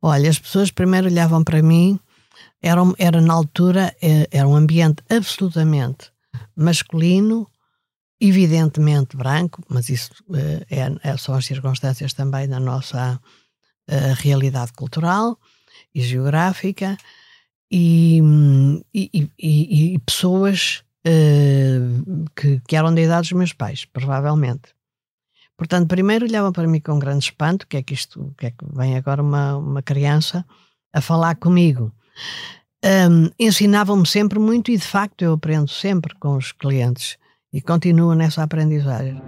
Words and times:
Olha, 0.00 0.30
as 0.30 0.38
pessoas 0.38 0.70
primeiro 0.70 1.08
olhavam 1.08 1.42
para 1.42 1.62
mim, 1.62 1.98
era, 2.62 2.80
era 2.98 3.20
na 3.20 3.34
altura, 3.34 3.94
eh, 4.00 4.28
era 4.30 4.46
um 4.46 4.54
ambiente 4.54 5.02
absolutamente 5.10 6.10
masculino, 6.54 7.48
evidentemente 8.20 9.16
branco, 9.16 9.62
mas 9.68 9.88
isso 9.88 10.12
é, 10.70 10.92
é, 11.02 11.16
são 11.16 11.34
as 11.34 11.46
circunstâncias 11.46 12.12
também 12.12 12.48
da 12.48 12.58
nossa 12.58 13.20
realidade 14.18 14.72
cultural 14.74 15.38
e 15.94 16.02
geográfica, 16.02 16.98
e, 17.70 18.20
e, 18.94 19.30
e, 19.38 19.94
e 19.94 19.98
pessoas 20.00 20.82
uh, 21.06 22.24
que, 22.34 22.60
que 22.66 22.76
eram 22.76 22.94
da 22.94 23.00
idade 23.00 23.28
dos 23.28 23.32
meus 23.32 23.52
pais, 23.52 23.84
provavelmente. 23.84 24.74
Portanto, 25.58 25.88
primeiro 25.88 26.24
olhavam 26.24 26.52
para 26.52 26.68
mim 26.68 26.80
com 26.80 27.00
grande 27.00 27.24
espanto, 27.24 27.66
que 27.66 27.76
é 27.76 27.82
que 27.82 27.92
isto, 27.92 28.32
que 28.38 28.46
é 28.46 28.50
que 28.52 28.64
vem 28.72 28.96
agora 28.96 29.20
uma, 29.20 29.56
uma 29.56 29.82
criança 29.82 30.46
a 30.94 31.00
falar 31.00 31.34
comigo. 31.34 31.92
Um, 32.84 33.28
Ensinavam-me 33.36 34.06
sempre 34.06 34.38
muito 34.38 34.70
e 34.70 34.76
de 34.76 34.86
facto 34.86 35.22
eu 35.22 35.32
aprendo 35.32 35.68
sempre 35.68 36.14
com 36.14 36.36
os 36.36 36.52
clientes 36.52 37.18
e 37.52 37.60
continuo 37.60 38.14
nessa 38.14 38.44
aprendizagem. 38.44 39.20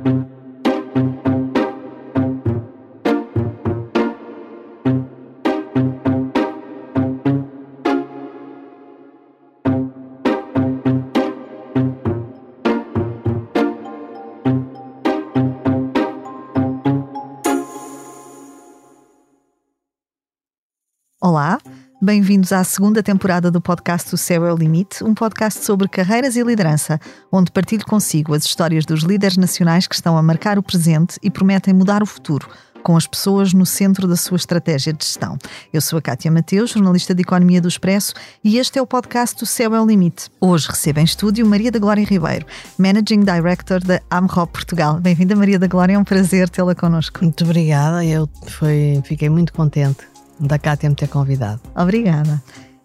Bem-vindos 22.10 22.52
à 22.52 22.64
segunda 22.64 23.04
temporada 23.04 23.52
do 23.52 23.60
podcast 23.60 24.12
O 24.12 24.18
Céu 24.18 24.44
é 24.44 24.52
o 24.52 24.56
Limite, 24.56 25.04
um 25.04 25.14
podcast 25.14 25.64
sobre 25.64 25.86
carreiras 25.86 26.34
e 26.34 26.42
liderança, 26.42 26.98
onde 27.30 27.52
partilho 27.52 27.86
consigo 27.86 28.34
as 28.34 28.44
histórias 28.44 28.84
dos 28.84 29.04
líderes 29.04 29.36
nacionais 29.36 29.86
que 29.86 29.94
estão 29.94 30.18
a 30.18 30.22
marcar 30.22 30.58
o 30.58 30.62
presente 30.62 31.20
e 31.22 31.30
prometem 31.30 31.72
mudar 31.72 32.02
o 32.02 32.06
futuro, 32.06 32.48
com 32.82 32.96
as 32.96 33.06
pessoas 33.06 33.52
no 33.52 33.64
centro 33.64 34.08
da 34.08 34.16
sua 34.16 34.38
estratégia 34.38 34.92
de 34.92 35.04
gestão. 35.04 35.38
Eu 35.72 35.80
sou 35.80 36.00
a 36.00 36.02
Cátia 36.02 36.32
Mateus, 36.32 36.70
jornalista 36.70 37.14
de 37.14 37.22
Economia 37.22 37.60
do 37.60 37.68
Expresso, 37.68 38.12
e 38.42 38.58
este 38.58 38.76
é 38.76 38.82
o 38.82 38.86
podcast 38.88 39.40
O 39.44 39.46
Céu 39.46 39.72
é 39.72 39.80
o 39.80 39.86
Limite. 39.86 40.30
Hoje 40.40 40.66
recebo 40.68 40.98
em 40.98 41.04
estúdio 41.04 41.46
Maria 41.46 41.70
da 41.70 41.78
Glória 41.78 42.04
Ribeiro, 42.04 42.44
Managing 42.76 43.20
Director 43.20 43.84
da 43.84 44.00
AMROP 44.10 44.50
Portugal. 44.50 44.98
Bem-vinda, 44.98 45.36
Maria 45.36 45.60
da 45.60 45.68
Glória, 45.68 45.94
é 45.94 45.98
um 45.98 46.02
prazer 46.02 46.48
tê-la 46.48 46.74
connosco. 46.74 47.20
Muito 47.22 47.44
obrigada, 47.44 48.04
eu 48.04 48.28
foi, 48.48 49.00
fiquei 49.04 49.28
muito 49.28 49.52
contente 49.52 50.10
da 50.46 50.58
Cátia 50.58 50.88
me 50.88 50.96
ter 50.96 51.08
convidado. 51.08 51.60
Obrigada. 51.74 52.42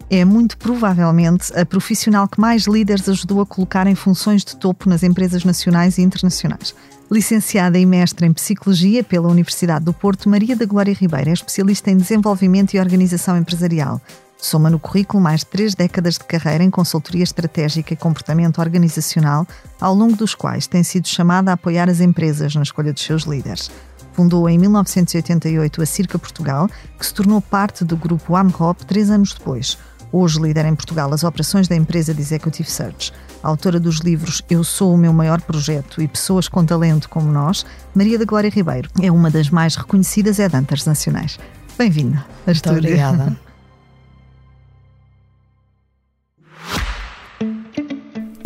É 0.08 0.24
muito 0.24 0.56
provavelmente 0.56 1.52
a 1.58 1.66
profissional 1.66 2.28
que 2.28 2.40
mais 2.40 2.66
líderes 2.66 3.08
ajudou 3.08 3.40
a 3.40 3.46
colocar 3.46 3.88
em 3.88 3.94
funções 3.96 4.44
de 4.44 4.56
topo 4.56 4.88
nas 4.88 5.02
empresas 5.02 5.44
nacionais 5.44 5.98
e 5.98 6.02
internacionais. 6.02 6.74
Licenciada 7.10 7.76
e 7.78 7.84
mestra 7.84 8.26
em 8.26 8.32
Psicologia 8.32 9.02
pela 9.02 9.28
Universidade 9.28 9.84
do 9.84 9.92
Porto, 9.92 10.28
Maria 10.28 10.54
da 10.54 10.64
Glória 10.64 10.94
Ribeiro 10.94 11.30
é 11.30 11.32
especialista 11.32 11.90
em 11.90 11.96
desenvolvimento 11.96 12.74
e 12.74 12.80
organização 12.80 13.36
empresarial. 13.36 14.00
Soma 14.38 14.70
no 14.70 14.78
currículo 14.78 15.20
mais 15.20 15.40
de 15.40 15.46
três 15.46 15.74
décadas 15.74 16.14
de 16.14 16.24
carreira 16.24 16.62
em 16.62 16.70
consultoria 16.70 17.24
estratégica 17.24 17.92
e 17.92 17.96
comportamento 17.96 18.60
organizacional, 18.60 19.46
ao 19.80 19.94
longo 19.94 20.14
dos 20.14 20.34
quais 20.34 20.66
tem 20.66 20.84
sido 20.84 21.08
chamada 21.08 21.50
a 21.50 21.54
apoiar 21.54 21.88
as 21.88 22.00
empresas 22.00 22.54
na 22.54 22.62
escolha 22.62 22.92
dos 22.92 23.02
seus 23.02 23.22
líderes 23.22 23.70
fundou 24.16 24.48
em 24.48 24.56
1988 24.58 25.82
a 25.82 25.86
Circa 25.86 26.18
Portugal, 26.18 26.70
que 26.98 27.04
se 27.04 27.12
tornou 27.12 27.42
parte 27.42 27.84
do 27.84 27.98
grupo 27.98 28.34
AMROP 28.34 28.82
três 28.86 29.10
anos 29.10 29.34
depois. 29.34 29.76
Hoje 30.10 30.40
lidera 30.40 30.68
em 30.68 30.74
Portugal 30.74 31.12
as 31.12 31.22
operações 31.22 31.68
da 31.68 31.76
empresa 31.76 32.14
de 32.14 32.22
Executive 32.22 32.70
Search. 32.70 33.12
autora 33.42 33.78
dos 33.78 33.98
livros 33.98 34.40
Eu 34.48 34.64
Sou 34.64 34.94
o 34.94 34.96
Meu 34.96 35.12
Maior 35.12 35.42
Projeto 35.42 36.00
e 36.00 36.08
Pessoas 36.08 36.48
com 36.48 36.64
Talento 36.64 37.10
como 37.10 37.30
Nós, 37.30 37.66
Maria 37.94 38.18
da 38.18 38.24
Glória 38.24 38.48
Ribeiro 38.48 38.88
é 39.02 39.12
uma 39.12 39.30
das 39.30 39.50
mais 39.50 39.76
reconhecidas 39.76 40.38
headhunters 40.38 40.86
nacionais. 40.86 41.38
Bem-vinda. 41.76 42.24
Muito 42.46 42.70
obrigada. 42.70 43.36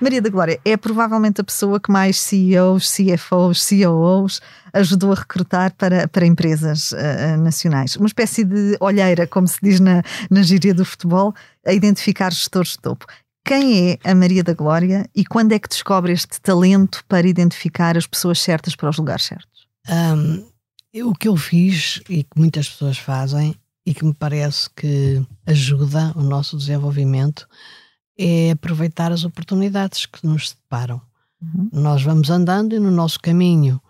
Maria 0.00 0.20
da 0.20 0.28
Glória 0.28 0.60
é 0.64 0.76
provavelmente 0.76 1.40
a 1.40 1.44
pessoa 1.44 1.80
que 1.80 1.90
mais 1.90 2.20
CEOs, 2.20 2.94
CFOs, 2.94 3.66
COOs 3.68 4.40
ajudou 4.72 5.12
a 5.12 5.14
recrutar 5.14 5.74
para, 5.74 6.06
para 6.06 6.26
empresas 6.26 6.92
uh, 6.92 7.36
nacionais. 7.38 7.96
Uma 7.96 8.06
espécie 8.06 8.44
de 8.44 8.76
olheira, 8.78 9.26
como 9.26 9.48
se 9.48 9.58
diz 9.62 9.80
na, 9.80 10.02
na 10.30 10.42
gíria 10.42 10.74
do 10.74 10.84
futebol, 10.84 11.34
a 11.66 11.72
identificar 11.72 12.30
gestores 12.30 12.72
de 12.72 12.78
topo. 12.78 13.06
Quem 13.42 13.92
é 13.92 14.10
a 14.10 14.14
Maria 14.14 14.42
da 14.44 14.52
Glória 14.52 15.08
e 15.14 15.24
quando 15.24 15.52
é 15.52 15.58
que 15.58 15.68
descobre 15.68 16.12
este 16.12 16.40
talento 16.40 17.02
para 17.08 17.26
identificar 17.26 17.96
as 17.96 18.06
pessoas 18.06 18.40
certas 18.40 18.76
para 18.76 18.90
os 18.90 18.98
lugares 18.98 19.24
certos? 19.24 19.66
Um, 19.88 20.44
o 21.04 21.14
que 21.14 21.28
eu 21.28 21.36
fiz 21.36 22.02
e 22.08 22.24
que 22.24 22.30
muitas 22.36 22.68
pessoas 22.68 22.98
fazem 22.98 23.54
e 23.86 23.94
que 23.94 24.04
me 24.04 24.12
parece 24.12 24.68
que 24.74 25.24
ajuda 25.46 26.12
o 26.16 26.22
nosso 26.22 26.56
desenvolvimento 26.56 27.46
é 28.18 28.52
aproveitar 28.52 29.12
as 29.12 29.24
oportunidades 29.24 30.06
que 30.06 30.26
nos 30.26 30.50
separam. 30.50 31.00
Uhum. 31.40 31.68
Nós 31.72 32.02
vamos 32.02 32.30
andando 32.30 32.74
e 32.74 32.80
no 32.80 32.90
nosso 32.90 33.20
caminho 33.20 33.80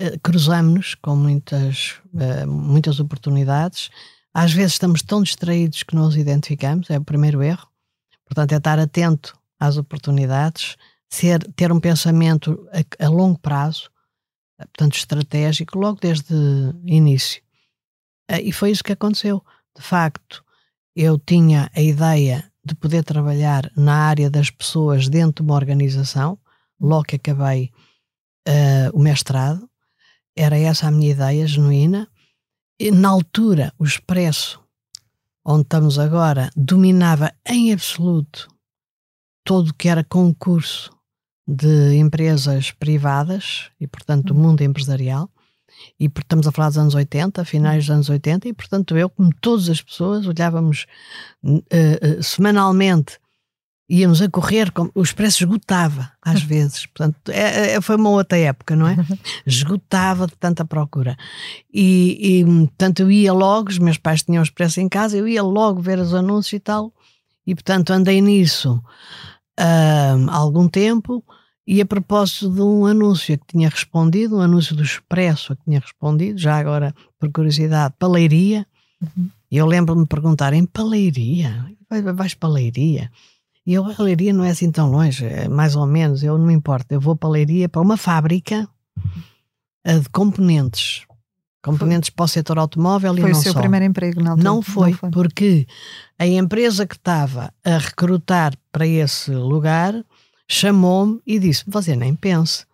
uh, 0.00 0.18
cruzamos-nos 0.22 0.94
com 0.96 1.14
muitas, 1.14 2.00
uh, 2.12 2.46
muitas 2.46 2.98
oportunidades. 2.98 3.90
Às 4.34 4.52
vezes 4.52 4.72
estamos 4.72 5.02
tão 5.02 5.22
distraídos 5.22 5.82
que 5.82 5.94
não 5.94 6.08
os 6.08 6.16
identificamos, 6.16 6.90
é 6.90 6.98
o 6.98 7.04
primeiro 7.04 7.42
erro. 7.42 7.68
Portanto, 8.26 8.52
é 8.52 8.56
estar 8.56 8.78
atento 8.78 9.38
às 9.60 9.76
oportunidades, 9.76 10.76
ser, 11.08 11.44
ter 11.52 11.70
um 11.70 11.78
pensamento 11.78 12.66
a, 12.72 13.06
a 13.06 13.08
longo 13.08 13.38
prazo, 13.38 13.90
uh, 14.58 14.66
portanto, 14.66 14.96
estratégico, 14.96 15.78
logo 15.78 16.00
desde 16.00 16.34
início. 16.84 17.40
e 18.42 18.52
foi 18.52 18.72
isso 18.72 18.82
que 18.82 18.92
aconteceu. 18.92 19.44
De 19.76 19.82
facto, 19.82 20.44
eu 20.96 21.18
tinha 21.18 21.70
a 21.74 21.80
ideia 21.80 22.51
de 22.64 22.74
poder 22.74 23.02
trabalhar 23.04 23.70
na 23.76 23.94
área 23.94 24.30
das 24.30 24.50
pessoas 24.50 25.08
dentro 25.08 25.42
de 25.44 25.50
uma 25.50 25.56
organização, 25.56 26.38
logo 26.80 27.04
que 27.04 27.16
acabei 27.16 27.70
uh, 28.48 28.96
o 28.96 29.00
mestrado. 29.00 29.68
Era 30.36 30.56
essa 30.56 30.88
a 30.88 30.90
minha 30.90 31.10
ideia 31.10 31.46
genuína. 31.46 32.08
E, 32.78 32.90
na 32.90 33.08
altura, 33.08 33.72
o 33.78 33.84
Expresso, 33.84 34.60
onde 35.44 35.62
estamos 35.62 35.98
agora, 35.98 36.50
dominava 36.56 37.32
em 37.46 37.72
absoluto 37.72 38.48
todo 39.44 39.68
o 39.68 39.74
que 39.74 39.88
era 39.88 40.04
concurso 40.04 40.90
de 41.46 41.96
empresas 41.96 42.70
privadas 42.70 43.70
e, 43.80 43.86
portanto, 43.86 44.26
do 44.26 44.34
mundo 44.34 44.62
empresarial 44.62 45.28
e 45.98 46.06
estamos 46.06 46.46
a 46.46 46.52
falar 46.52 46.68
dos 46.68 46.78
anos 46.78 46.94
80, 46.94 47.44
finais 47.44 47.84
dos 47.84 47.90
anos 47.90 48.08
80, 48.08 48.48
e 48.48 48.52
portanto 48.52 48.96
eu, 48.96 49.08
como 49.08 49.30
todas 49.40 49.68
as 49.68 49.80
pessoas, 49.80 50.26
olhávamos 50.26 50.86
uh, 51.44 51.58
uh, 51.58 52.22
semanalmente, 52.22 53.18
íamos 53.88 54.22
a 54.22 54.28
correr, 54.28 54.70
com, 54.70 54.90
o 54.94 55.02
expresso 55.02 55.44
esgotava 55.44 56.10
às 56.22 56.40
vezes, 56.44 56.86
portanto 56.86 57.30
é, 57.30 57.74
é, 57.74 57.80
foi 57.80 57.96
uma 57.96 58.10
outra 58.10 58.38
época, 58.38 58.74
não 58.74 58.88
é? 58.88 58.96
Esgotava 59.46 60.26
de 60.26 60.34
tanta 60.36 60.64
procura. 60.64 61.16
E, 61.72 62.40
e 62.40 62.44
portanto 62.44 63.00
eu 63.00 63.10
ia 63.10 63.32
logo, 63.32 63.70
os 63.70 63.78
meus 63.78 63.98
pais 63.98 64.22
tinham 64.22 64.40
o 64.40 64.44
expresso 64.44 64.80
em 64.80 64.88
casa, 64.88 65.16
eu 65.16 65.28
ia 65.28 65.42
logo 65.42 65.80
ver 65.80 65.98
os 65.98 66.14
anúncios 66.14 66.54
e 66.54 66.60
tal, 66.60 66.92
e 67.46 67.54
portanto 67.54 67.90
andei 67.90 68.20
nisso 68.20 68.82
uh, 69.58 70.30
há 70.30 70.36
algum 70.36 70.68
tempo. 70.68 71.24
E 71.66 71.80
a 71.80 71.86
propósito 71.86 72.50
de 72.50 72.60
um 72.60 72.86
anúncio 72.86 73.38
que 73.38 73.46
tinha 73.46 73.68
respondido, 73.68 74.36
um 74.36 74.40
anúncio 74.40 74.74
do 74.74 74.82
Expresso 74.82 75.54
que 75.56 75.64
tinha 75.64 75.78
respondido, 75.78 76.38
já 76.38 76.56
agora, 76.58 76.94
por 77.18 77.30
curiosidade, 77.30 77.94
Paleiria. 77.98 78.66
Uhum. 79.00 79.30
Eu 79.50 79.66
lembro-me 79.66 80.02
de 80.02 80.08
perguntar, 80.08 80.52
em 80.52 80.66
Paleiria? 80.66 81.66
Vais 82.14 82.34
Paleiria? 82.34 83.10
E 83.64 83.74
eu, 83.74 83.84
a 83.84 84.02
leiria 84.02 84.32
não 84.32 84.44
é 84.44 84.50
assim 84.50 84.70
tão 84.72 84.90
longe, 84.90 85.24
é 85.24 85.48
mais 85.48 85.76
ou 85.76 85.86
menos, 85.86 86.22
eu 86.24 86.36
não 86.36 86.46
me 86.46 86.52
importa. 86.52 86.94
Eu 86.94 87.00
vou 87.00 87.14
para 87.14 87.28
a 87.28 87.32
leiria, 87.32 87.68
para 87.68 87.80
uma 87.80 87.96
fábrica 87.96 88.68
eh, 89.84 89.98
de 89.98 90.08
componentes. 90.08 91.02
Componentes 91.62 92.10
para 92.10 92.24
o 92.24 92.28
setor 92.28 92.58
automóvel 92.58 93.14
Foi 93.14 93.30
e 93.30 93.32
não 93.32 93.38
o 93.38 93.42
seu 93.42 93.52
só. 93.52 93.60
primeiro 93.60 93.86
emprego 93.86 94.20
na 94.20 94.30
altura? 94.30 94.44
Não 94.44 94.60
foi, 94.62 94.96
porque 95.12 95.64
a 96.18 96.26
empresa 96.26 96.84
que 96.84 96.96
estava 96.96 97.54
a 97.64 97.78
recrutar 97.78 98.52
para 98.72 98.84
esse 98.84 99.30
lugar 99.30 99.94
chamou-me 100.48 101.20
e 101.26 101.38
disse: 101.38 101.64
Você 101.66 101.96
nem 101.96 102.14
pense. 102.14 102.66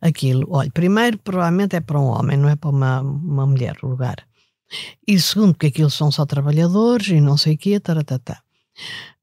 Aquilo, 0.00 0.46
olha, 0.50 0.70
primeiro, 0.70 1.18
provavelmente 1.18 1.74
é 1.74 1.80
para 1.80 1.98
um 1.98 2.04
homem, 2.04 2.36
não 2.36 2.48
é 2.48 2.56
para 2.56 2.70
uma, 2.70 3.00
uma 3.00 3.46
mulher 3.46 3.76
o 3.82 3.88
lugar. 3.88 4.26
E 5.06 5.18
segundo, 5.18 5.54
porque 5.54 5.68
aquilo 5.68 5.90
são 5.90 6.10
só 6.10 6.26
trabalhadores 6.26 7.08
e 7.08 7.20
não 7.20 7.36
sei 7.36 7.54
o 7.54 7.58
quê, 7.58 7.80
taratatá. 7.80 8.42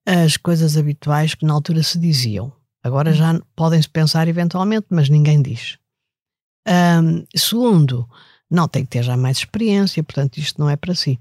As 0.05 0.35
coisas 0.37 0.75
habituais 0.77 1.35
que 1.35 1.45
na 1.45 1.53
altura 1.53 1.83
se 1.83 1.99
diziam. 1.99 2.51
Agora 2.83 3.13
já 3.13 3.39
podem-se 3.55 3.89
pensar 3.89 4.27
eventualmente, 4.27 4.87
mas 4.89 5.09
ninguém 5.09 5.41
diz. 5.41 5.77
Ahm, 6.65 7.25
segundo, 7.35 8.07
não 8.49 8.67
tem 8.67 8.83
que 8.83 8.91
ter 8.91 9.03
já 9.03 9.15
mais 9.15 9.37
experiência, 9.37 10.03
portanto 10.03 10.37
isto 10.37 10.59
não 10.59 10.69
é 10.69 10.75
para 10.75 10.95
si. 10.95 11.19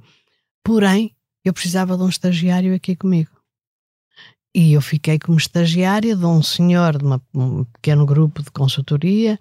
Porém, 0.64 1.14
eu 1.44 1.52
precisava 1.52 1.96
de 1.96 2.02
um 2.02 2.08
estagiário 2.08 2.74
aqui 2.74 2.96
comigo. 2.96 3.30
E 4.58 4.72
eu 4.72 4.80
fiquei 4.80 5.18
como 5.18 5.36
estagiária 5.36 6.16
de 6.16 6.24
um 6.24 6.42
senhor 6.42 6.96
de 6.96 7.04
uma- 7.04 7.20
um 7.34 7.64
pequeno 7.64 8.06
grupo 8.06 8.42
de 8.42 8.50
consultoria, 8.50 9.38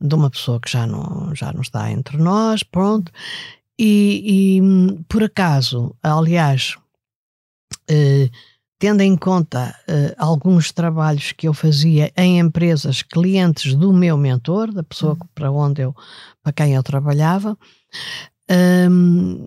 de 0.00 0.14
uma 0.16 0.28
pessoa 0.28 0.58
que 0.60 0.68
já 0.68 0.84
não, 0.84 1.32
já 1.32 1.52
não 1.52 1.60
está 1.60 1.92
entre 1.92 2.16
nós, 2.16 2.64
pronto. 2.64 3.12
E, 3.78 4.58
e, 4.58 5.04
por 5.08 5.22
acaso, 5.22 5.94
aliás, 6.02 6.76
eh, 7.88 8.28
tendo 8.80 9.02
em 9.02 9.16
conta 9.16 9.74
eh, 9.86 10.12
alguns 10.18 10.72
trabalhos 10.72 11.30
que 11.30 11.46
eu 11.46 11.54
fazia 11.54 12.12
em 12.16 12.40
empresas 12.40 13.00
clientes 13.02 13.76
do 13.76 13.92
meu 13.92 14.16
mentor, 14.16 14.72
da 14.72 14.82
pessoa 14.82 15.14
que- 15.14 15.26
para 15.36 15.52
onde 15.52 15.82
eu, 15.82 15.94
para 16.42 16.52
quem 16.52 16.74
eu 16.74 16.82
trabalhava, 16.82 17.56
hum, 18.90 19.46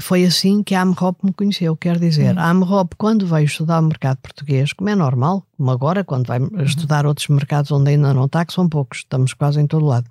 foi 0.00 0.24
assim 0.24 0.62
que 0.62 0.74
a 0.74 0.82
AMROP 0.82 1.24
me 1.24 1.32
conheceu. 1.32 1.74
Quer 1.76 1.98
dizer, 1.98 2.34
Uhum. 2.36 2.42
a 2.42 2.50
AMROP, 2.50 2.94
quando 2.96 3.26
veio 3.26 3.46
estudar 3.46 3.80
o 3.80 3.82
mercado 3.82 4.18
português, 4.18 4.72
como 4.72 4.90
é 4.90 4.94
normal, 4.94 5.46
como 5.56 5.70
agora, 5.70 6.04
quando 6.04 6.26
vai 6.26 6.38
estudar 6.64 7.06
outros 7.06 7.28
mercados 7.28 7.70
onde 7.70 7.90
ainda 7.90 8.12
não 8.12 8.26
está, 8.26 8.44
que 8.44 8.52
são 8.52 8.68
poucos, 8.68 8.98
estamos 8.98 9.32
quase 9.32 9.60
em 9.60 9.66
todo 9.66 9.86
lado, 9.86 10.08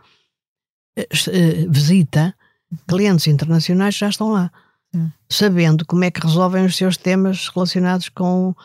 eh, 0.98 1.08
eh, 1.28 1.66
visita 1.70 2.34
clientes 2.88 3.28
internacionais 3.28 3.94
que 3.96 4.00
já 4.02 4.10
estão 4.10 4.32
lá, 4.32 4.52
Sim. 4.94 5.12
sabendo 5.30 5.86
como 5.86 6.04
é 6.04 6.12
que 6.12 6.20
resolvem 6.26 6.66
os 6.66 6.76
seus 6.76 6.98
temas 6.98 7.48
relacionados 7.50 8.10
com, 8.10 8.56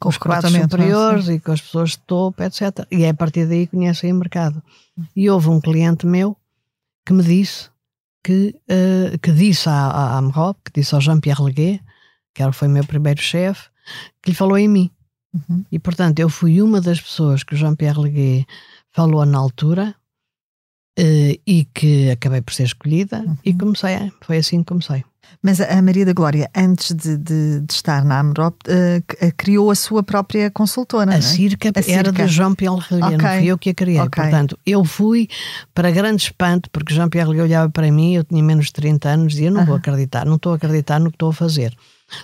com 0.00 0.08
os 0.08 0.16
quadros 0.16 0.54
é? 0.54 0.62
superiores 0.62 1.28
e 1.28 1.38
com 1.38 1.52
as 1.52 1.60
pessoas 1.60 1.90
de 1.90 1.98
topo, 1.98 2.42
etc. 2.42 2.86
E 2.90 3.04
é 3.04 3.10
a 3.10 3.14
partir 3.14 3.46
daí 3.46 3.66
que 3.66 3.76
conhecem 3.76 4.12
o 4.12 4.16
mercado. 4.16 4.62
E 5.14 5.28
houve 5.28 5.48
um 5.48 5.60
cliente 5.60 6.06
meu 6.06 6.36
que 7.04 7.12
me 7.12 7.22
disse 7.22 7.70
que, 8.22 8.54
eh, 8.68 9.18
que 9.20 9.32
disse 9.32 9.68
à, 9.68 10.18
à 10.18 10.54
que 10.64 10.72
disse 10.74 10.94
ao 10.94 11.00
Jean-Pierre 11.00 11.42
Leguet, 11.42 11.80
que 12.34 12.42
era, 12.42 12.52
foi 12.52 12.68
meu 12.68 12.84
primeiro 12.84 13.20
chefe, 13.20 13.68
que 14.22 14.30
lhe 14.30 14.36
falou 14.36 14.56
em 14.56 14.68
mim. 14.68 14.90
Uhum. 15.34 15.64
E 15.72 15.78
portanto 15.78 16.18
eu 16.20 16.28
fui 16.28 16.60
uma 16.60 16.80
das 16.80 17.00
pessoas 17.00 17.42
que 17.42 17.54
o 17.54 17.56
Jean-Pierre 17.56 17.98
Leguet 17.98 18.46
falou 18.90 19.24
na 19.24 19.38
altura 19.38 19.94
eh, 20.98 21.38
e 21.46 21.64
que 21.74 22.10
acabei 22.10 22.40
por 22.42 22.52
ser 22.54 22.64
escolhida 22.64 23.24
e 23.44 23.50
Uhum. 23.50 23.58
comecei, 23.58 23.94
a- 23.94 24.10
foi 24.20 24.38
assim 24.38 24.58
que 24.60 24.66
comecei. 24.66 25.04
Mas 25.42 25.60
a 25.60 25.80
Maria 25.82 26.04
da 26.04 26.12
Glória, 26.12 26.48
antes 26.54 26.94
de, 26.94 27.16
de- 27.16 27.60
de 27.62 27.72
estar 27.72 28.04
na 28.04 28.20
AMROP, 28.20 28.56
eh, 28.68 29.02
c- 29.10 29.26
eh, 29.26 29.30
criou 29.32 29.70
a 29.70 29.74
sua 29.74 30.02
própria 30.02 30.50
consultora, 30.50 31.06
não 31.06 31.12
A 31.14 31.16
é? 31.16 31.20
Circa 31.22 31.68
A 31.70 31.72
era 31.90 32.10
Circa. 32.10 32.26
de 32.26 32.32
Jean-Pierre 32.32 32.76
Leguet, 32.90 33.00
não 33.00 33.14
Ok. 33.28 33.38
fui 33.38 33.46
eu 33.46 33.58
que 33.58 33.70
a 33.70 33.74
criei. 33.74 33.98
Ok. 33.98 34.22
Portanto, 34.22 34.58
eu 34.66 34.84
fui 34.84 35.28
para 35.74 35.90
grande 35.90 36.22
espanto, 36.24 36.68
porque 36.70 36.94
Jean-Pierre 36.94 37.40
olhava 37.40 37.70
para 37.70 37.90
mim, 37.90 38.14
eu 38.14 38.24
tinha 38.24 38.42
menos 38.42 38.66
de 38.66 38.72
30 38.74 39.08
anos, 39.08 39.32
e 39.32 39.36
dizia: 39.36 39.50
Não 39.50 39.64
vou 39.64 39.74
acreditar, 39.76 40.26
não 40.26 40.36
estou 40.36 40.52
a 40.52 40.56
acreditar 40.56 41.00
no 41.00 41.10
que 41.10 41.16
estou 41.16 41.30
a 41.30 41.34
fazer. 41.34 41.74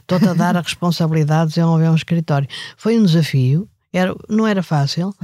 Estou-te 0.01 0.29
a 0.29 0.35
dar 0.35 0.57
a 0.57 0.61
responsabilidade 0.61 1.49
de 1.49 1.55
desenvolver 1.55 1.89
um 1.89 1.95
escritório. 1.97 2.47
Foi 2.77 2.99
um 2.99 3.05
desafio, 3.05 3.67
era, 3.93 4.15
não 4.29 4.47
era 4.47 4.63
fácil. 4.63 5.15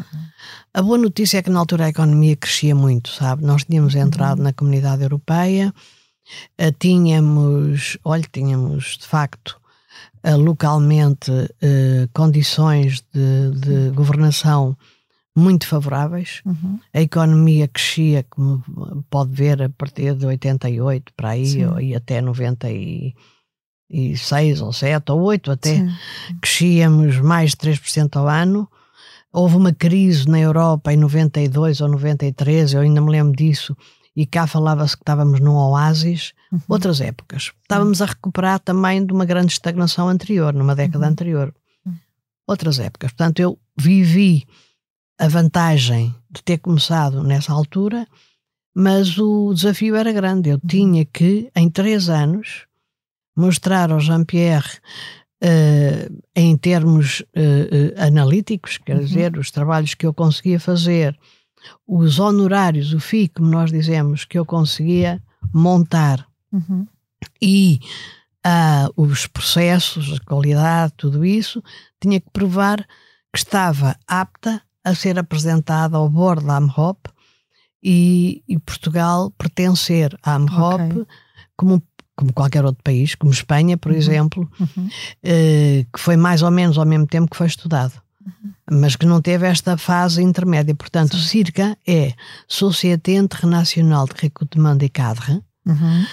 A 0.72 0.82
boa 0.82 0.98
notícia 0.98 1.38
é 1.38 1.42
que 1.42 1.50
na 1.50 1.58
altura 1.58 1.84
a 1.86 1.88
economia 1.90 2.36
crescia 2.36 2.74
muito, 2.74 3.10
sabe? 3.10 3.44
Nós 3.44 3.64
tínhamos 3.64 3.94
entrado 3.94 4.42
na 4.42 4.52
comunidade 4.52 5.02
europeia, 5.02 5.72
eh, 6.56 6.72
tínhamos, 6.72 7.98
olha, 8.04 8.24
tínhamos 8.32 8.96
de 8.98 9.06
facto 9.06 9.60
eh, 10.22 10.34
localmente 10.36 11.30
eh, 11.60 12.08
condições 12.12 13.04
de, 13.12 13.50
de 13.60 13.90
governação 13.90 14.76
muito 15.36 15.66
favoráveis. 15.66 16.40
Uhum. 16.46 16.78
A 16.92 17.00
economia 17.00 17.68
crescia, 17.68 18.24
como 18.30 18.62
pode 19.10 19.32
ver, 19.32 19.62
a 19.62 19.68
partir 19.68 20.14
de 20.14 20.24
88 20.26 21.12
para 21.16 21.30
aí, 21.30 21.46
Sim. 21.46 21.66
ou- 21.66 21.80
e 21.80 21.94
até 23.90 23.96
96 23.96 24.60
ou 24.60 24.72
7 24.72 25.12
ou 25.12 25.20
8 25.22 25.50
até 25.50 25.76
Sim. 25.76 25.88
crescíamos 26.40 27.18
mais 27.20 27.50
de 27.50 27.56
3% 27.58 28.16
ao 28.16 28.28
ano. 28.28 28.68
Houve 29.32 29.56
uma 29.56 29.72
crise 29.72 30.28
na 30.28 30.38
Europa 30.38 30.92
em 30.92 30.96
92 30.96 31.80
ou 31.80 31.88
93, 31.88 32.72
eu 32.74 32.80
ainda 32.80 33.00
me 33.00 33.10
lembro 33.10 33.34
disso, 33.36 33.76
e 34.14 34.24
cá 34.24 34.46
falava-se 34.46 34.96
que 34.96 35.02
estávamos 35.02 35.40
num 35.40 35.56
oásis. 35.56 36.32
Uhum. 36.52 36.60
Outras 36.68 37.00
épocas. 37.00 37.50
Estávamos 37.62 38.00
a 38.00 38.06
recuperar 38.06 38.60
também 38.60 39.04
de 39.04 39.12
uma 39.12 39.24
grande 39.24 39.52
estagnação 39.52 40.08
anterior, 40.08 40.54
numa 40.54 40.74
década 40.76 41.04
Uhum. 41.06 41.10
anterior. 41.12 41.54
Uhum. 41.84 41.94
Outras 42.46 42.78
épocas. 42.78 43.10
Portanto, 43.10 43.40
eu 43.40 43.58
vivi 43.76 44.46
a 45.18 45.26
vantagem 45.26 46.14
de 46.30 46.40
ter 46.42 46.58
começado 46.58 47.24
nessa 47.24 47.52
altura, 47.52 48.06
mas 48.72 49.18
o 49.18 49.52
desafio 49.52 49.96
era 49.96 50.12
grande. 50.12 50.50
Uhum. 50.50 50.54
Eu 50.62 50.68
tinha 50.68 51.04
que, 51.04 51.50
em 51.56 51.68
três 51.68 52.08
anos, 52.08 52.66
mostrar 53.36 53.90
ao 53.92 54.00
Jean-Pierre, 54.00 54.78
eh, 55.40 56.08
em 56.34 56.56
termos 56.56 57.22
eh, 57.34 57.94
analíticos, 57.98 58.78
quer 58.78 58.96
Uhum. 58.96 59.04
dizer, 59.04 59.36
os 59.38 59.50
trabalhos 59.50 59.94
que 59.94 60.06
eu 60.06 60.14
conseguia 60.14 60.58
fazer, 60.60 61.18
os 61.86 62.18
honorários, 62.18 62.92
o 62.92 63.00
FII, 63.00 63.28
como 63.28 63.48
nós 63.50 63.70
dizemos, 63.70 64.24
que 64.24 64.38
eu 64.38 64.44
conseguia 64.46 65.22
montar 65.52 66.26
Uhum. 66.52 66.86
e 67.42 67.80
ah, 68.44 68.88
os 68.96 69.26
processos, 69.26 70.12
a 70.20 70.24
qualidade, 70.24 70.92
tudo 70.96 71.24
isso, 71.24 71.62
tinha 72.00 72.20
que 72.20 72.30
provar 72.30 72.78
que 73.32 73.38
estava 73.38 73.96
apta 74.06 74.60
a 74.84 74.94
ser 74.94 75.18
apresentada 75.18 75.96
ao 75.96 76.08
board 76.10 76.44
da 76.44 76.56
AMROP 76.56 77.08
e, 77.82 78.42
e 78.46 78.58
Portugal 78.58 79.30
pertencer 79.30 80.16
à 80.22 80.34
AMROP 80.34 80.82
Ok. 80.92 81.06
como, 81.56 81.82
como 82.16 82.32
qualquer 82.32 82.64
outro 82.64 82.82
país, 82.82 83.14
como 83.14 83.32
Espanha, 83.32 83.76
por 83.76 83.90
Uhum. 83.92 83.98
exemplo, 83.98 84.50
Uhum. 84.60 84.88
eh, 85.22 85.84
que 85.92 85.98
foi 86.00 86.16
mais 86.16 86.42
ou 86.42 86.50
menos 86.50 86.78
ao 86.78 86.84
mesmo 86.86 87.06
tempo 87.06 87.30
que 87.30 87.36
foi 87.36 87.46
estudado. 87.46 87.92
Mas 88.70 88.96
que 88.96 89.04
não 89.04 89.20
teve 89.20 89.46
esta 89.46 89.76
fase 89.76 90.22
intermédia. 90.22 90.74
Portanto, 90.74 91.16
CIRCA 91.18 91.76
é 91.86 92.14
Société 92.48 93.12
Internacional 93.16 94.06
de 94.06 94.14
Recrutement 94.16 94.76
des 94.76 94.90
Cadres, 94.92 95.40
Uhum. 95.66 96.04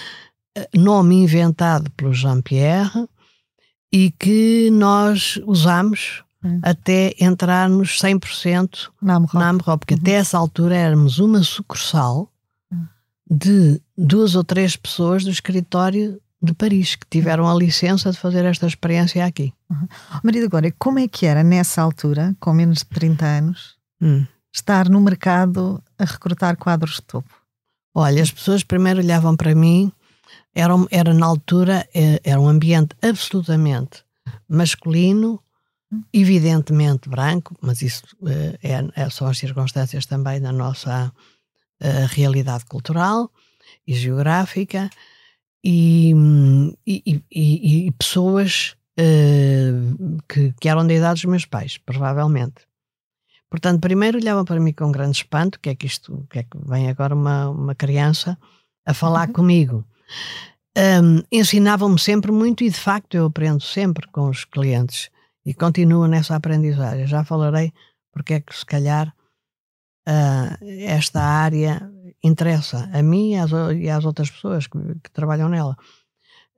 nome 0.74 1.14
inventado 1.22 1.90
pelo 1.92 2.12
Jean-Pierre 2.12 3.06
e 3.92 4.10
que 4.18 4.70
nós 4.70 5.38
usamos 5.46 6.22
até 6.62 7.14
entrarmos 7.20 7.98
100% 8.00 8.90
Na 9.00 9.14
AMROP, 9.16 9.78
porque 9.80 9.94
até 9.94 10.12
essa 10.12 10.36
altura 10.36 10.74
éramos 10.76 11.18
uma 11.20 11.42
sucursal. 11.42 12.28
De 13.34 13.80
duas 13.96 14.34
ou 14.34 14.44
três 14.44 14.76
pessoas 14.76 15.24
do 15.24 15.30
escritório 15.30 16.20
de 16.42 16.52
Paris 16.52 16.96
que 16.96 17.06
tiveram 17.08 17.48
a 17.48 17.54
licença 17.54 18.10
de 18.10 18.18
fazer 18.18 18.44
esta 18.44 18.66
experiência 18.66 19.24
aqui. 19.24 19.52
Maria 20.22 20.42
da 20.42 20.48
Glória, 20.48 20.74
como 20.78 20.98
é 20.98 21.06
que 21.08 21.24
era 21.24 21.42
nessa 21.42 21.80
altura, 21.80 22.34
com 22.40 22.52
menos 22.52 22.78
de 22.78 22.84
30 22.86 23.24
anos, 23.24 23.76
Hum. 24.00 24.26
estar 24.52 24.88
no 24.88 25.00
mercado 25.00 25.82
a 25.98 26.04
recrutar 26.04 26.56
quadros 26.56 26.96
de 26.96 27.02
topo? 27.02 27.32
Olha, 27.94 28.22
as 28.22 28.30
pessoas 28.30 28.62
primeiro 28.64 28.98
olhavam 29.00 29.36
para 29.36 29.54
mim, 29.54 29.90
era, 30.54 30.74
era 30.90 31.14
na 31.14 31.24
altura, 31.26 31.88
eh, 31.94 32.20
era 32.24 32.40
um 32.40 32.48
ambiente 32.48 32.94
absolutamente 33.00 34.02
masculino, 34.48 35.40
evidentemente 36.12 37.08
branco, 37.08 37.54
mas 37.60 37.80
isso 37.82 38.02
eh, 38.26 38.58
é, 38.62 39.02
é- 39.02 39.10
são 39.10 39.26
as 39.28 39.38
circunstâncias 39.38 40.06
também 40.06 40.40
da 40.40 40.50
nossa 40.52 41.12
eh, 41.82 42.06
realidade 42.08 42.64
cultural 42.64 43.30
e 43.86 43.92
geográfica, 43.94 44.88
e, 45.64 46.12
e- 46.86 47.22
e- 47.30 47.86
e- 47.88 47.92
pessoas 47.92 48.74
eh, 48.96 49.72
que, 50.28 50.52
que 50.60 50.68
eram 50.68 50.86
da 50.86 50.94
idade 50.94 51.20
dos 51.22 51.30
meus 51.30 51.44
pais, 51.44 51.78
provavelmente. 51.78 52.62
Portanto, 53.50 53.80
primeiro 53.80 54.18
olhavam 54.18 54.44
para 54.44 54.58
mim 54.60 54.72
com 54.72 54.90
grande 54.90 55.18
espanto, 55.18 55.60
que 55.60 55.68
é 55.70 55.74
que 55.74 55.86
isto, 55.86 56.26
que 56.30 56.38
é 56.40 56.42
que 56.42 56.56
vem 56.66 56.88
agora 56.88 57.14
uma, 57.14 57.50
uma 57.50 57.74
criança 57.74 58.38
a 58.86 58.94
falar 58.94 59.28
Uhum. 59.28 59.34
comigo. 59.34 59.84
Hum, 60.76 61.22
Ensinavam-me 61.30 61.98
sempre 61.98 62.32
muito 62.32 62.64
e 62.64 62.70
de 62.70 62.78
facto 62.80 63.14
eu 63.14 63.26
aprendo 63.26 63.62
sempre 63.62 64.06
com 64.08 64.28
os 64.28 64.44
clientes. 64.44 65.10
e 65.44 65.52
continuo 65.52 66.06
nessa 66.06 66.36
aprendizagem. 66.36 67.04
Já 67.06 67.24
falarei 67.24 67.72
porque 68.12 68.34
é 68.34 68.40
que, 68.40 68.54
se 68.56 68.64
calhar, 68.64 69.12
uh, 70.08 70.64
esta 70.86 71.20
área 71.20 71.90
interessa 72.22 72.88
a 72.92 73.02
mim 73.02 73.32
e 73.32 73.36
às, 73.36 73.50
e 73.76 73.88
às 73.90 74.04
outras 74.04 74.30
pessoas 74.30 74.66
que, 74.66 74.78
que 75.02 75.10
trabalham 75.10 75.48
nela. 75.48 75.76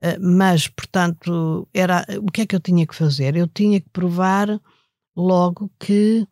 Uh, 0.01 0.19
mas, 0.21 0.67
portanto, 0.67 1.67
era 1.73 2.05
o 2.21 2.31
que 2.31 2.41
é 2.41 2.45
que 2.45 2.55
eu 2.55 2.59
tinha 2.59 2.85
que 2.85 2.95
fazer? 2.95 3.35
Eu 3.35 3.47
tinha 3.47 3.79
que 3.79 3.89
provar 3.89 4.59
logo 5.15 5.71
que 5.79 6.27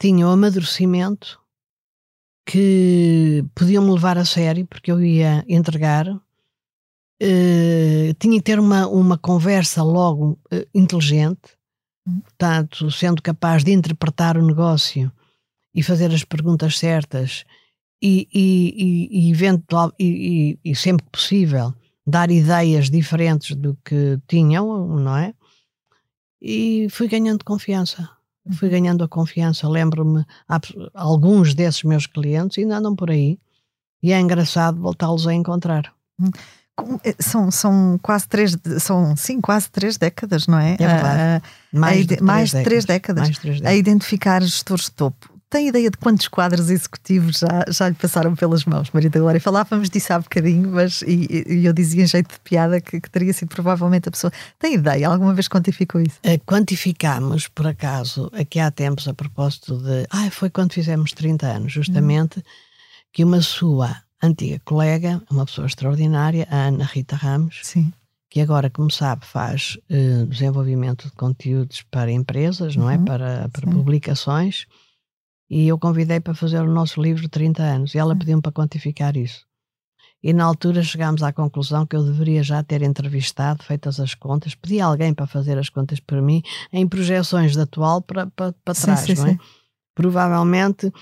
tinha 0.00 0.26
o 0.26 0.30
amadurecimento 0.30 1.38
que 2.46 3.44
podiam-me 3.54 3.92
levar 3.92 4.18
a 4.18 4.24
sério, 4.24 4.66
porque 4.66 4.90
eu 4.90 5.02
ia 5.02 5.44
entregar. 5.48 6.08
Uh, 7.22 8.14
tinha 8.18 8.38
que 8.38 8.42
ter 8.42 8.58
uma, 8.58 8.88
uma 8.88 9.18
conversa 9.18 9.82
logo 9.82 10.38
uh, 10.52 10.66
inteligente, 10.74 11.56
portanto, 12.24 12.90
sendo 12.90 13.20
capaz 13.20 13.62
de 13.62 13.72
interpretar 13.72 14.38
o 14.38 14.46
negócio 14.46 15.12
e 15.74 15.82
fazer 15.82 16.12
as 16.12 16.24
perguntas 16.24 16.78
certas 16.78 17.44
e, 18.02 18.28
e, 18.32 19.08
e, 19.10 19.30
eventual, 19.30 19.92
e, 19.98 20.58
e, 20.64 20.74
sempre 20.74 21.04
que 21.04 21.12
possível 21.12 21.74
dar 22.06 22.30
ideias 22.30 22.90
diferentes 22.90 23.54
do 23.54 23.76
que 23.84 24.18
tinham, 24.26 24.86
não 24.98 25.16
é? 25.16 25.34
E 26.40 26.88
fui 26.90 27.08
ganhando 27.08 27.44
confiança. 27.44 28.08
Fui 28.54 28.68
uhum. 28.68 28.72
ganhando 28.72 29.04
a 29.04 29.08
confiança. 29.08 29.68
Lembro-me, 29.68 30.24
alguns 30.94 31.54
desses 31.54 31.82
meus 31.82 32.06
clientes 32.06 32.58
ainda 32.58 32.78
andam 32.78 32.96
por 32.96 33.10
aí 33.10 33.38
e 34.02 34.12
é 34.12 34.18
engraçado 34.18 34.80
voltá-los 34.80 35.26
a 35.26 35.34
encontrar. 35.34 35.92
Hum. 36.18 36.30
Eh, 37.04 37.14
são, 37.18 37.50
são 37.50 37.98
quase 38.02 38.26
três, 38.26 38.56
são 38.78 39.14
sim, 39.14 39.40
quase 39.40 39.70
três 39.70 39.98
décadas, 39.98 40.46
não 40.46 40.58
é? 40.58 40.74
É 40.74 40.76
verdade. 40.76 41.44
mais, 41.72 42.06
de, 42.06 42.22
mais 42.22 42.50
de 42.50 42.62
três 42.62 42.86
décadas, 42.86 43.24
mais 43.24 43.38
três 43.38 43.56
décadas. 43.56 43.72
a 43.72 43.76
identificar 43.76 44.42
gestores 44.42 44.86
de 44.86 44.92
topo. 44.92 45.39
Tem 45.50 45.66
ideia 45.66 45.90
de 45.90 45.98
quantos 45.98 46.28
quadros 46.28 46.70
executivos 46.70 47.38
já, 47.40 47.64
já 47.68 47.88
lhe 47.88 47.96
passaram 47.96 48.36
pelas 48.36 48.64
mãos, 48.64 48.88
Maria 48.92 49.10
da 49.10 49.18
Glória? 49.18 49.40
Falávamos 49.40 49.90
disso 49.90 50.12
há 50.12 50.20
bocadinho, 50.20 50.70
mas 50.70 51.02
e, 51.02 51.44
e 51.44 51.66
eu 51.66 51.72
dizia 51.72 52.04
em 52.04 52.06
jeito 52.06 52.32
de 52.32 52.38
piada 52.38 52.80
que, 52.80 53.00
que, 53.00 53.10
teria 53.10 53.32
sido 53.32 53.48
provavelmente 53.48 54.08
a 54.08 54.12
pessoa. 54.12 54.32
Tem 54.60 54.74
ideia? 54.74 55.08
Alguma 55.08 55.34
vez 55.34 55.48
quantificou 55.48 56.00
isso? 56.00 56.20
Uh, 56.24 56.38
quantificámos, 56.46 57.48
por 57.48 57.66
acaso, 57.66 58.30
aqui 58.32 58.60
há 58.60 58.70
tempos, 58.70 59.08
a 59.08 59.12
propósito 59.12 59.76
de. 59.78 60.06
Ah, 60.08 60.30
foi 60.30 60.50
quando 60.50 60.72
fizemos 60.72 61.10
30 61.10 61.44
anos, 61.48 61.72
justamente, 61.72 62.38
hum. 62.38 62.42
que 63.12 63.24
uma 63.24 63.42
sua 63.42 63.96
antiga 64.22 64.60
colega, 64.64 65.20
uma 65.28 65.46
pessoa 65.46 65.66
extraordinária, 65.66 66.46
a 66.48 66.68
Ana 66.68 66.84
Rita 66.84 67.16
Ramos, 67.16 67.58
Sim. 67.64 67.92
que 68.30 68.40
agora, 68.40 68.70
como 68.70 68.88
sabe, 68.88 69.26
faz 69.26 69.76
uh, 69.90 70.26
desenvolvimento 70.26 71.06
de 71.06 71.12
conteúdos 71.14 71.82
para 71.90 72.12
empresas, 72.12 72.76
não 72.76 72.88
é? 72.88 72.96
Uhum. 72.96 73.04
Para, 73.04 73.48
para 73.48 73.68
publicações 73.68 74.68
e 75.50 75.66
eu 75.66 75.76
convidei 75.78 76.20
para 76.20 76.32
fazer 76.32 76.60
o 76.60 76.72
nosso 76.72 77.02
livro 77.02 77.22
de 77.22 77.28
30 77.28 77.62
anos 77.62 77.94
e 77.94 77.98
ela 77.98 78.14
hum. 78.14 78.18
pediu-me 78.18 78.40
para 78.42 78.52
quantificar 78.52 79.16
isso. 79.16 79.44
E 80.22 80.32
na 80.32 80.44
altura 80.44 80.82
chegámos 80.82 81.22
à 81.22 81.32
conclusão 81.32 81.86
que 81.86 81.96
eu 81.96 82.04
deveria 82.04 82.42
já 82.42 82.62
ter 82.62 82.82
entrevistado, 82.82 83.64
feitas 83.64 83.98
as 83.98 84.14
contas, 84.14 84.54
pedi 84.54 84.80
a 84.80 84.86
alguém 84.86 85.14
para 85.14 85.26
fazer 85.26 85.58
as 85.58 85.70
contas 85.70 85.98
para 85.98 86.20
mim, 86.20 86.42
em 86.72 86.86
projeções 86.86 87.52
de 87.52 87.60
atual 87.60 88.02
para, 88.02 88.26
para, 88.28 88.54
para 88.64 88.74
sim, 88.74 88.84
trás, 88.84 89.00
sim, 89.00 89.14
não 89.14 89.26
é? 89.26 89.30
Sim. 89.30 89.38
Provavelmente 89.94 90.92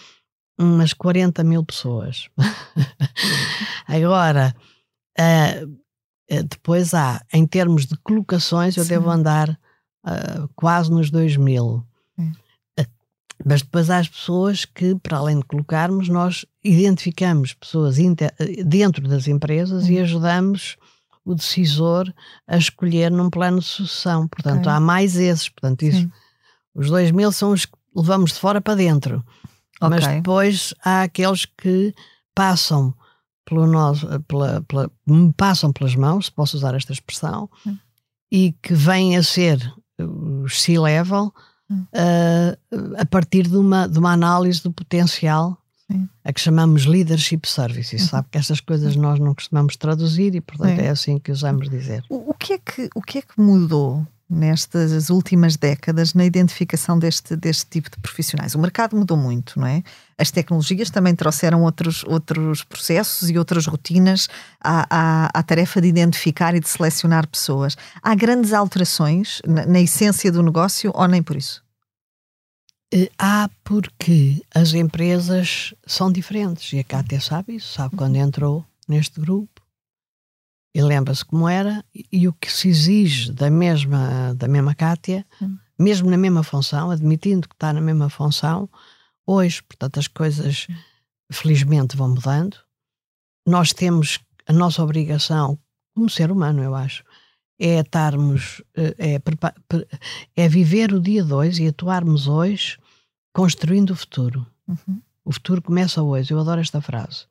umas 0.59 0.93
40 0.93 1.45
mil 1.45 1.65
pessoas. 1.65 2.29
Agora, 3.87 4.55
uh, 5.19 5.79
depois 6.49 6.95
há, 6.95 7.21
em 7.33 7.47
termos 7.47 7.87
de 7.87 7.97
colocações, 7.99 8.77
eu 8.77 8.85
devo 8.85 9.11
andar 9.11 9.51
uh, 9.51 10.49
quase 10.55 10.91
nos 10.91 11.11
2 11.11 11.37
mil. 11.37 11.85
Mas 13.45 13.63
depois 13.63 13.89
há 13.89 13.99
as 13.99 14.09
pessoas 14.09 14.65
que, 14.65 14.97
para 14.97 15.19
além 15.19 15.39
de 15.39 15.45
colocarmos, 15.45 16.09
nós 16.09 16.45
identificamos 16.63 17.55
pessoas 17.55 17.97
dentro 18.67 19.07
das 19.07 19.29
empresas 19.29 19.85
uhum. 19.85 19.91
e 19.91 19.99
ajudamos 20.01 20.77
o 21.25 21.35
decisor 21.35 22.13
a 22.47 22.57
escolher 22.57 23.11
num 23.11 23.31
plano 23.31 23.61
de 23.61 23.67
sucessão. 23.67 24.27
Portanto, 24.27 24.63
okay. 24.63 24.73
há 24.73 24.81
mais 24.81 25.17
esses. 25.17 25.49
Portanto, 25.49 25.83
isso, 25.83 26.11
os 26.75 26.89
dois 26.89 27.11
mil 27.11 27.31
são 27.31 27.53
os 27.53 27.65
que 27.65 27.73
levamos 27.95 28.33
de 28.33 28.41
fora 28.41 28.61
para 28.61 28.75
dentro. 28.75 29.25
Okay. 29.81 29.89
Mas 29.89 30.07
depois 30.07 30.75
há 30.85 31.03
aqueles 31.03 31.45
que 31.45 31.95
passam 32.35 32.95
pelo 33.45 33.67
nosso, 33.67 34.07
pela, 34.23 34.63
pela, 34.63 34.91
passam 35.37 35.73
pelas 35.73 35.95
mãos, 35.95 36.27
se 36.27 36.33
posso 36.33 36.57
usar 36.57 36.75
esta 36.75 36.93
expressão, 36.93 37.49
uhum. 37.65 37.79
e 38.31 38.53
que 38.63 38.75
vêm 38.75 39.17
a 39.17 39.23
ser 39.23 39.59
os 39.99 40.61
C-level 40.63 41.33
uh, 41.71 42.95
a 42.97 43.07
partir 43.07 43.49
de 43.49 43.57
uma, 43.57 43.87
de 43.87 43.99
uma 43.99 44.13
análise 44.13 44.63
do 44.63 44.73
potencial 44.73 45.57
Sim. 45.91 46.09
a 46.25 46.33
que 46.33 46.41
chamamos 46.41 46.87
leadership 46.87 47.41
services. 47.45 48.03
Uhum. 48.03 48.09
Sabe 48.09 48.29
que 48.31 48.39
estas 48.39 48.61
coisas 48.61 48.95
nós 48.97 49.19
não 49.19 49.35
costumamos 49.35 49.77
traduzir 49.77 50.35
e, 50.35 50.41
portanto, 50.41 50.77
Sim. 50.77 50.83
é 50.83 50.89
assim 50.89 51.19
que 51.19 51.33
usamos 51.33 51.69
dizer. 51.69 52.05
O, 52.09 52.31
o, 52.31 52.35
que 52.35 52.55
é 52.55 52.59
que, 52.59 52.91
o 52.95 53.03
que 53.03 53.19
é 53.19 53.23
que 53.23 53.41
mudou 53.41 54.07
nestas 54.29 55.09
últimas 55.09 55.57
décadas 55.57 56.13
na 56.13 56.25
identificação 56.25 56.99
deste, 56.99 57.35
deste 57.35 57.67
tipo 57.67 57.91
de 57.91 57.97
profissionais. 57.99 58.55
O 58.55 58.59
mercado 58.59 58.97
mudou 58.97 59.17
muito, 59.17 59.59
não 59.59 59.67
é? 59.67 59.83
As 60.19 60.31
tecnologias 60.31 60.91
também 60.91 61.15
trouxeram 61.15 61.63
outros, 61.63 62.05
outros 62.05 62.63
processos 62.63 63.31
e 63.31 63.39
outras 63.39 63.67
rotinas 63.67 64.29
à, 64.63 64.87
à, 64.91 65.31
à 65.33 65.43
tarefa 65.43 65.81
de 65.81 65.89
identificar 65.89 66.55
e 66.55 66.61
de 66.61 66.69
selecionar 66.69 67.27
pessoas. 67.27 67.77
Há 68.03 68.15
grandes 68.15 68.53
alterações 68.53 69.41
na, 69.47 69.65
na 69.65 69.81
essência 69.81 70.31
do 70.31 70.43
negócio 70.43 70.91
ou 70.95 71.09
nem 71.09 71.23
por 71.23 71.37
isso? 71.37 71.63
Eh, 72.93 73.11
há 73.19 73.49
porque 73.65 74.43
as 74.55 74.75
empresas 74.75 75.75
são 75.87 76.13
diferentes 76.13 76.73
e 76.73 76.79
a 76.79 76.85
Cátia 76.85 77.21
sabe 77.21 77.57
isso, 77.57 77.73
sabe 77.73 77.97
quando 77.97 78.17
entrou 78.17 78.65
neste 78.87 79.21
grupo 79.21 79.58
e 80.79 80.83
lembra-se 80.83 81.25
como 81.25 81.49
era 81.49 81.85
e 81.93 82.29
o 82.29 82.33
que 82.33 82.49
se 82.53 82.69
exige 82.69 83.33
da 83.33 83.51
mesma, 83.51 84.33
da 84.37 84.47
mesma 84.47 84.77
Cátia, 84.77 85.27
hum. 85.43 85.59
mesmo 85.77 86.09
na 86.09 86.17
mesma 86.17 86.45
função, 86.45 86.93
admitindo 86.93 87.49
que 87.49 87.55
está 87.57 87.73
na 87.73 87.81
mesma 87.81 88.09
função, 88.09 88.71
hoje, 89.27 89.61
portanto, 89.65 89.99
as 89.99 90.07
coisas 90.07 90.69
felizmente 91.33 91.97
vão 91.97 92.11
mudando. 92.11 92.57
Nós 93.45 93.73
temos 93.73 94.21
a 94.47 94.53
nossa 94.53 94.81
obrigação, 94.81 95.59
como 95.97 96.09
ser 96.09 96.31
humano, 96.31 96.63
eu 96.63 96.77
acho, 96.77 97.03
é 97.59 97.81
estarmos, 97.81 98.63
eh, 98.77 98.95
é, 99.17 100.45
é 100.45 100.49
viver 100.49 100.93
o 100.93 101.01
dia 101.01 101.25
2 101.25 101.59
e 101.59 101.67
atuarmos 101.67 102.29
hoje 102.29 102.79
construindo 103.33 103.91
o 103.91 103.97
futuro. 103.97 104.47
Uhum. 104.69 105.03
O 105.25 105.33
futuro 105.33 105.61
começa 105.61 106.01
hoje. 106.05 106.33
Eu 106.33 106.39
adoro 106.39 106.61
esta 106.61 106.81
frase. 106.81 107.27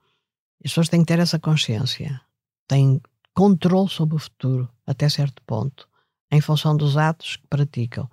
As 0.62 0.72
pessoas 0.72 0.90
têm 0.90 1.00
que 1.00 1.06
ter 1.06 1.20
essa 1.20 1.40
consciência. 1.40 2.20
Têm 2.68 3.02
controle 3.38 3.88
sobre 3.88 4.16
o 4.16 4.20
futuro, 4.20 4.68
até 4.84 5.08
certo 5.08 5.44
ponto, 5.44 5.88
em 6.32 6.42
função 6.42 6.76
dos 6.76 6.98
atos 6.98 7.36
que 7.36 7.46
praticam. 7.46 8.10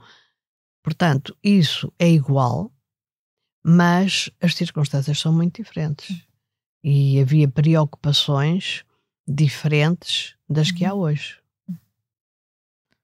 Portanto, 0.83 1.35
isso 1.43 1.91
é 1.99 2.11
igual, 2.11 2.71
mas 3.65 4.29
as 4.39 4.55
circunstâncias 4.55 5.19
são 5.19 5.33
muito 5.33 5.63
diferentes. 5.63 6.23
E 6.83 7.19
havia 7.19 7.49
preocupações 7.49 8.85
diferentes 9.27 10.37
das 10.47 10.71
que 10.71 10.85
há 10.85 10.93
uhum. 10.93 11.01
hoje. 11.01 11.41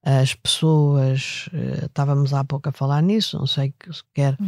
As 0.03 0.35
pessoas, 0.35 1.49
uh, 1.55 1.87
estávamos 1.87 2.35
há 2.35 2.45
pouco 2.45 2.69
a 2.69 2.73
falar 2.73 3.01
nisso, 3.01 3.39
não 3.39 3.47
sei 3.47 3.73
se 3.91 4.03
quer 4.13 4.35
uh, 4.35 4.47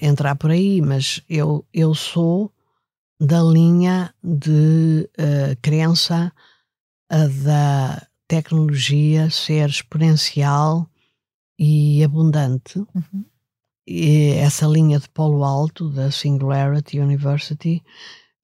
entrar 0.00 0.36
por 0.36 0.50
aí, 0.50 0.80
mas 0.80 1.22
eu, 1.28 1.66
eu 1.70 1.94
sou 1.94 2.50
da 3.20 3.42
linha 3.42 4.14
de 4.24 5.06
uh, 5.18 5.54
crença 5.60 6.32
da 7.18 8.06
tecnologia 8.26 9.28
ser 9.28 9.68
exponencial 9.68 10.88
e 11.58 12.02
abundante. 12.02 12.78
Uhum. 12.78 13.24
E 13.86 14.30
essa 14.34 14.66
linha 14.66 14.98
de 14.98 15.08
polo 15.08 15.44
alto 15.44 15.90
da 15.90 16.10
Singularity 16.10 16.98
University, 16.98 17.82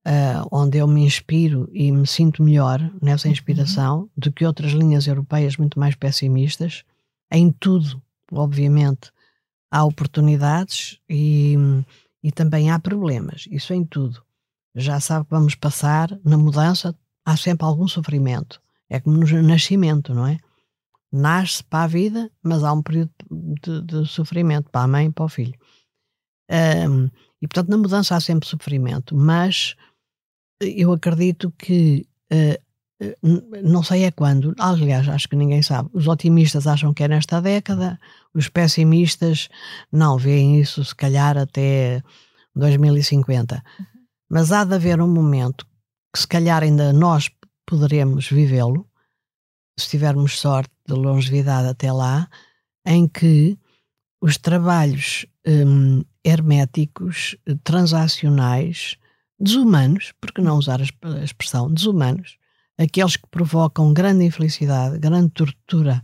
uh, 0.07 0.47
onde 0.51 0.79
eu 0.79 0.87
me 0.87 1.05
inspiro 1.05 1.69
e 1.73 1.91
me 1.91 2.07
sinto 2.07 2.43
melhor 2.43 2.79
nessa 3.01 3.29
uhum. 3.29 3.33
inspiração 3.33 4.01
uhum. 4.01 4.09
do 4.17 4.33
que 4.33 4.45
outras 4.45 4.73
linhas 4.73 5.07
europeias 5.07 5.57
muito 5.57 5.79
mais 5.79 5.95
pessimistas. 5.95 6.85
Em 7.31 7.51
tudo, 7.51 8.03
obviamente, 8.31 9.11
há 9.71 9.85
oportunidades 9.85 10.99
e, 11.09 11.57
e 12.23 12.31
também 12.31 12.71
há 12.71 12.79
problemas. 12.79 13.47
Isso 13.51 13.73
em 13.73 13.85
tudo. 13.85 14.23
Já 14.75 15.01
sabe 15.01 15.25
que 15.25 15.31
vamos 15.31 15.55
passar 15.55 16.19
na 16.25 16.37
mudança 16.37 16.95
há 17.29 17.37
sempre 17.37 17.67
algum 17.67 17.87
sofrimento. 17.87 18.59
É 18.89 18.99
como 19.01 19.19
no 19.19 19.43
nascimento, 19.43 20.15
não 20.15 20.27
é? 20.27 20.39
Nasce 21.13 21.63
para 21.63 21.85
a 21.85 21.87
vida, 21.87 22.31
mas 22.43 22.65
há 22.65 22.73
um 22.73 22.83
período 22.83 23.11
de, 23.31 23.83
de 23.83 24.07
sofrimento 24.07 24.71
para 24.71 24.85
a 24.85 24.89
mãe 24.89 25.07
e 25.07 25.13
para 25.13 25.27
o 25.27 25.29
filho. 25.29 25.55
Um, 26.51 27.11
e 27.43 27.47
portanto, 27.47 27.69
na 27.69 27.77
mudança 27.77 28.17
há 28.17 28.21
sempre 28.21 28.49
sofrimento, 28.49 29.15
mas 29.15 29.77
eu 30.61 30.91
acredito 30.91 31.53
que 31.59 32.07
uh, 32.33 32.69
não 33.63 33.83
sei 33.83 34.05
é 34.05 34.11
quando, 34.11 34.55
aliás, 34.59 35.07
acho 35.09 35.29
que 35.29 35.37
ninguém 35.37 35.63
sabe. 35.63 35.91
Os 35.93 36.09
otimistas 36.09 36.67
acham 36.67 36.95
que 36.95 37.05
é 37.05 37.09
nesta 37.09 37.41
década, 37.41 38.01
os 38.35 38.49
pessimistas 38.49 39.49
não 39.93 40.17
veem 40.17 40.61
isso, 40.61 40.83
se 40.83 40.95
calhar, 40.95 41.37
até 41.37 42.03
2050. 42.57 43.55
Uhum. 43.55 43.87
Mas 44.31 44.51
há 44.51 44.65
de 44.65 44.75
haver 44.75 45.01
um 45.01 45.07
momento 45.07 45.67
que, 46.13 46.21
se 46.21 46.27
calhar, 46.27 46.63
ainda 46.63 46.93
nós 46.93 47.31
poderemos 47.67 48.29
vivê-lo, 48.29 48.89
se 49.79 49.89
tivermos 49.91 50.39
sorte 50.39 50.73
de 50.87 50.95
longevidade 50.95 51.69
até 51.69 51.93
lá, 51.93 52.29
em 52.85 53.07
que 53.07 53.59
os 54.21 54.39
trabalhos 54.39 55.27
hum, 55.47 56.03
herméticos, 56.25 57.37
transacionais, 57.63 58.97
desumanos, 59.39 60.13
porque 60.21 60.41
não 60.41 60.59
usar 60.59 60.81
a 60.81 61.25
expressão 61.25 61.73
desumanos, 61.73 62.39
aqueles 62.77 63.17
que 63.17 63.29
provocam 63.29 63.93
grande 63.93 64.25
infelicidade, 64.25 64.99
grande 64.99 65.31
tortura 65.31 66.03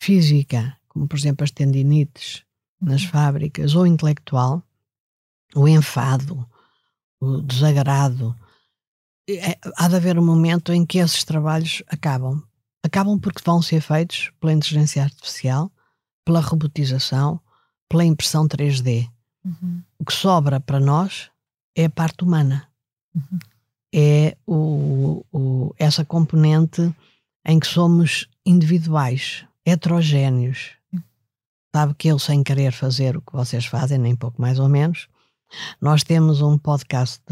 física, 0.00 0.76
como 0.88 1.08
por 1.08 1.16
exemplo 1.16 1.44
as 1.44 1.50
tendinites 1.50 2.44
nas 2.80 3.02
uhum. 3.02 3.08
fábricas, 3.08 3.74
ou 3.74 3.86
intelectual, 3.86 4.62
o 5.54 5.66
enfado, 5.66 6.48
o 7.20 7.40
desagrado. 7.40 8.36
É, 9.28 9.58
há 9.76 9.88
de 9.88 9.96
haver 9.96 10.18
um 10.18 10.24
momento 10.24 10.72
em 10.72 10.86
que 10.86 10.98
esses 10.98 11.24
trabalhos 11.24 11.82
acabam. 11.88 12.42
Acabam 12.82 13.18
porque 13.18 13.42
vão 13.44 13.60
ser 13.60 13.80
feitos 13.80 14.30
pela 14.40 14.52
inteligência 14.52 15.02
artificial, 15.02 15.70
pela 16.24 16.40
robotização, 16.40 17.40
pela 17.88 18.04
impressão 18.04 18.48
3D. 18.48 19.08
Uhum. 19.44 19.82
O 19.98 20.04
que 20.04 20.12
sobra 20.12 20.58
para 20.60 20.80
nós 20.80 21.30
é 21.76 21.84
a 21.84 21.90
parte 21.90 22.24
humana. 22.24 22.68
Uhum 23.14 23.38
é 23.92 24.36
o, 24.46 25.24
o, 25.32 25.74
essa 25.78 26.04
componente 26.04 26.94
em 27.44 27.58
que 27.58 27.66
somos 27.66 28.28
individuais, 28.44 29.44
heterogéneos. 29.64 30.72
Sabe 31.74 31.94
que 31.94 32.08
eu, 32.08 32.18
sem 32.18 32.42
querer 32.42 32.72
fazer 32.72 33.16
o 33.16 33.22
que 33.22 33.32
vocês 33.32 33.66
fazem, 33.66 33.98
nem 33.98 34.16
pouco 34.16 34.40
mais 34.40 34.58
ou 34.58 34.68
menos, 34.68 35.08
nós 35.80 36.02
temos 36.02 36.42
um 36.42 36.58
podcast 36.58 37.22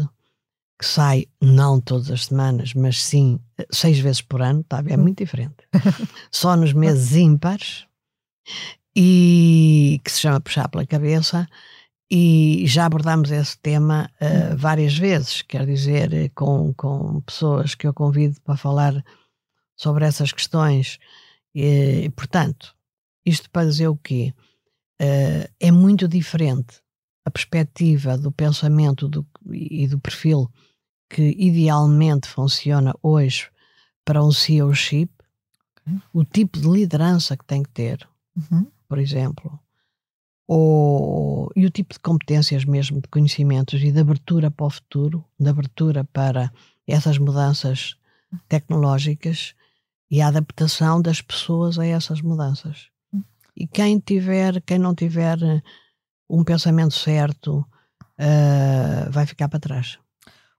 que 0.79 0.85
sai 0.85 1.25
não 1.41 1.81
todas 1.81 2.11
as 2.11 2.25
semanas, 2.25 2.73
mas 2.73 3.03
sim 3.03 3.39
seis 3.71 3.99
vezes 3.99 4.21
por 4.21 4.41
ano, 4.41 4.63
tá? 4.63 4.83
é 4.87 4.95
muito 4.97 5.17
diferente. 5.17 5.55
Só 6.31 6.55
nos 6.55 6.73
meses 6.73 7.15
ímpares 7.15 7.87
e 8.95 9.99
que 10.03 10.11
se 10.11 10.21
chama 10.21 10.39
Puxar 10.39 10.69
pela 10.69 10.85
Cabeça 10.85 11.47
e 12.09 12.63
já 12.65 12.85
abordámos 12.85 13.31
esse 13.31 13.57
tema 13.57 14.09
uh, 14.21 14.55
várias 14.55 14.97
vezes, 14.97 15.41
quer 15.41 15.65
dizer, 15.65 16.31
com, 16.33 16.73
com 16.73 17.19
pessoas 17.21 17.75
que 17.75 17.85
eu 17.85 17.93
convido 17.93 18.39
para 18.41 18.55
falar 18.55 19.03
sobre 19.75 20.05
essas 20.05 20.31
questões. 20.31 20.99
E, 21.53 22.09
portanto, 22.15 22.73
isto 23.25 23.49
para 23.49 23.67
dizer 23.67 23.87
o 23.87 23.97
quê? 23.97 24.33
Uh, 25.01 25.51
é 25.59 25.71
muito 25.71 26.07
diferente 26.07 26.81
a 27.25 27.31
perspectiva 27.31 28.17
do 28.17 28.31
pensamento 28.31 29.09
do, 29.09 29.27
e 29.51 29.85
do 29.85 29.99
perfil 29.99 30.49
que 31.09 31.35
idealmente 31.37 32.27
funciona 32.27 32.93
hoje 33.01 33.49
para 34.03 34.23
um 34.23 34.31
CEO 34.31 34.73
chip, 34.73 35.11
okay. 35.81 35.99
o 36.13 36.23
tipo 36.23 36.59
de 36.59 36.67
liderança 36.67 37.35
que 37.35 37.45
tem 37.45 37.63
que 37.63 37.69
ter, 37.69 38.07
uhum. 38.35 38.67
por 38.87 38.99
exemplo, 38.99 39.59
ou, 40.47 41.51
e 41.55 41.65
o 41.65 41.69
tipo 41.69 41.93
de 41.93 41.99
competências 41.99 42.63
mesmo, 42.63 43.01
de 43.01 43.07
conhecimentos 43.09 43.81
e 43.81 43.91
de 43.91 43.99
abertura 43.99 44.49
para 44.49 44.65
o 44.65 44.69
futuro, 44.69 45.25
de 45.37 45.49
abertura 45.49 46.05
para 46.05 46.51
essas 46.87 47.17
mudanças 47.17 47.97
tecnológicas 48.47 49.53
e 50.09 50.21
a 50.21 50.27
adaptação 50.27 51.01
das 51.01 51.21
pessoas 51.21 51.77
a 51.77 51.85
essas 51.85 52.21
mudanças. 52.21 52.87
E 53.55 53.67
quem 53.67 53.99
tiver, 53.99 54.61
quem 54.61 54.79
não 54.79 54.95
tiver 54.95 55.37
um 56.29 56.43
pensamento 56.43 56.93
certo, 56.93 57.65
uh, 58.17 59.11
vai 59.11 59.25
ficar 59.25 59.49
para 59.49 59.59
trás. 59.59 59.99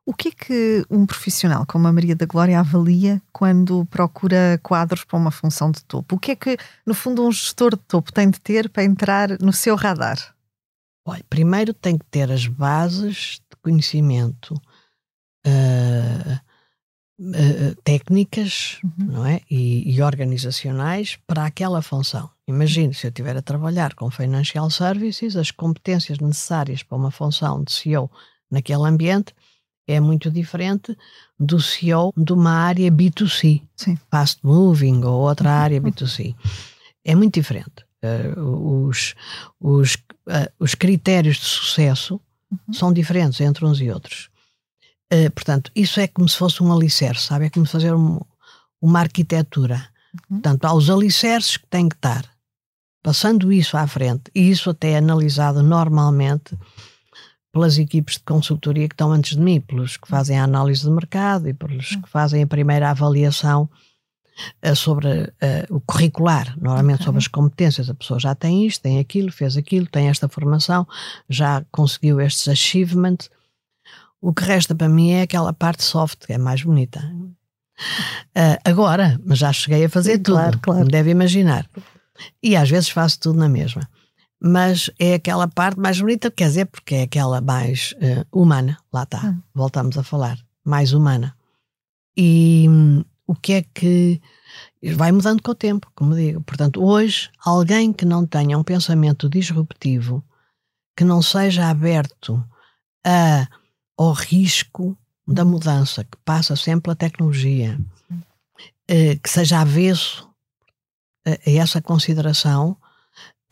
O 0.08 0.14
que 0.14 0.28
é 0.28 0.30
que 0.30 0.86
um 0.88 1.04
profissional 1.04 1.66
como 1.66 1.86
a 1.86 1.92
Maria 1.92 2.16
da 2.16 2.24
Glória 2.24 2.58
avalia 2.58 3.20
quando 3.30 3.84
procura 3.90 4.58
quadros 4.62 5.04
para 5.04 5.18
uma 5.18 5.30
função 5.30 5.70
de 5.70 5.84
topo? 5.84 6.16
O 6.16 6.18
que 6.18 6.30
é 6.30 6.34
que, 6.34 6.56
no 6.86 6.94
fundo, 6.94 7.26
um 7.26 7.30
gestor 7.30 7.76
de 7.76 7.82
topo 7.82 8.10
tem 8.10 8.30
de 8.30 8.40
ter 8.40 8.70
para 8.70 8.84
entrar 8.84 9.38
no 9.38 9.52
seu 9.52 9.76
radar? 9.76 10.34
Olha, 11.04 11.22
primeiro 11.28 11.74
tem 11.74 11.98
que 11.98 12.06
ter 12.06 12.32
as 12.32 12.46
bases 12.46 13.42
de 13.50 13.56
conhecimento 13.60 14.54
uh, 15.46 16.40
uh, 17.20 17.74
técnicas 17.84 18.78
uhum. 18.82 19.06
não 19.08 19.26
é? 19.26 19.42
E, 19.50 19.94
e, 19.94 20.00
organizacionais 20.00 21.18
para 21.26 21.44
aquela 21.44 21.82
função. 21.82 22.30
Imagine 22.46 22.94
se 22.94 23.06
eu 23.06 23.10
estiver 23.10 23.36
a 23.36 23.42
trabalhar 23.42 23.92
com 23.92 24.10
Financial 24.10 24.70
Services, 24.70 25.36
as 25.36 25.50
competências 25.50 26.18
necessárias 26.18 26.82
para 26.82 26.96
uma 26.96 27.10
função 27.10 27.62
de 27.62 27.72
CEO 27.72 28.10
naquele 28.50 28.88
ambiente 28.88 29.34
é 29.88 29.98
muito 29.98 30.30
diferente 30.30 30.96
do 31.40 31.60
CEO 31.60 32.12
de 32.14 32.32
uma 32.34 32.52
área 32.52 32.90
B2C, 32.90 33.62
Sim. 33.74 33.98
fast 34.10 34.38
moving 34.44 35.02
ou 35.02 35.22
outra 35.22 35.50
área 35.50 35.80
B2C. 35.80 36.36
É 37.02 37.14
muito 37.14 37.34
diferente. 37.34 37.86
Uh, 38.04 38.86
os, 38.86 39.14
os, 39.58 39.94
uh, 39.94 40.52
os 40.60 40.74
critérios 40.74 41.38
de 41.38 41.46
sucesso 41.46 42.20
uhum. 42.50 42.72
são 42.72 42.92
diferentes 42.92 43.40
entre 43.40 43.64
uns 43.64 43.80
e 43.80 43.90
outros. 43.90 44.28
Uh, 45.12 45.30
portanto, 45.32 45.72
isso 45.74 45.98
é 45.98 46.06
como 46.06 46.28
se 46.28 46.36
fosse 46.36 46.62
um 46.62 46.70
alicerce, 46.72 47.24
sabe? 47.24 47.46
É 47.46 47.50
como 47.50 47.64
fazer 47.64 47.94
um, 47.94 48.20
uma 48.80 49.00
arquitetura. 49.00 49.88
Uhum. 50.30 50.40
Portanto, 50.40 50.64
há 50.66 50.74
os 50.74 50.90
alicerces 50.90 51.56
que 51.56 51.66
têm 51.66 51.88
que 51.88 51.96
estar. 51.96 52.28
Passando 53.02 53.50
isso 53.50 53.76
à 53.76 53.86
frente, 53.86 54.24
e 54.34 54.50
isso 54.50 54.68
até 54.68 54.90
é 54.90 54.98
analisado 54.98 55.62
normalmente 55.62 56.54
pelas 57.52 57.78
equipes 57.78 58.14
de 58.14 58.24
consultoria 58.24 58.88
que 58.88 58.94
estão 58.94 59.12
antes 59.12 59.36
de 59.36 59.42
mim, 59.42 59.60
pelos 59.60 59.96
que 59.96 60.08
fazem 60.08 60.38
a 60.38 60.44
análise 60.44 60.82
de 60.82 60.90
mercado 60.90 61.48
e 61.48 61.54
pelos 61.54 61.96
que 61.96 62.08
fazem 62.08 62.42
a 62.42 62.46
primeira 62.46 62.90
avaliação 62.90 63.68
uh, 64.64 64.76
sobre 64.76 65.08
uh, 65.08 65.76
o 65.76 65.80
curricular, 65.80 66.54
normalmente 66.60 66.96
okay. 66.96 67.06
sobre 67.06 67.18
as 67.18 67.28
competências. 67.28 67.88
A 67.88 67.94
pessoa 67.94 68.20
já 68.20 68.34
tem 68.34 68.66
isto, 68.66 68.82
tem 68.82 68.98
aquilo, 68.98 69.32
fez 69.32 69.56
aquilo, 69.56 69.86
tem 69.86 70.08
esta 70.08 70.28
formação, 70.28 70.86
já 71.28 71.64
conseguiu 71.72 72.20
estes 72.20 72.48
achievements. 72.48 73.30
O 74.20 74.32
que 74.32 74.44
resta 74.44 74.74
para 74.74 74.88
mim 74.88 75.12
é 75.12 75.22
aquela 75.22 75.52
parte 75.52 75.82
soft, 75.82 76.26
que 76.26 76.32
é 76.32 76.38
mais 76.38 76.62
bonita. 76.62 77.00
Uh, 78.36 78.58
agora, 78.64 79.18
mas 79.24 79.38
já 79.38 79.52
cheguei 79.52 79.84
a 79.84 79.88
fazer 79.88 80.16
Sim, 80.16 80.22
tudo, 80.22 80.34
claro, 80.34 80.58
claro. 80.58 80.88
deve 80.88 81.10
imaginar. 81.10 81.66
E 82.42 82.56
às 82.56 82.68
vezes 82.68 82.88
faço 82.88 83.18
tudo 83.20 83.38
na 83.38 83.48
mesma 83.48 83.88
mas 84.40 84.90
é 84.98 85.14
aquela 85.14 85.48
parte 85.48 85.78
mais 85.80 86.00
bonita, 86.00 86.30
quer 86.30 86.48
dizer, 86.48 86.66
porque 86.66 86.94
é 86.94 87.02
aquela 87.02 87.40
mais 87.40 87.92
uh, 87.94 88.24
humana, 88.32 88.78
lá 88.92 89.02
está, 89.02 89.26
hum. 89.26 89.42
voltamos 89.52 89.98
a 89.98 90.02
falar, 90.02 90.38
mais 90.64 90.92
humana. 90.92 91.36
E 92.16 92.66
um, 92.68 93.04
o 93.26 93.34
que 93.34 93.54
é 93.54 93.62
que 93.62 94.20
vai 94.94 95.12
mudando 95.12 95.42
com 95.42 95.50
o 95.50 95.54
tempo, 95.54 95.90
como 95.94 96.14
digo. 96.14 96.40
Portanto, 96.42 96.82
hoje, 96.82 97.30
alguém 97.44 97.92
que 97.92 98.04
não 98.04 98.26
tenha 98.26 98.56
um 98.56 98.64
pensamento 98.64 99.28
disruptivo, 99.28 100.24
que 100.96 101.04
não 101.04 101.20
seja 101.20 101.68
aberto 101.68 102.42
a, 103.04 103.46
ao 103.96 104.12
risco 104.12 104.96
da 105.26 105.44
mudança, 105.44 106.04
que 106.04 106.16
passa 106.24 106.56
sempre 106.56 106.82
pela 106.82 106.96
tecnologia, 106.96 107.78
uh, 108.10 109.20
que 109.22 109.28
seja 109.28 109.60
avesso 109.60 110.28
a, 111.26 111.30
a 111.30 111.52
essa 111.52 111.82
consideração, 111.82 112.76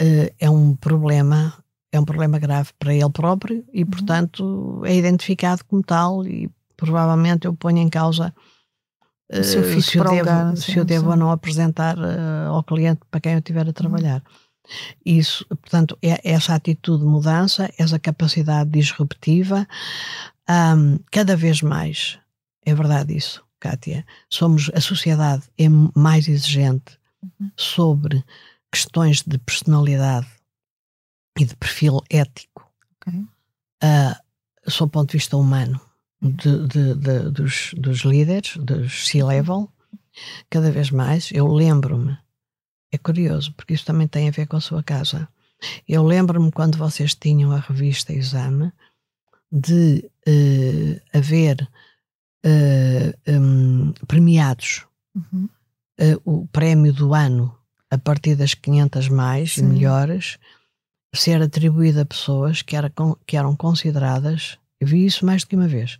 uh, 0.01 0.35
é 0.39 0.51
um 0.51 0.75
problema 0.75 1.55
é 1.93 2.01
um 2.01 2.05
problema 2.05 2.39
grave 2.39 2.71
para 2.79 2.95
ele 2.95 3.11
próprio 3.11 3.65
e 3.73 3.83
uhum. 3.83 3.91
portanto 3.91 4.83
é 4.85 4.95
identificado 4.95 5.65
como 5.65 5.83
tal 5.83 6.27
e 6.27 6.51
provavelmente 6.77 7.47
eu 7.47 7.55
ponho 7.55 7.79
em 7.79 7.89
causa 7.89 8.35
uh, 9.33 9.45
se, 9.45 9.57
eu, 9.57 9.83
se 9.83 9.99
eu 9.99 10.05
devo, 10.05 10.57
se 10.57 10.77
eu 10.77 10.85
devo 10.85 11.11
ou 11.11 11.17
não 11.17 11.31
apresentar 11.31 11.97
uh, 11.99 12.53
ao 12.53 12.63
cliente 12.63 13.01
para 13.11 13.21
quem 13.21 13.33
eu 13.33 13.39
estiver 13.39 13.63
a 13.63 13.67
uhum. 13.67 13.73
trabalhar. 13.73 14.23
Isso, 15.05 15.47
portanto, 15.47 15.97
é 16.03 16.21
essa 16.29 16.53
atitude 16.53 17.05
de 17.05 17.09
mudança, 17.09 17.71
essa 17.79 18.01
capacidade 18.01 18.69
disruptiva, 18.69 19.65
um, 20.49 20.99
cada 21.11 21.37
vez 21.37 21.63
mais, 21.63 22.19
é 22.65 22.75
verdade 22.75 23.17
isso, 23.17 23.45
Kátia, 23.61 24.05
somos, 24.29 24.71
a 24.75 24.81
sociedade 24.81 25.45
é 25.57 25.69
mais 25.95 26.29
exigente 26.29 26.99
uhum. 27.23 27.51
sobre 27.57 28.25
questões 28.73 29.23
de 29.23 29.39
personalidade 29.39 30.29
e 31.39 31.45
de 31.45 31.57
perfil 31.57 32.01
ético, 32.11 32.71
okay. 33.01 33.21
uh, 33.21 34.71
sob 34.71 34.89
o 34.89 34.93
ponto 34.93 35.11
de 35.11 35.19
vista 35.19 35.37
humano, 35.37 35.81
de, 36.21 36.67
de, 36.67 36.95
de, 36.95 37.31
dos, 37.31 37.75
dos 37.77 38.01
líderes, 38.01 38.57
dos 38.57 39.09
C-level, 39.09 39.71
cada 40.51 40.71
vez 40.71 40.91
mais. 40.91 41.31
Eu 41.33 41.47
lembro-me, 41.47 42.17
é 42.91 42.99
curioso, 42.99 43.53
porque 43.55 43.75
isso 43.75 43.85
também 43.85 44.09
tem 44.09 44.29
a 44.29 44.33
ver 44.33 44.47
com 44.47 44.57
a 44.57 44.61
sua 44.61 44.83
casa. 44.83 45.29
Eu 45.89 46.03
lembro-me 46.03 46.51
quando 46.53 46.79
vocês 46.79 47.15
tinham 47.15 47.53
a 47.53 47.61
revista 47.61 48.13
Exame 48.13 48.73
de 49.51 50.11
uh, 50.27 51.01
haver 51.17 51.69
uh, 52.45 53.31
um, 53.31 53.93
premiados. 54.07 54.87
Uhum. 55.15 55.49
Uh, 55.99 56.43
o 56.43 56.49
prémio 56.49 56.93
do 56.93 57.15
ano, 57.15 57.57
a 57.91 57.99
partir 57.99 58.35
das 58.35 58.55
500 58.55 59.09
mais 59.09 59.55
Sim. 59.55 59.61
e 59.61 59.65
melhores, 59.65 60.39
ser 61.15 61.41
atribuído 61.43 62.01
a 62.01 62.05
pessoas 62.05 62.63
que, 62.63 62.77
era, 62.77 62.93
que 63.27 63.37
eram 63.37 63.57
consideradas, 63.57 64.59
eu 64.81 64.87
vi 64.87 65.05
isso 65.05 65.25
mais 65.25 65.43
do 65.43 65.49
que 65.49 65.57
uma 65.57 65.69
vez, 65.69 65.99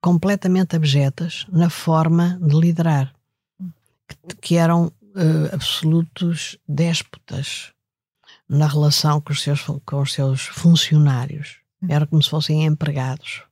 completamente 0.00 0.74
abjetas 0.74 1.46
na 1.50 1.70
forma 1.70 2.38
de 2.42 2.58
liderar, 2.58 3.14
que, 4.08 4.36
que 4.36 4.56
eram 4.56 4.86
uh, 4.86 5.54
absolutos 5.54 6.56
déspotas 6.68 7.72
na 8.48 8.66
relação 8.66 9.20
com 9.20 9.32
os 9.32 9.42
seus, 9.42 9.62
com 9.62 10.00
os 10.00 10.12
seus 10.12 10.42
funcionários. 10.42 11.58
Era 11.88 12.06
como 12.06 12.22
se 12.22 12.30
fossem 12.30 12.64
empregados. 12.64 13.42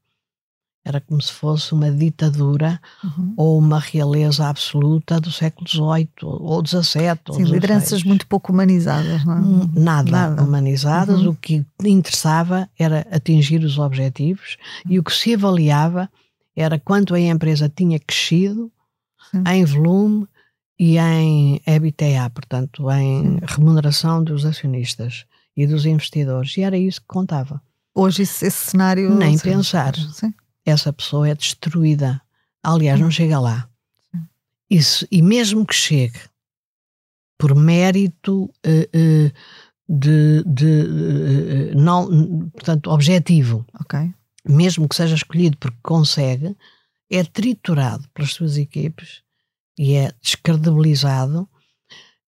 Era 0.83 1.01
como 1.01 1.21
se 1.21 1.31
fosse 1.31 1.75
uma 1.75 1.91
ditadura 1.91 2.81
uhum. 3.05 3.35
ou 3.37 3.59
uma 3.59 3.79
realeza 3.79 4.49
absoluta 4.49 5.21
do 5.21 5.31
século 5.31 5.69
XVIII 5.69 6.09
ou 6.23 6.67
XVII. 6.67 7.37
Sim, 7.37 7.45
lideranças 7.45 8.03
muito 8.03 8.27
pouco 8.27 8.51
humanizadas, 8.51 9.25
não 9.27 9.37
é? 9.37 9.41
Hum, 9.41 9.71
nada, 9.75 10.11
Nada. 10.11 10.43
humanizadas. 10.43 11.21
Uhum. 11.21 11.31
O 11.31 11.35
que 11.35 11.67
interessava 11.85 12.69
era 12.79 13.07
atingir 13.11 13.63
os 13.63 13.79
objetivos 13.79 14.57
e 14.89 14.99
o 14.99 15.05
que 15.05 15.13
se 15.13 15.35
avaliava 15.35 16.09
era 16.57 16.79
quanto 16.79 17.15
a 17.15 17.21
empresa 17.21 17.69
tinha 17.69 17.99
crescido 17.99 18.73
Sim. 19.31 19.45
em 19.47 19.65
volume 19.65 20.27
e 20.79 20.99
em 20.99 21.61
EBITDA, 21.67 22.31
portanto, 22.31 22.91
em 22.91 23.39
remuneração 23.47 24.25
dos 24.25 24.47
acionistas 24.47 25.27
e 25.55 25.67
dos 25.67 25.85
investidores. 25.85 26.57
E 26.57 26.63
era 26.63 26.79
isso 26.79 27.03
que 27.03 27.07
contava. 27.07 27.61
Hoje 27.95 28.23
esse, 28.23 28.47
esse 28.47 28.71
cenário... 28.71 29.15
Nem 29.15 29.39
pensar. 29.39 29.95
Sim. 29.95 30.33
Essa 30.65 30.93
pessoa 30.93 31.29
é 31.29 31.35
destruída. 31.35 32.21
Aliás, 32.63 33.01
não 33.01 33.11
chega 33.11 33.41
lá. 33.41 33.69
Isso, 34.71 35.07
e 35.11 35.21
mesmo 35.21 35.67
que 35.67 35.75
chegue 35.75 36.21
por 37.41 37.57
mérito 37.57 38.45
uh, 38.45 38.49
uh, 38.49 39.33
de, 39.89 40.45
de 40.45 41.73
uh, 41.73 41.79
não, 41.79 42.51
portanto, 42.51 42.91
objetivo, 42.91 43.67
okay. 43.81 44.15
mesmo 44.47 44.87
que 44.87 44.95
seja 44.95 45.17
escolhido 45.17 45.57
porque 45.57 45.79
consegue, 45.83 46.55
é 47.11 47.25
triturado 47.25 48.07
pelas 48.15 48.33
suas 48.35 48.59
equipes 48.59 49.23
e 49.77 49.95
é 49.95 50.13
descredibilizado 50.23 51.49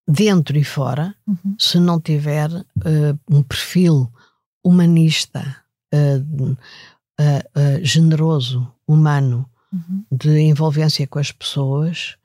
dentro 0.08 0.58
e 0.58 0.64
fora 0.64 1.14
uhum. 1.26 1.54
se 1.58 1.78
não 1.78 2.00
tiver 2.00 2.50
um 3.30 3.42
perfil 3.42 4.12
humanista, 4.64 5.62
uh, 7.20 7.80
uh, 7.80 7.84
generoso, 7.84 8.66
humano, 8.86 9.48
uhum. 9.72 10.04
de 10.10 10.40
envolvência 10.40 11.06
com 11.06 11.18
as 11.18 11.32
pessoas 11.32 12.16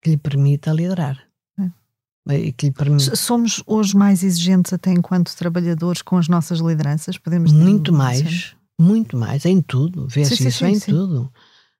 que 0.00 0.10
lhe 0.10 0.16
permita 0.16 0.72
liderar. 0.72 1.18
É. 1.58 2.50
Que 2.52 2.66
lhe 2.66 2.72
permita... 2.72 3.16
Somos 3.16 3.62
hoje 3.66 3.96
mais 3.96 4.22
exigentes 4.22 4.72
até 4.72 4.90
enquanto 4.90 5.34
trabalhadores 5.36 6.02
com 6.02 6.16
as 6.16 6.28
nossas 6.28 6.60
lideranças? 6.60 7.18
Podemos 7.18 7.52
Muito 7.52 7.92
mais, 7.92 8.54
muito 8.78 9.16
mais, 9.16 9.44
em 9.44 9.60
tudo. 9.60 10.06
Vê-se 10.08 10.48
isso 10.48 10.58
sim, 10.58 10.72
em 10.72 10.78
sim. 10.78 10.92
tudo. 10.92 11.32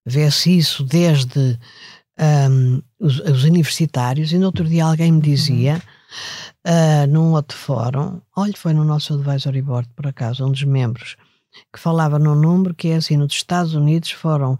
Vê-se 0.05 0.57
isso 0.57 0.85
desde 0.85 1.59
um, 2.51 2.83
os, 2.98 3.18
os, 3.20 3.44
universitários, 3.44 4.33
e 4.33 4.38
no 4.38 4.46
outro 4.46 4.64
dia 4.64 4.85
alguém 4.85 5.11
me 5.11 5.18
uhum. 5.18 5.22
dizia, 5.22 5.83
uh, 6.66 7.07
num 7.09 7.33
outro 7.33 7.57
fórum, 7.57 8.20
olha, 8.37 8.53
foi 8.57 8.72
no 8.72 8.85
nosso 8.85 9.14
advisory 9.14 9.62
board, 9.62 9.88
por 9.94 10.07
acaso, 10.07 10.44
um 10.44 10.51
dos 10.51 10.64
membros, 10.64 11.16
que 11.72 11.78
falava 11.78 12.18
num 12.18 12.34
número 12.34 12.74
que 12.74 12.88
é 12.88 12.96
assim: 12.96 13.16
nos 13.16 13.32
Estados 13.32 13.74
Unidos 13.74 14.10
foram 14.10 14.58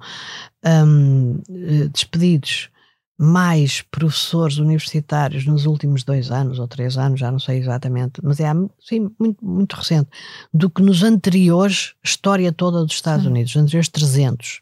um, 0.65 1.41
eh, 1.49 1.89
despedidos 1.89 2.71
mais 3.19 3.83
professores 3.83 4.59
universitários 4.59 5.47
nos 5.47 5.65
últimos 5.65 6.03
dois 6.03 6.31
anos 6.31 6.59
ou 6.59 6.67
três 6.67 6.99
anos, 6.99 7.21
já 7.21 7.31
não 7.31 7.39
sei 7.39 7.59
exatamente, 7.59 8.21
mas 8.23 8.41
é 8.41 8.51
sim, 8.81 9.11
muito, 9.19 9.45
muito 9.45 9.77
recente, 9.77 10.11
do 10.53 10.69
que 10.69 10.83
nos 10.83 11.03
anteriores, 11.05 11.95
história 12.03 12.53
toda 12.53 12.85
dos 12.85 12.95
Estados 12.95 13.25
sim. 13.25 13.31
Unidos, 13.31 13.55
nos 13.55 13.63
anteriores 13.63 13.89
300, 13.89 14.61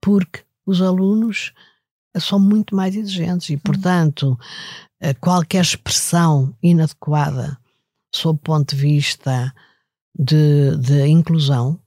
porque 0.00 0.44
os 0.64 0.80
alunos 0.80 1.52
são 2.18 2.38
muito 2.38 2.76
mais 2.76 2.94
exigentes 2.94 3.50
e, 3.50 3.56
portanto, 3.56 4.38
eh, 5.00 5.14
qualquer 5.14 5.62
expressão 5.62 6.54
inadequada 6.62 7.58
sob 8.14 8.38
o 8.38 8.42
ponto 8.42 8.76
de 8.76 8.80
vista 8.80 9.52
de, 10.18 10.76
de 10.76 11.06
inclusão, 11.06 11.78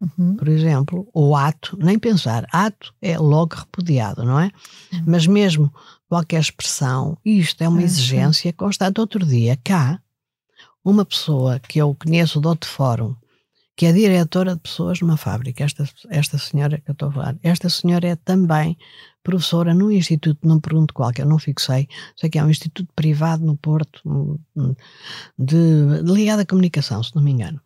uhum. 0.00 0.36
por 0.36 0.48
exemplo, 0.48 1.08
ou 1.12 1.36
ato, 1.36 1.76
nem 1.80 1.98
pensar, 1.98 2.46
ato 2.52 2.94
é 3.00 3.18
logo 3.18 3.54
repudiado, 3.54 4.24
não 4.24 4.38
é? 4.38 4.50
Uhum. 4.92 5.04
Mas 5.06 5.26
mesmo 5.26 5.72
qualquer 6.08 6.40
expressão, 6.40 7.16
isto 7.24 7.62
é 7.62 7.68
uma 7.68 7.82
exigência 7.82 8.52
constante. 8.52 9.00
Outro 9.00 9.24
dia, 9.24 9.58
cá, 9.62 10.00
uma 10.84 11.04
pessoa 11.04 11.58
que 11.60 11.78
eu 11.78 11.94
conheço 11.94 12.40
do 12.40 12.48
outro 12.48 12.68
fórum, 12.68 13.14
que 13.76 13.86
é 13.86 13.92
diretora 13.92 14.54
de 14.54 14.60
pessoas 14.60 15.00
numa 15.00 15.16
fábrica, 15.16 15.64
esta, 15.64 15.88
esta 16.10 16.38
senhora 16.38 16.78
que 16.78 16.90
eu 16.90 16.92
estou 16.92 17.08
a 17.08 17.12
falar, 17.12 17.36
esta 17.42 17.70
senhora 17.70 18.08
é 18.08 18.16
também 18.16 18.76
professora 19.22 19.72
num 19.72 19.90
instituto, 19.90 20.46
não 20.46 20.60
pergunto 20.60 20.92
qual, 20.92 21.12
que 21.12 21.22
eu 21.22 21.26
não 21.26 21.38
fixei, 21.38 21.88
sei 22.16 22.28
que 22.28 22.38
é 22.38 22.44
um 22.44 22.50
instituto 22.50 22.92
privado 22.94 23.44
no 23.44 23.56
Porto, 23.56 24.38
de, 25.38 26.02
de 26.02 26.12
ligado 26.12 26.40
à 26.40 26.46
comunicação, 26.46 27.02
se 27.02 27.14
não 27.14 27.22
me 27.22 27.30
engano. 27.30 27.60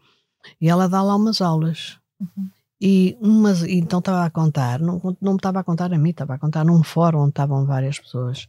E 0.60 0.68
ela 0.68 0.88
dá 0.88 1.02
lá 1.02 1.14
umas 1.16 1.40
aulas. 1.40 1.98
Uhum. 2.20 2.50
E 2.80 3.16
umas, 3.20 3.62
então 3.62 4.00
estava 4.00 4.24
a 4.24 4.30
contar, 4.30 4.80
não, 4.80 5.00
não 5.20 5.32
me 5.32 5.38
estava 5.38 5.60
a 5.60 5.64
contar 5.64 5.92
a 5.92 5.98
mim, 5.98 6.10
estava 6.10 6.34
a 6.34 6.38
contar 6.38 6.64
num 6.64 6.82
fórum 6.82 7.20
onde 7.20 7.30
estavam 7.30 7.64
várias 7.64 7.98
pessoas 7.98 8.46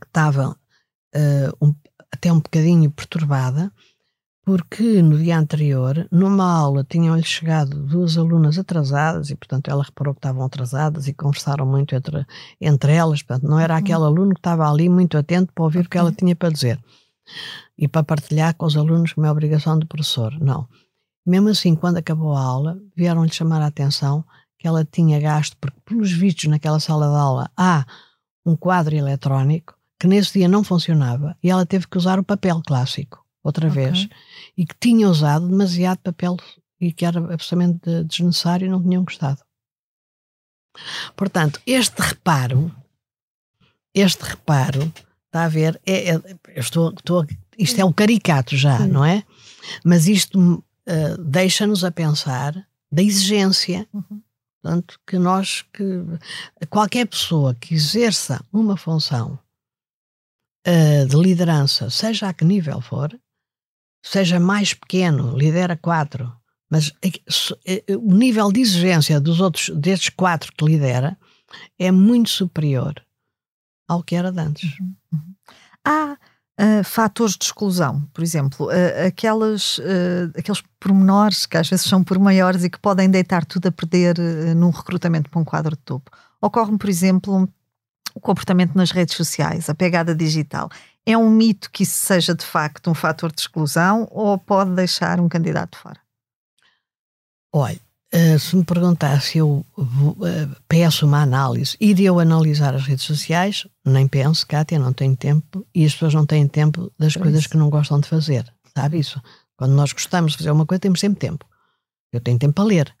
que 0.00 0.06
estavam 0.06 0.50
uh, 0.50 1.64
um, 1.64 1.72
até 2.10 2.32
um 2.32 2.40
bocadinho 2.40 2.90
perturbada 2.90 3.72
porque 4.44 5.00
no 5.00 5.16
dia 5.16 5.38
anterior, 5.38 6.06
numa 6.12 6.44
aula, 6.44 6.84
tinham-lhe 6.84 7.24
chegado 7.24 7.82
duas 7.86 8.18
alunas 8.18 8.58
atrasadas 8.58 9.30
e, 9.30 9.36
portanto, 9.36 9.70
ela 9.70 9.82
reparou 9.82 10.12
que 10.12 10.18
estavam 10.18 10.44
atrasadas 10.44 11.08
e 11.08 11.14
conversaram 11.14 11.64
muito 11.64 11.94
entre, 11.94 12.26
entre 12.60 12.92
elas. 12.92 13.22
Portanto, 13.22 13.48
não 13.48 13.58
era 13.58 13.72
uhum. 13.72 13.80
aquele 13.80 14.04
aluno 14.04 14.34
que 14.34 14.40
estava 14.40 14.70
ali 14.70 14.88
muito 14.88 15.16
atento 15.16 15.50
para 15.54 15.64
ouvir 15.64 15.78
okay. 15.78 15.86
o 15.86 15.90
que 15.90 15.98
ela 15.98 16.12
tinha 16.12 16.36
para 16.36 16.50
dizer 16.50 16.78
e 17.76 17.88
para 17.88 18.04
partilhar 18.04 18.54
com 18.54 18.66
os 18.66 18.76
alunos 18.76 19.12
como 19.12 19.26
é 19.26 19.30
obrigação 19.30 19.78
do 19.78 19.86
professor. 19.86 20.38
Não. 20.40 20.68
Mesmo 21.26 21.48
assim, 21.48 21.74
quando 21.74 21.96
acabou 21.96 22.34
a 22.34 22.42
aula, 22.42 22.78
vieram-lhe 22.94 23.32
chamar 23.32 23.62
a 23.62 23.66
atenção 23.66 24.24
que 24.58 24.68
ela 24.68 24.84
tinha 24.84 25.20
gasto, 25.20 25.56
porque 25.60 25.80
pelos 25.84 26.12
vistos 26.12 26.44
naquela 26.44 26.80
sala 26.80 27.08
de 27.08 27.16
aula 27.16 27.50
há 27.56 27.84
um 28.44 28.56
quadro 28.56 28.94
eletrónico 28.94 29.74
que 29.98 30.06
nesse 30.06 30.38
dia 30.38 30.48
não 30.48 30.62
funcionava 30.62 31.36
e 31.42 31.50
ela 31.50 31.64
teve 31.64 31.86
que 31.86 31.96
usar 31.96 32.18
o 32.18 32.24
papel 32.24 32.60
clássico 32.66 33.24
outra 33.44 33.68
okay. 33.68 33.84
vez, 33.84 34.08
e 34.56 34.64
que 34.64 34.74
tinham 34.80 35.10
usado 35.10 35.46
demasiado 35.46 35.98
papel 35.98 36.36
e 36.80 36.92
que 36.92 37.04
era 37.04 37.18
absolutamente 37.32 38.04
desnecessário 38.04 38.66
e 38.66 38.70
não 38.70 38.82
tinham 38.82 39.04
gostado. 39.04 39.42
Portanto, 41.14 41.60
este 41.66 42.00
reparo, 42.00 42.74
este 43.94 44.22
reparo, 44.22 44.92
está 45.26 45.44
a 45.44 45.48
ver, 45.48 45.80
é, 45.86 46.14
é 46.14 46.20
estou, 46.56 46.90
estou, 46.90 47.26
isto 47.58 47.80
é 47.80 47.84
um 47.84 47.92
caricato 47.92 48.56
já, 48.56 48.78
Sim. 48.78 48.88
não 48.88 49.04
é? 49.04 49.24
Mas 49.84 50.06
isto 50.06 50.38
uh, 50.40 51.22
deixa-nos 51.22 51.84
a 51.84 51.90
pensar 51.90 52.54
da 52.90 53.02
exigência. 53.02 53.86
Uhum. 53.92 54.22
Portanto, 54.62 54.98
que 55.06 55.18
nós, 55.18 55.62
que 55.72 55.84
qualquer 56.70 57.06
pessoa 57.06 57.54
que 57.54 57.74
exerça 57.74 58.42
uma 58.52 58.76
função 58.76 59.38
uh, 60.66 61.06
de 61.06 61.16
liderança, 61.16 61.90
seja 61.90 62.28
a 62.28 62.32
que 62.32 62.44
nível 62.44 62.80
for, 62.80 63.18
seja 64.02 64.40
mais 64.40 64.72
pequeno, 64.72 65.36
lidera 65.36 65.76
quatro, 65.76 66.32
mas 66.70 66.92
é, 67.66 67.84
o 67.94 68.14
nível 68.14 68.50
de 68.50 68.60
exigência 68.60 69.20
dos 69.20 69.40
outros, 69.40 69.68
destes 69.70 70.08
quatro 70.10 70.52
que 70.52 70.64
lidera, 70.64 71.16
é 71.78 71.90
muito 71.90 72.30
superior 72.30 72.94
ao 73.86 74.02
que 74.02 74.16
era 74.16 74.32
de 74.32 74.40
antes. 74.40 74.78
Uhum. 74.80 74.96
uhum. 75.12 75.34
Há 75.84 76.16
uh, 76.60 76.84
fatores 76.84 77.36
de 77.36 77.44
exclusão, 77.44 78.02
por 78.12 78.22
exemplo, 78.22 78.66
uh, 78.66 79.06
aquelas, 79.06 79.78
uh, 79.78 80.32
aqueles 80.36 80.62
pormenores 80.78 81.46
que 81.46 81.56
às 81.56 81.68
vezes 81.68 81.86
são 81.86 82.02
por 82.02 82.18
maiores 82.18 82.64
e 82.64 82.70
que 82.70 82.78
podem 82.78 83.10
deitar 83.10 83.44
tudo 83.44 83.68
a 83.68 83.72
perder 83.72 84.18
num 84.54 84.70
recrutamento 84.70 85.30
para 85.30 85.40
um 85.40 85.44
quadro 85.44 85.76
de 85.76 85.82
topo. 85.82 86.10
Ocorre, 86.40 86.76
por 86.76 86.88
exemplo, 86.88 87.48
o 88.14 88.20
comportamento 88.20 88.74
nas 88.74 88.90
redes 88.90 89.16
sociais, 89.16 89.68
a 89.68 89.74
pegada 89.74 90.14
digital. 90.14 90.68
É 91.06 91.16
um 91.16 91.28
mito 91.28 91.70
que 91.70 91.82
isso 91.82 91.98
seja 91.98 92.34
de 92.34 92.44
facto 92.44 92.90
um 92.90 92.94
fator 92.94 93.32
de 93.32 93.40
exclusão 93.40 94.06
ou 94.10 94.38
pode 94.38 94.70
deixar 94.72 95.20
um 95.20 95.28
candidato 95.28 95.76
fora? 95.78 96.00
Olha, 97.52 97.80
eh, 98.16 98.38
se 98.38 98.54
me 98.54 98.62
perguntar 98.62 99.20
se 99.20 99.38
eu 99.38 99.66
eh, 100.24 100.48
peço 100.68 101.04
uma 101.04 101.20
análise 101.20 101.76
e 101.80 101.92
de 101.92 102.04
eu 102.04 102.20
analisar 102.20 102.72
as 102.72 102.86
redes 102.86 103.04
sociais, 103.04 103.66
nem 103.84 104.06
penso, 104.06 104.46
Kátia, 104.46 104.78
não 104.78 104.92
tenho 104.92 105.16
tempo 105.16 105.66
e 105.74 105.84
as 105.84 105.94
pessoas 105.94 106.14
não 106.14 106.24
têm 106.24 106.46
tempo 106.46 106.92
das 106.96 107.16
coisas 107.16 107.40
isso. 107.40 107.48
que 107.48 107.56
não 107.56 107.68
gostam 107.68 107.98
de 107.98 108.08
fazer. 108.08 108.46
Sabe 108.72 109.00
isso? 109.00 109.20
Quando 109.56 109.72
nós 109.72 109.92
gostamos 109.92 110.30
de 110.32 110.38
fazer 110.38 110.52
uma 110.52 110.64
coisa, 110.64 110.78
temos 110.78 111.00
sempre 111.00 111.18
tempo. 111.18 111.44
Eu 112.12 112.20
tenho 112.20 112.38
tempo 112.38 112.54
para 112.54 112.64
ler, 112.64 112.96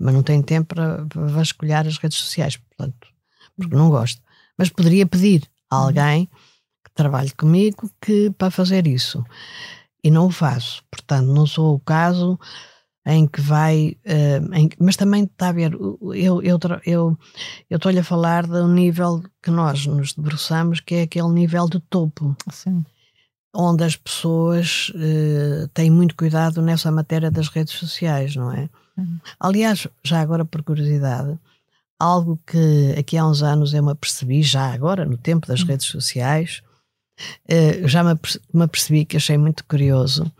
mas 0.00 0.14
não 0.14 0.22
tenho 0.22 0.42
tempo 0.42 0.74
para, 0.74 1.04
para 1.04 1.26
vasculhar 1.26 1.86
as 1.86 1.98
redes 1.98 2.16
sociais, 2.16 2.56
portanto, 2.56 3.06
porque 3.54 3.76
não 3.76 3.90
gosto. 3.90 4.22
Mas 4.56 4.70
poderia 4.70 5.04
pedir 5.04 5.42
a 5.70 5.76
uhum. 5.76 5.84
alguém 5.84 6.26
que 6.26 6.90
trabalhe 6.94 7.32
comigo 7.32 7.90
que, 8.00 8.30
para 8.30 8.50
fazer 8.50 8.86
isso. 8.86 9.22
E 10.02 10.10
não 10.10 10.28
o 10.28 10.30
faço. 10.30 10.82
Portanto, 10.90 11.26
não 11.26 11.46
sou 11.46 11.74
o 11.74 11.80
caso 11.80 12.38
em 13.06 13.26
que 13.26 13.40
vai. 13.40 13.96
Uh, 14.06 14.54
em, 14.54 14.70
mas 14.78 14.96
também 14.96 15.24
está 15.24 15.48
a 15.48 15.52
ver, 15.52 15.72
eu 15.72 16.42
eu 16.42 16.60
eu 16.86 17.18
eu 17.70 17.76
estou-lhe 17.76 17.98
a 17.98 18.04
falar 18.04 18.46
do 18.46 18.66
nível 18.66 19.22
que 19.42 19.50
nós 19.50 19.86
nos 19.86 20.14
debruçamos, 20.14 20.80
que 20.80 20.94
é 20.94 21.02
aquele 21.02 21.28
nível 21.28 21.68
de 21.68 21.80
topo. 21.80 22.36
Sim. 22.50 22.84
Onde 23.54 23.84
as 23.84 23.94
pessoas 23.94 24.90
uh, 24.94 25.68
têm 25.68 25.90
muito 25.90 26.16
cuidado 26.16 26.60
nessa 26.60 26.90
matéria 26.90 27.30
das 27.30 27.48
redes 27.48 27.74
sociais, 27.74 28.34
não 28.34 28.50
é? 28.52 28.68
Uhum. 28.96 29.20
Aliás, 29.38 29.86
já 30.02 30.20
agora 30.20 30.44
por 30.44 30.62
curiosidade, 30.62 31.38
algo 31.98 32.38
que 32.46 32.94
aqui 32.98 33.16
há 33.16 33.26
uns 33.26 33.42
anos 33.42 33.72
eu 33.72 33.82
me 33.82 33.92
apercebi, 33.92 34.42
já 34.42 34.72
agora, 34.72 35.04
no 35.04 35.16
tempo 35.16 35.46
das 35.46 35.60
uhum. 35.60 35.66
redes 35.68 35.86
sociais, 35.86 36.62
uh, 37.48 37.86
já 37.86 38.02
me, 38.02 38.18
me 38.52 38.64
apercebi 38.64 39.04
que 39.04 39.18
achei 39.18 39.38
muito 39.38 39.64
curioso 39.66 40.30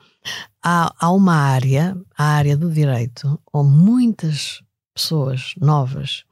há, 0.63 0.95
há 0.99 1.11
uma 1.11 1.35
área, 1.35 1.97
a 2.17 2.25
área 2.25 2.57
do 2.57 2.71
direito, 2.71 3.41
onde 3.53 3.71
muitas 3.71 4.63
pessoas 4.95 5.55
novas 5.61 6.25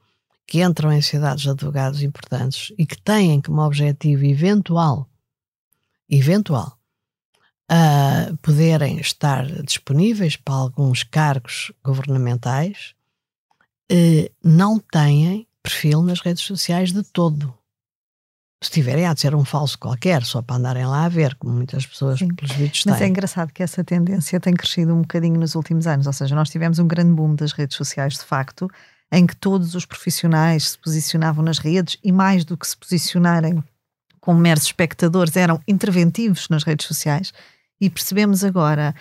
que 0.47 0.63
entram 0.63 0.91
em 0.91 1.01
cidades 1.01 1.43
de 1.43 1.49
advogados 1.49 2.01
importantes 2.01 2.73
e 2.77 2.85
que 2.85 3.01
têm 3.01 3.41
como 3.41 3.61
objetivo 3.61 4.25
eventual, 4.25 5.09
eventual, 6.09 6.77
uh, 7.71 8.37
poderem 8.37 8.99
estar 8.99 9.45
disponíveis 9.63 10.35
para 10.35 10.55
alguns 10.55 11.03
cargos 11.03 11.71
governamentais, 11.83 12.93
uh, 13.91 14.29
não 14.43 14.79
têm 14.79 15.47
perfil 15.61 16.01
nas 16.01 16.19
redes 16.19 16.43
sociais 16.43 16.91
de 16.91 17.03
todo 17.03 17.53
se 18.65 18.71
tiverem, 18.71 19.05
há 19.05 19.13
de 19.13 19.21
ser 19.21 19.35
um 19.35 19.45
falso 19.45 19.77
qualquer, 19.77 20.23
só 20.23 20.41
para 20.41 20.55
andarem 20.55 20.85
lá 20.85 21.05
a 21.05 21.09
ver, 21.09 21.35
como 21.35 21.53
muitas 21.53 21.85
pessoas, 21.85 22.19
Sim. 22.19 22.33
pelos 22.33 22.51
vídeos, 22.55 22.83
Mas 22.85 23.01
é 23.01 23.07
engraçado 23.07 23.51
que 23.51 23.61
essa 23.61 23.83
tendência 23.83 24.39
tem 24.39 24.53
crescido 24.53 24.93
um 24.93 25.01
bocadinho 25.01 25.39
nos 25.39 25.55
últimos 25.55 25.87
anos, 25.87 26.07
ou 26.07 26.13
seja, 26.13 26.35
nós 26.35 26.49
tivemos 26.49 26.79
um 26.79 26.87
grande 26.87 27.13
boom 27.13 27.35
das 27.35 27.51
redes 27.51 27.75
sociais, 27.77 28.13
de 28.13 28.23
facto, 28.23 28.69
em 29.11 29.27
que 29.27 29.35
todos 29.35 29.75
os 29.75 29.85
profissionais 29.85 30.69
se 30.69 30.77
posicionavam 30.77 31.43
nas 31.43 31.59
redes 31.59 31.97
e, 32.03 32.11
mais 32.11 32.43
do 32.43 32.57
que 32.57 32.67
se 32.67 32.75
posicionarem 32.75 33.63
como 34.19 34.39
meros 34.39 34.63
espectadores, 34.63 35.35
eram 35.35 35.61
interventivos 35.67 36.47
nas 36.49 36.63
redes 36.63 36.87
sociais. 36.87 37.33
E 37.79 37.89
percebemos 37.89 38.43
agora 38.43 38.95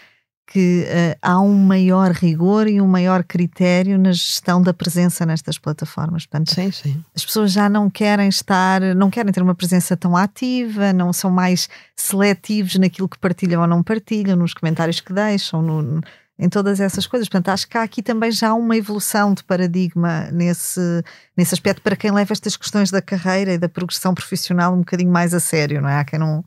que 0.53 0.85
uh, 0.85 1.19
há 1.23 1.41
um 1.41 1.57
maior 1.57 2.11
rigor 2.11 2.69
e 2.69 2.79
um 2.79 2.87
maior 2.87 3.25
critério 3.25 3.99
na 3.99 4.12
gestão 4.12 4.61
da 4.61 4.75
presença 4.75 5.25
nestas 5.25 5.57
plataformas. 5.57 6.27
Portanto, 6.27 6.53
sim, 6.53 6.71
sim. 6.71 7.03
As 7.17 7.25
pessoas 7.25 7.53
já 7.53 7.71
não 7.71 7.88
querem 7.88 8.29
estar, 8.29 8.83
não 8.95 9.09
querem 9.09 9.33
ter 9.33 9.43
uma 9.43 9.55
presença 9.55 9.97
tão 9.97 10.15
ativa, 10.15 10.93
não 10.93 11.11
são 11.11 11.31
mais 11.31 11.71
seletivos 11.97 12.77
naquilo 12.77 13.09
que 13.09 13.19
partilham 13.19 13.62
ou 13.62 13.67
não 13.67 13.83
partilham, 13.83 14.37
nos 14.37 14.53
comentários 14.53 15.01
que 15.01 15.11
deixam, 15.11 15.62
no, 15.62 16.03
em 16.38 16.51
todas 16.51 16.81
essas 16.81 17.07
coisas. 17.07 17.31
Portanto, 17.31 17.49
acho 17.49 17.67
que 17.67 17.79
há 17.79 17.83
aqui 17.83 18.03
também 18.03 18.31
já 18.31 18.53
uma 18.53 18.77
evolução 18.77 19.33
de 19.33 19.43
paradigma 19.43 20.29
nesse, 20.31 21.03
nesse 21.35 21.55
aspecto 21.55 21.81
para 21.81 21.97
quem 21.97 22.11
leva 22.11 22.31
estas 22.31 22.59
questões 22.59 22.91
da 22.91 23.01
carreira 23.01 23.55
e 23.55 23.59
da 23.59 23.71
progressão 23.71 24.12
profissional 24.12 24.75
um 24.75 24.81
bocadinho 24.81 25.11
mais 25.11 25.33
a 25.33 25.41
sério, 25.41 25.81
não 25.81 25.88
é? 25.88 25.99
Há 25.99 26.05
quem 26.05 26.19
não 26.19 26.45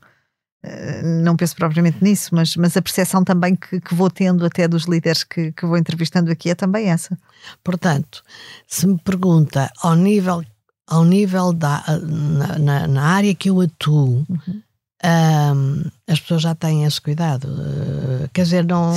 não 1.22 1.36
penso 1.36 1.54
propriamente 1.54 2.02
nisso, 2.02 2.34
mas, 2.34 2.56
mas 2.56 2.76
a 2.76 2.82
percepção 2.82 3.22
também 3.22 3.54
que, 3.54 3.80
que 3.80 3.94
vou 3.94 4.10
tendo 4.10 4.44
até 4.44 4.66
dos 4.66 4.84
líderes 4.84 5.22
que, 5.22 5.52
que 5.52 5.66
vou 5.66 5.76
entrevistando 5.76 6.30
aqui 6.30 6.50
é 6.50 6.54
também 6.54 6.90
essa. 6.90 7.18
Portanto, 7.62 8.22
se 8.66 8.86
me 8.86 8.98
pergunta 8.98 9.70
ao 9.82 9.94
nível, 9.94 10.44
ao 10.86 11.04
nível 11.04 11.52
da, 11.52 11.84
na, 12.02 12.58
na, 12.58 12.88
na 12.88 13.02
área 13.02 13.34
que 13.34 13.50
eu 13.50 13.60
atuo, 13.60 14.24
uhum. 14.28 14.62
um, 15.04 15.84
as 16.08 16.20
pessoas 16.20 16.42
já 16.42 16.54
têm 16.54 16.84
esse 16.84 17.00
cuidado. 17.00 17.46
Uh, 17.48 18.28
quer 18.32 18.42
dizer, 18.42 18.64
não, 18.64 18.92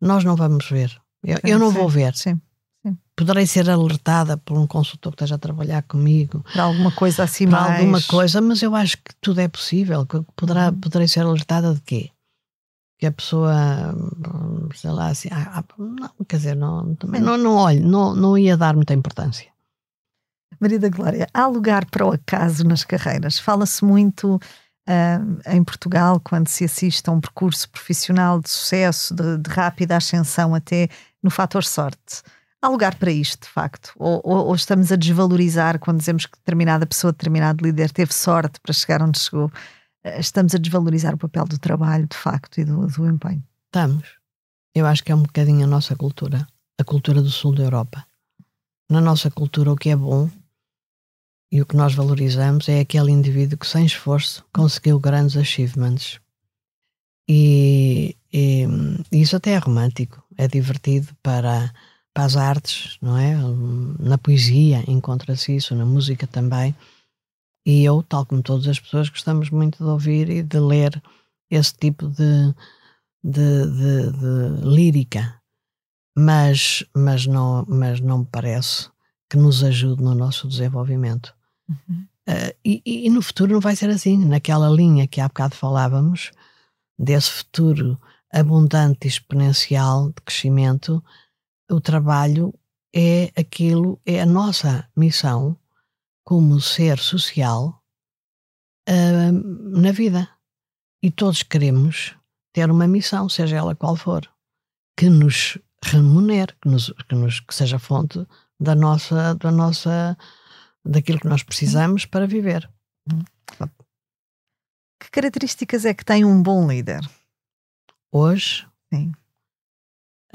nós 0.00 0.24
não 0.24 0.36
vamos 0.36 0.68
ver. 0.68 0.94
Eu, 1.24 1.38
eu 1.42 1.58
não 1.58 1.70
sim, 1.70 1.78
vou 1.78 1.88
ver. 1.88 2.14
Sim 2.14 2.40
poderei 3.18 3.48
ser 3.48 3.68
alertada 3.68 4.36
por 4.36 4.56
um 4.56 4.64
consultor 4.64 5.10
que 5.10 5.16
esteja 5.16 5.34
a 5.34 5.38
trabalhar 5.38 5.82
comigo. 5.82 6.44
Para 6.52 6.62
alguma 6.62 6.92
coisa 6.92 7.24
assim 7.24 7.48
para 7.48 7.62
mais... 7.62 7.80
alguma 7.80 8.00
coisa, 8.02 8.40
mas 8.40 8.62
eu 8.62 8.76
acho 8.76 8.96
que 8.96 9.12
tudo 9.20 9.40
é 9.40 9.48
possível. 9.48 10.06
Poderá, 10.36 10.68
uhum. 10.68 10.80
Poderei 10.80 11.08
ser 11.08 11.20
alertada 11.20 11.74
de 11.74 11.80
quê? 11.80 12.10
Que 12.96 13.06
a 13.06 13.12
pessoa, 13.12 13.52
sei 14.72 14.90
lá, 14.90 15.08
assim, 15.08 15.28
ah, 15.32 15.58
ah 15.58 15.64
não, 15.76 16.10
quer 16.28 16.36
dizer, 16.36 16.54
não, 16.54 16.94
também 16.94 17.20
não, 17.20 17.36
não 17.36 17.56
olho, 17.56 17.84
não, 17.84 18.14
não 18.14 18.38
ia 18.38 18.56
dar 18.56 18.76
muita 18.76 18.94
importância. 18.94 19.50
Maria 20.60 20.78
da 20.78 20.88
Glória, 20.88 21.28
há 21.34 21.46
lugar 21.46 21.86
para 21.86 22.06
o 22.06 22.12
acaso 22.12 22.64
nas 22.64 22.84
carreiras? 22.84 23.38
Fala-se 23.38 23.84
muito 23.84 24.36
uh, 24.36 25.52
em 25.52 25.62
Portugal, 25.64 26.20
quando 26.20 26.48
se 26.48 26.64
assiste 26.64 27.08
a 27.08 27.12
um 27.12 27.20
percurso 27.20 27.68
profissional 27.70 28.40
de 28.40 28.50
sucesso, 28.50 29.14
de, 29.14 29.38
de 29.38 29.50
rápida 29.50 29.96
ascensão 29.96 30.54
até 30.54 30.88
no 31.22 31.30
fator 31.30 31.64
sorte. 31.64 32.22
Há 32.60 32.68
lugar 32.68 32.96
para 32.96 33.12
isto, 33.12 33.42
de 33.42 33.48
facto? 33.48 33.92
Ou, 33.96 34.20
ou, 34.24 34.46
ou, 34.48 34.54
estamos 34.54 34.90
a 34.90 34.96
desvalorizar 34.96 35.78
quando 35.78 35.98
dizemos 35.98 36.26
que 36.26 36.36
determinada 36.38 36.86
pessoa, 36.86 37.12
determinado 37.12 37.64
líder 37.64 37.92
teve 37.92 38.12
sorte 38.12 38.58
para 38.60 38.72
chegar 38.72 39.00
onde 39.00 39.18
chegou? 39.18 39.50
Eh, 40.02 40.18
estamos 40.18 40.54
a 40.54 40.58
desvalorizar 40.58 41.14
o 41.14 41.18
papel 41.18 41.44
do 41.44 41.58
trabalho, 41.58 42.08
de 42.08 42.16
facto, 42.16 42.58
e 42.58 42.64
do, 42.64 42.86
do 42.86 43.06
empenho? 43.06 43.44
Estamos. 43.66 44.18
Eu 44.74 44.86
acho 44.86 45.04
que 45.04 45.12
é 45.12 45.14
um 45.14 45.22
bocadinho 45.22 45.64
a 45.64 45.68
nossa 45.68 45.94
cultura, 45.94 46.46
a 46.76 46.84
cultura 46.84 47.22
do 47.22 47.30
sul 47.30 47.54
da 47.54 47.62
Europa. 47.62 48.04
Na 48.90 49.00
nossa 49.00 49.30
cultura, 49.30 49.70
o 49.70 49.76
que 49.76 49.90
é 49.90 49.96
bom 49.96 50.28
e 51.50 51.62
o 51.62 51.66
que 51.66 51.76
nós 51.76 51.94
valorizamos 51.94 52.68
é 52.68 52.80
aquele 52.80 53.12
indivíduo 53.12 53.58
que, 53.58 53.66
sem 53.66 53.86
esforço, 53.86 54.44
conseguiu 54.52 54.98
grandes 54.98 55.36
achievements. 55.36 56.20
E, 57.28 58.16
e, 58.32 58.64
e 59.12 59.20
isso 59.20 59.36
até 59.36 59.52
é 59.52 59.58
romântico, 59.58 60.22
é 60.36 60.48
divertido 60.48 61.14
para 61.22 61.72
para 62.18 62.24
as 62.24 62.36
artes, 62.36 62.98
não 63.00 63.16
é? 63.16 63.36
Na 64.00 64.18
poesia 64.18 64.82
encontra-se 64.88 65.54
isso, 65.54 65.72
na 65.76 65.86
música 65.86 66.26
também. 66.26 66.74
E 67.64 67.84
eu, 67.84 68.02
tal 68.02 68.26
como 68.26 68.42
todas 68.42 68.66
as 68.66 68.80
pessoas, 68.80 69.08
gostamos 69.08 69.50
muito 69.50 69.78
de 69.78 69.88
ouvir 69.88 70.28
e 70.28 70.42
de 70.42 70.58
ler 70.58 71.00
esse 71.48 71.72
tipo 71.74 72.08
de, 72.08 72.52
de, 73.22 73.66
de, 73.66 74.10
de 74.10 74.66
lírica. 74.68 75.40
Mas, 76.16 76.84
mas, 76.92 77.24
não, 77.24 77.64
mas 77.68 78.00
não 78.00 78.18
me 78.18 78.26
parece 78.26 78.88
que 79.30 79.36
nos 79.36 79.62
ajude 79.62 80.02
no 80.02 80.12
nosso 80.12 80.48
desenvolvimento. 80.48 81.32
Uhum. 81.68 82.04
Uh, 82.28 82.52
e, 82.64 82.82
e, 82.84 83.10
no 83.10 83.22
futuro 83.22 83.52
não 83.52 83.60
vai 83.60 83.76
ser 83.76 83.90
assim, 83.90 84.24
naquela 84.24 84.68
linha 84.68 85.06
que 85.06 85.20
há 85.20 85.28
bocado 85.28 85.54
falávamos, 85.54 86.32
desse 86.98 87.30
futuro 87.30 87.96
abundante 88.32 89.06
e 89.06 89.08
exponencial 89.08 90.08
de 90.08 90.20
crescimento, 90.24 91.00
o 91.70 91.80
trabalho 91.80 92.54
é 92.94 93.32
aquilo, 93.36 94.00
é 94.04 94.20
a 94.20 94.26
nossa 94.26 94.88
missão 94.96 95.56
como 96.24 96.60
ser 96.60 96.98
social 96.98 97.82
uh, 98.88 99.32
na 99.80 99.92
vida. 99.92 100.28
E 101.02 101.10
todos 101.10 101.42
queremos 101.42 102.16
ter 102.52 102.70
uma 102.70 102.86
missão, 102.86 103.28
seja 103.28 103.56
ela 103.56 103.74
qual 103.74 103.94
for, 103.94 104.28
que 104.96 105.08
nos 105.08 105.58
remunere, 105.84 106.54
que, 106.60 106.68
nos, 106.68 106.92
que, 107.08 107.14
nos, 107.14 107.40
que 107.40 107.54
seja 107.54 107.78
fonte 107.78 108.26
da 108.58 108.74
nossa, 108.74 109.34
da 109.36 109.52
nossa, 109.52 110.18
daquilo 110.84 111.20
que 111.20 111.28
nós 111.28 111.42
precisamos 111.42 112.04
para 112.04 112.26
viver. 112.26 112.68
Que 115.00 115.10
características 115.10 115.84
é 115.84 115.94
que 115.94 116.04
tem 116.04 116.24
um 116.24 116.42
bom 116.42 116.68
líder? 116.68 117.00
Hoje, 118.10 118.66
Sim. 118.92 119.12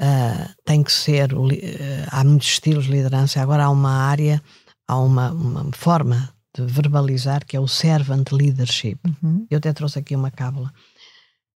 Uh, 0.00 0.54
tem 0.64 0.82
que 0.82 0.92
ser. 0.92 1.32
Uh, 1.32 1.48
há 2.10 2.24
muitos 2.24 2.48
estilos 2.48 2.84
de 2.84 2.92
liderança. 2.92 3.40
Agora 3.40 3.64
há 3.64 3.70
uma 3.70 3.92
área, 3.92 4.42
há 4.88 4.98
uma, 4.98 5.32
uma 5.32 5.70
forma 5.72 6.34
de 6.56 6.64
verbalizar 6.64 7.44
que 7.44 7.56
é 7.56 7.60
o 7.60 7.68
servant 7.68 8.30
leadership. 8.32 8.98
Uhum. 9.06 9.46
Eu 9.50 9.58
até 9.58 9.72
trouxe 9.72 9.98
aqui 9.98 10.14
uma 10.14 10.30
cábula. 10.30 10.72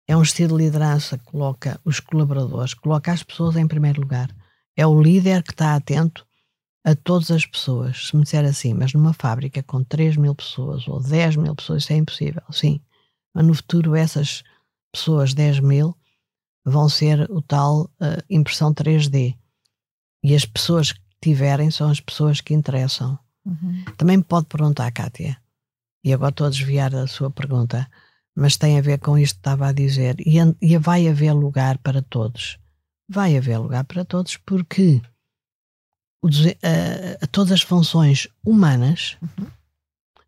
É 0.06 0.16
um 0.16 0.22
estilo 0.22 0.56
de 0.56 0.64
liderança 0.64 1.18
que 1.18 1.24
coloca 1.24 1.80
os 1.84 2.00
colaboradores, 2.00 2.74
coloca 2.74 3.12
as 3.12 3.22
pessoas 3.22 3.56
em 3.56 3.68
primeiro 3.68 4.00
lugar. 4.00 4.34
É 4.76 4.86
o 4.86 5.00
líder 5.00 5.42
que 5.42 5.52
está 5.52 5.74
atento 5.74 6.26
a 6.84 6.94
todas 6.94 7.30
as 7.30 7.44
pessoas. 7.44 8.08
Se 8.08 8.16
me 8.16 8.22
disser 8.22 8.44
assim, 8.44 8.72
mas 8.72 8.92
numa 8.94 9.12
fábrica 9.12 9.62
com 9.62 9.84
3 9.84 10.16
mil 10.16 10.34
pessoas 10.34 10.88
ou 10.88 11.02
10 11.02 11.36
mil 11.36 11.54
pessoas, 11.54 11.82
isso 11.82 11.92
é 11.92 11.96
impossível. 11.96 12.42
Sim. 12.50 12.80
Mas 13.34 13.46
no 13.46 13.54
futuro, 13.54 13.94
essas 13.94 14.42
pessoas, 14.92 15.34
10 15.34 15.60
mil, 15.60 15.94
vão 16.68 16.88
ser 16.88 17.30
o 17.30 17.40
tal 17.40 17.82
uh, 18.00 18.22
impressão 18.28 18.72
3D. 18.72 19.36
E 20.22 20.34
as 20.34 20.44
pessoas 20.44 20.92
que 20.92 21.00
tiverem 21.20 21.70
são 21.70 21.90
as 21.90 22.00
pessoas 22.00 22.40
que 22.40 22.54
interessam. 22.54 23.18
Uhum. 23.44 23.84
Também 23.96 24.16
me 24.16 24.24
pode 24.24 24.46
perguntar, 24.46 24.90
Kátia, 24.92 25.36
e 26.04 26.12
agora 26.12 26.30
estou 26.30 26.46
a 26.46 26.50
desviar 26.50 26.90
da 26.90 27.06
sua 27.06 27.30
pergunta, 27.30 27.88
mas 28.34 28.56
tem 28.56 28.78
a 28.78 28.82
ver 28.82 28.98
com 28.98 29.18
isto 29.18 29.34
que 29.34 29.40
estava 29.40 29.68
a 29.68 29.72
dizer. 29.72 30.16
E, 30.20 30.36
e 30.60 30.78
vai 30.78 31.08
haver 31.08 31.32
lugar 31.32 31.78
para 31.78 32.02
todos. 32.02 32.58
Vai 33.08 33.36
haver 33.36 33.58
lugar 33.58 33.84
para 33.84 34.04
todos 34.04 34.36
porque 34.36 35.00
a, 36.62 37.24
a, 37.24 37.26
todas 37.28 37.52
as 37.52 37.62
funções 37.62 38.28
humanas, 38.44 39.16
uhum. 39.22 39.46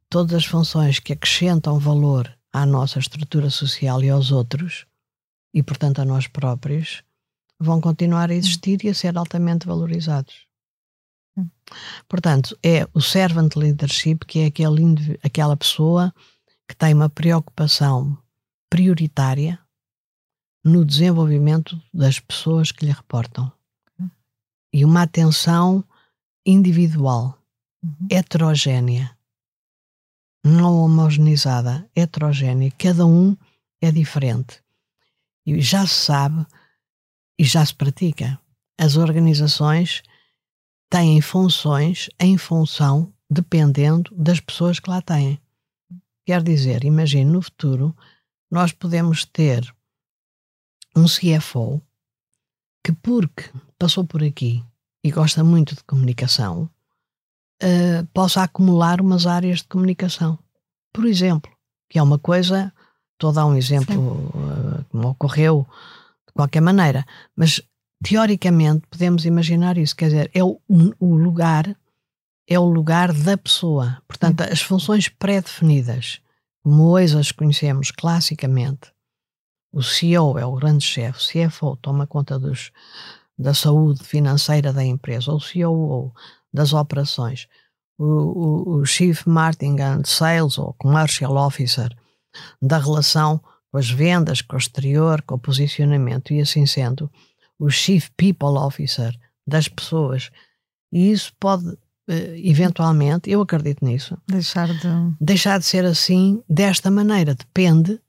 todas 0.09 0.35
as 0.35 0.44
funções 0.44 0.98
que 0.98 1.12
acrescentam 1.12 1.79
valor 1.79 2.33
à 2.53 2.64
nossa 2.64 2.98
estrutura 2.98 3.50
social 3.50 4.03
e 4.03 4.11
aos 4.11 4.33
outros, 4.33 4.87
e 5.52 5.62
portanto 5.62 6.00
a 6.00 6.04
nós 6.04 6.26
próprios, 6.26 7.02
vão 7.58 7.80
continuar 7.80 8.30
a 8.30 8.34
existir 8.34 8.84
e 8.84 8.88
a 8.88 8.94
ser 8.94 9.16
altamente 9.18 9.66
valorizados. 9.66 10.46
Hum. 11.36 11.48
Portanto, 12.08 12.58
é 12.62 12.88
o 12.94 13.00
servant 13.00 13.54
leadership, 13.56 14.20
que 14.26 14.40
é 14.40 14.46
aquele, 14.46 15.18
aquela 15.22 15.56
pessoa 15.56 16.12
que 16.66 16.74
tem 16.74 16.94
uma 16.94 17.10
preocupação 17.10 18.16
prioritária 18.70 19.58
no 20.64 20.84
desenvolvimento 20.84 21.80
das 21.92 22.20
pessoas 22.20 22.70
que 22.70 22.86
lhe 22.86 22.92
reportam 22.92 23.50
uhum. 23.98 24.10
e 24.72 24.84
uma 24.84 25.02
atenção 25.02 25.84
individual, 26.44 27.38
uhum. 27.82 28.06
heterogénea, 28.10 29.16
não 30.44 30.78
homogeneizada, 30.78 31.88
heterogénea. 31.94 32.70
Cada 32.78 33.04
um 33.06 33.36
é 33.80 33.90
diferente. 33.90 34.62
E 35.46 35.61
já 35.61 35.87
se 35.87 35.94
sabe 35.94 36.46
e 37.38 37.44
já 37.44 37.64
se 37.64 37.74
pratica. 37.74 38.38
As 38.79 38.96
organizações 38.96 40.03
têm 40.90 41.20
funções 41.20 42.09
em 42.18 42.37
função 42.37 43.12
dependendo 43.31 44.14
das 44.14 44.40
pessoas 44.40 44.81
que 44.81 44.90
lá 44.90 45.00
têm. 45.00 45.40
Quer 46.26 46.42
dizer, 46.42 46.85
imagine 46.85 47.31
no 47.31 47.40
futuro 47.40 47.96
nós 48.50 48.72
podemos 48.72 49.24
ter 49.24 49.72
um 50.96 51.05
CFO 51.05 51.81
que, 52.85 52.92
porque 52.92 53.50
passou 53.79 54.05
por 54.05 54.22
aqui 54.22 54.64
e 55.05 55.11
gosta 55.11 55.44
muito 55.44 55.74
de 55.74 55.85
comunicação, 55.85 56.68
uh, 57.62 58.07
possa 58.12 58.42
acumular 58.42 59.00
umas 59.00 59.26
áreas 59.26 59.59
de 59.59 59.68
comunicação. 59.68 60.38
Por 60.92 61.07
exemplo, 61.07 61.50
que 61.88 61.98
é 61.98 62.03
uma 62.03 62.18
coisa, 62.18 62.72
estou 63.12 63.31
a 63.31 63.35
dar 63.35 63.46
um 63.46 63.55
exemplo 63.55 64.33
me 64.92 65.07
ocorreu 65.07 65.66
de 66.26 66.33
qualquer 66.33 66.61
maneira, 66.61 67.05
mas 67.37 67.62
teoricamente 68.03 68.87
podemos 68.88 69.24
imaginar 69.24 69.76
isso, 69.76 69.94
quer 69.94 70.07
dizer, 70.07 70.31
é 70.35 70.42
o, 70.42 70.61
o 70.68 71.14
lugar, 71.14 71.76
é 72.48 72.59
o 72.59 72.64
lugar 72.64 73.12
da 73.12 73.37
pessoa. 73.37 74.03
Portanto, 74.09 74.42
as 74.42 74.61
funções 74.61 75.09
pré-definidas, 75.09 76.20
como 76.62 76.90
hoje 76.90 77.18
as 77.18 77.33
conhecemos 77.33 77.90
classicamente, 77.90 78.92
o 79.72 79.83
CEO 79.83 80.38
é 80.38 80.44
o 80.44 80.57
grande 80.57 80.85
chefe, 80.85 81.18
o 81.18 81.48
CFO 81.48 81.76
toma 81.76 82.07
conta 82.07 82.38
dos, 82.38 82.72
da 83.38 83.55
saúde 83.55 84.03
financeira 84.03 84.72
da 84.72 84.85
empresa, 84.85 85.31
ou 85.31 85.37
o 85.37 85.40
CEO 85.40 86.12
das 86.53 86.72
operações, 86.72 87.46
o, 87.96 88.05
o, 88.05 88.76
o 88.79 88.87
Chief 88.87 89.26
Marketing 89.26 89.81
and 89.81 90.03
Sales 90.05 90.59
ou 90.59 90.74
Commercial 90.74 91.37
Officer 91.37 91.94
da 92.61 92.79
relação 92.79 93.40
com 93.70 93.78
as 93.78 93.90
vendas, 93.90 94.42
com 94.42 94.56
o 94.56 94.59
exterior, 94.59 95.22
com 95.22 95.37
o 95.37 95.38
posicionamento 95.38 96.33
e 96.33 96.40
assim 96.40 96.66
sendo, 96.66 97.11
o 97.59 97.70
Chief 97.70 98.09
People 98.16 98.59
Officer 98.59 99.14
das 99.46 99.68
pessoas. 99.68 100.30
E 100.92 101.11
isso 101.12 101.33
pode, 101.38 101.66
eh, 102.09 102.40
eventualmente, 102.44 103.30
eu 103.30 103.40
acredito 103.40 103.85
nisso, 103.85 104.18
deixar 104.26 104.68
de... 104.68 104.88
deixar 105.20 105.59
de 105.59 105.64
ser 105.64 105.85
assim 105.85 106.42
desta 106.48 106.90
maneira. 106.90 107.35
Depende 107.35 108.00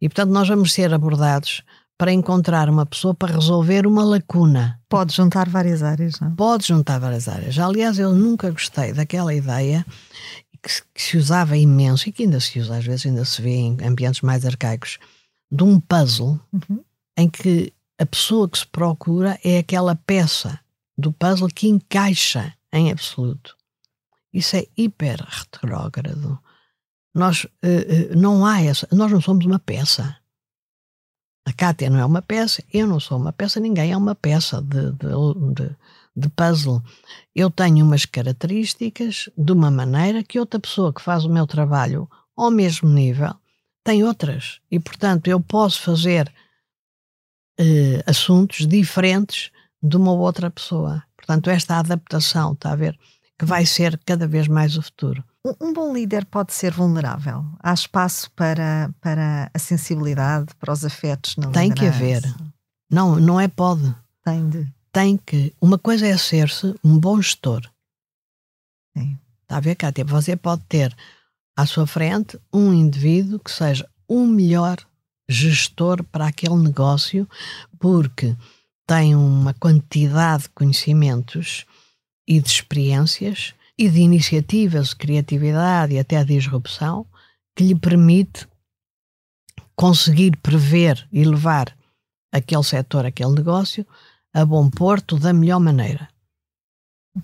e, 0.00 0.08
portanto, 0.08 0.30
nós 0.30 0.48
vamos 0.48 0.72
ser 0.72 0.92
abordados 0.94 1.62
para 1.98 2.12
encontrar 2.12 2.70
uma 2.70 2.86
pessoa 2.86 3.14
para 3.14 3.34
resolver 3.34 3.86
uma 3.86 4.02
lacuna. 4.02 4.80
Pode 4.88 5.14
juntar 5.14 5.46
várias 5.48 5.82
áreas, 5.82 6.18
não? 6.18 6.28
É? 6.28 6.34
Pode 6.34 6.66
juntar 6.66 6.98
várias 6.98 7.28
áreas. 7.28 7.58
Aliás, 7.58 7.98
eu 7.98 8.14
nunca 8.14 8.50
gostei 8.50 8.94
daquela 8.94 9.34
ideia 9.34 9.84
que, 10.62 10.82
que 10.94 11.02
se 11.02 11.16
usava 11.16 11.56
imenso 11.56 12.08
e 12.08 12.12
que 12.12 12.24
ainda 12.24 12.40
se 12.40 12.58
usa, 12.58 12.76
às 12.76 12.84
vezes 12.84 13.06
ainda 13.06 13.24
se 13.24 13.40
vê 13.40 13.54
em 13.54 13.76
ambientes 13.82 14.20
mais 14.20 14.44
arcaicos, 14.44 14.98
de 15.50 15.64
um 15.64 15.80
puzzle 15.80 16.40
uhum. 16.52 16.84
em 17.16 17.28
que 17.28 17.72
a 17.98 18.06
pessoa 18.06 18.48
que 18.48 18.58
se 18.58 18.66
procura 18.66 19.38
é 19.44 19.58
aquela 19.58 19.94
peça 19.94 20.58
do 20.96 21.12
puzzle 21.12 21.48
que 21.48 21.68
encaixa 21.68 22.54
em 22.72 22.90
absoluto. 22.90 23.56
Isso 24.32 24.56
é 24.56 24.66
hiper 24.76 25.24
retrógrado. 25.28 26.38
Nós 27.14 27.44
uh, 27.44 27.48
uh, 28.12 28.16
não 28.16 28.46
há 28.46 28.62
essa. 28.62 28.86
Nós 28.92 29.10
não 29.10 29.20
somos 29.20 29.44
uma 29.44 29.58
peça. 29.58 30.16
A 31.44 31.52
Kátia 31.52 31.90
não 31.90 31.98
é 31.98 32.04
uma 32.04 32.22
peça, 32.22 32.62
eu 32.72 32.86
não 32.86 33.00
sou 33.00 33.18
uma 33.18 33.32
peça, 33.32 33.58
ninguém 33.58 33.90
é 33.90 33.96
uma 33.96 34.14
peça 34.14 34.60
de, 34.62 34.92
de, 34.92 35.08
de, 35.54 35.76
de 36.14 36.28
puzzle. 36.28 36.82
Eu 37.34 37.50
tenho 37.50 37.84
umas 37.84 38.04
características 38.04 39.28
de 39.36 39.52
uma 39.52 39.70
maneira 39.70 40.22
que 40.22 40.38
outra 40.38 40.58
pessoa 40.58 40.92
que 40.92 41.02
faz 41.02 41.24
o 41.24 41.30
meu 41.30 41.46
trabalho 41.46 42.08
ao 42.36 42.50
mesmo 42.50 42.88
nível 42.88 43.34
tem 43.84 44.04
outras. 44.04 44.60
E, 44.70 44.78
portanto, 44.78 45.28
eu 45.28 45.40
posso 45.40 45.82
fazer 45.82 46.32
uh, 47.60 48.02
assuntos 48.06 48.66
diferentes 48.66 49.50
de 49.82 49.96
uma 49.96 50.12
outra 50.12 50.50
pessoa. 50.50 51.02
Portanto, 51.16 51.50
esta 51.50 51.78
adaptação, 51.78 52.52
está 52.52 52.72
a 52.72 52.76
ver, 52.76 52.98
que 53.38 53.44
vai 53.44 53.64
ser 53.64 53.98
cada 54.04 54.26
vez 54.26 54.48
mais 54.48 54.76
o 54.76 54.82
futuro. 54.82 55.24
Um 55.60 55.72
bom 55.72 55.94
líder 55.94 56.26
pode 56.26 56.52
ser 56.52 56.72
vulnerável. 56.72 57.44
Há 57.60 57.72
espaço 57.72 58.30
para, 58.32 58.90
para 59.00 59.50
a 59.54 59.58
sensibilidade, 59.58 60.54
para 60.56 60.72
os 60.72 60.84
afetos 60.84 61.36
na 61.36 61.50
Tem 61.50 61.70
liderança. 61.70 61.98
que 61.98 62.04
haver. 62.04 62.34
Não, 62.90 63.16
não 63.16 63.40
é 63.40 63.48
pode. 63.48 63.94
Tem 64.22 64.46
de. 64.50 64.70
Tem 64.92 65.16
que. 65.16 65.54
Uma 65.60 65.78
coisa 65.78 66.06
é 66.06 66.16
ser-se 66.16 66.74
um 66.82 66.98
bom 66.98 67.20
gestor. 67.20 67.62
Sim. 68.96 69.18
Está 69.42 69.56
a 69.56 69.60
ver, 69.60 69.74
Cátia? 69.74 70.04
Você 70.04 70.36
pode 70.36 70.62
ter 70.68 70.96
à 71.56 71.66
sua 71.66 71.86
frente 71.86 72.38
um 72.52 72.72
indivíduo 72.72 73.38
que 73.38 73.50
seja 73.50 73.88
o 74.08 74.26
melhor 74.26 74.78
gestor 75.28 76.02
para 76.04 76.26
aquele 76.26 76.56
negócio, 76.56 77.28
porque 77.78 78.36
tem 78.86 79.14
uma 79.14 79.54
quantidade 79.54 80.44
de 80.44 80.48
conhecimentos 80.50 81.64
e 82.26 82.40
de 82.40 82.48
experiências 82.48 83.54
e 83.78 83.88
de 83.88 84.00
iniciativas 84.00 84.88
de 84.88 84.96
criatividade 84.96 85.94
e 85.94 85.98
até 85.98 86.22
de 86.24 86.34
disrupção 86.34 87.06
que 87.54 87.64
lhe 87.64 87.78
permite 87.78 88.48
conseguir 89.76 90.36
prever 90.38 91.08
e 91.12 91.24
levar 91.24 91.76
aquele 92.32 92.62
setor, 92.64 93.06
aquele 93.06 93.32
negócio, 93.32 93.86
a 94.32 94.44
bom 94.44 94.70
porto 94.70 95.18
da 95.18 95.32
melhor 95.32 95.60
maneira. 95.60 96.08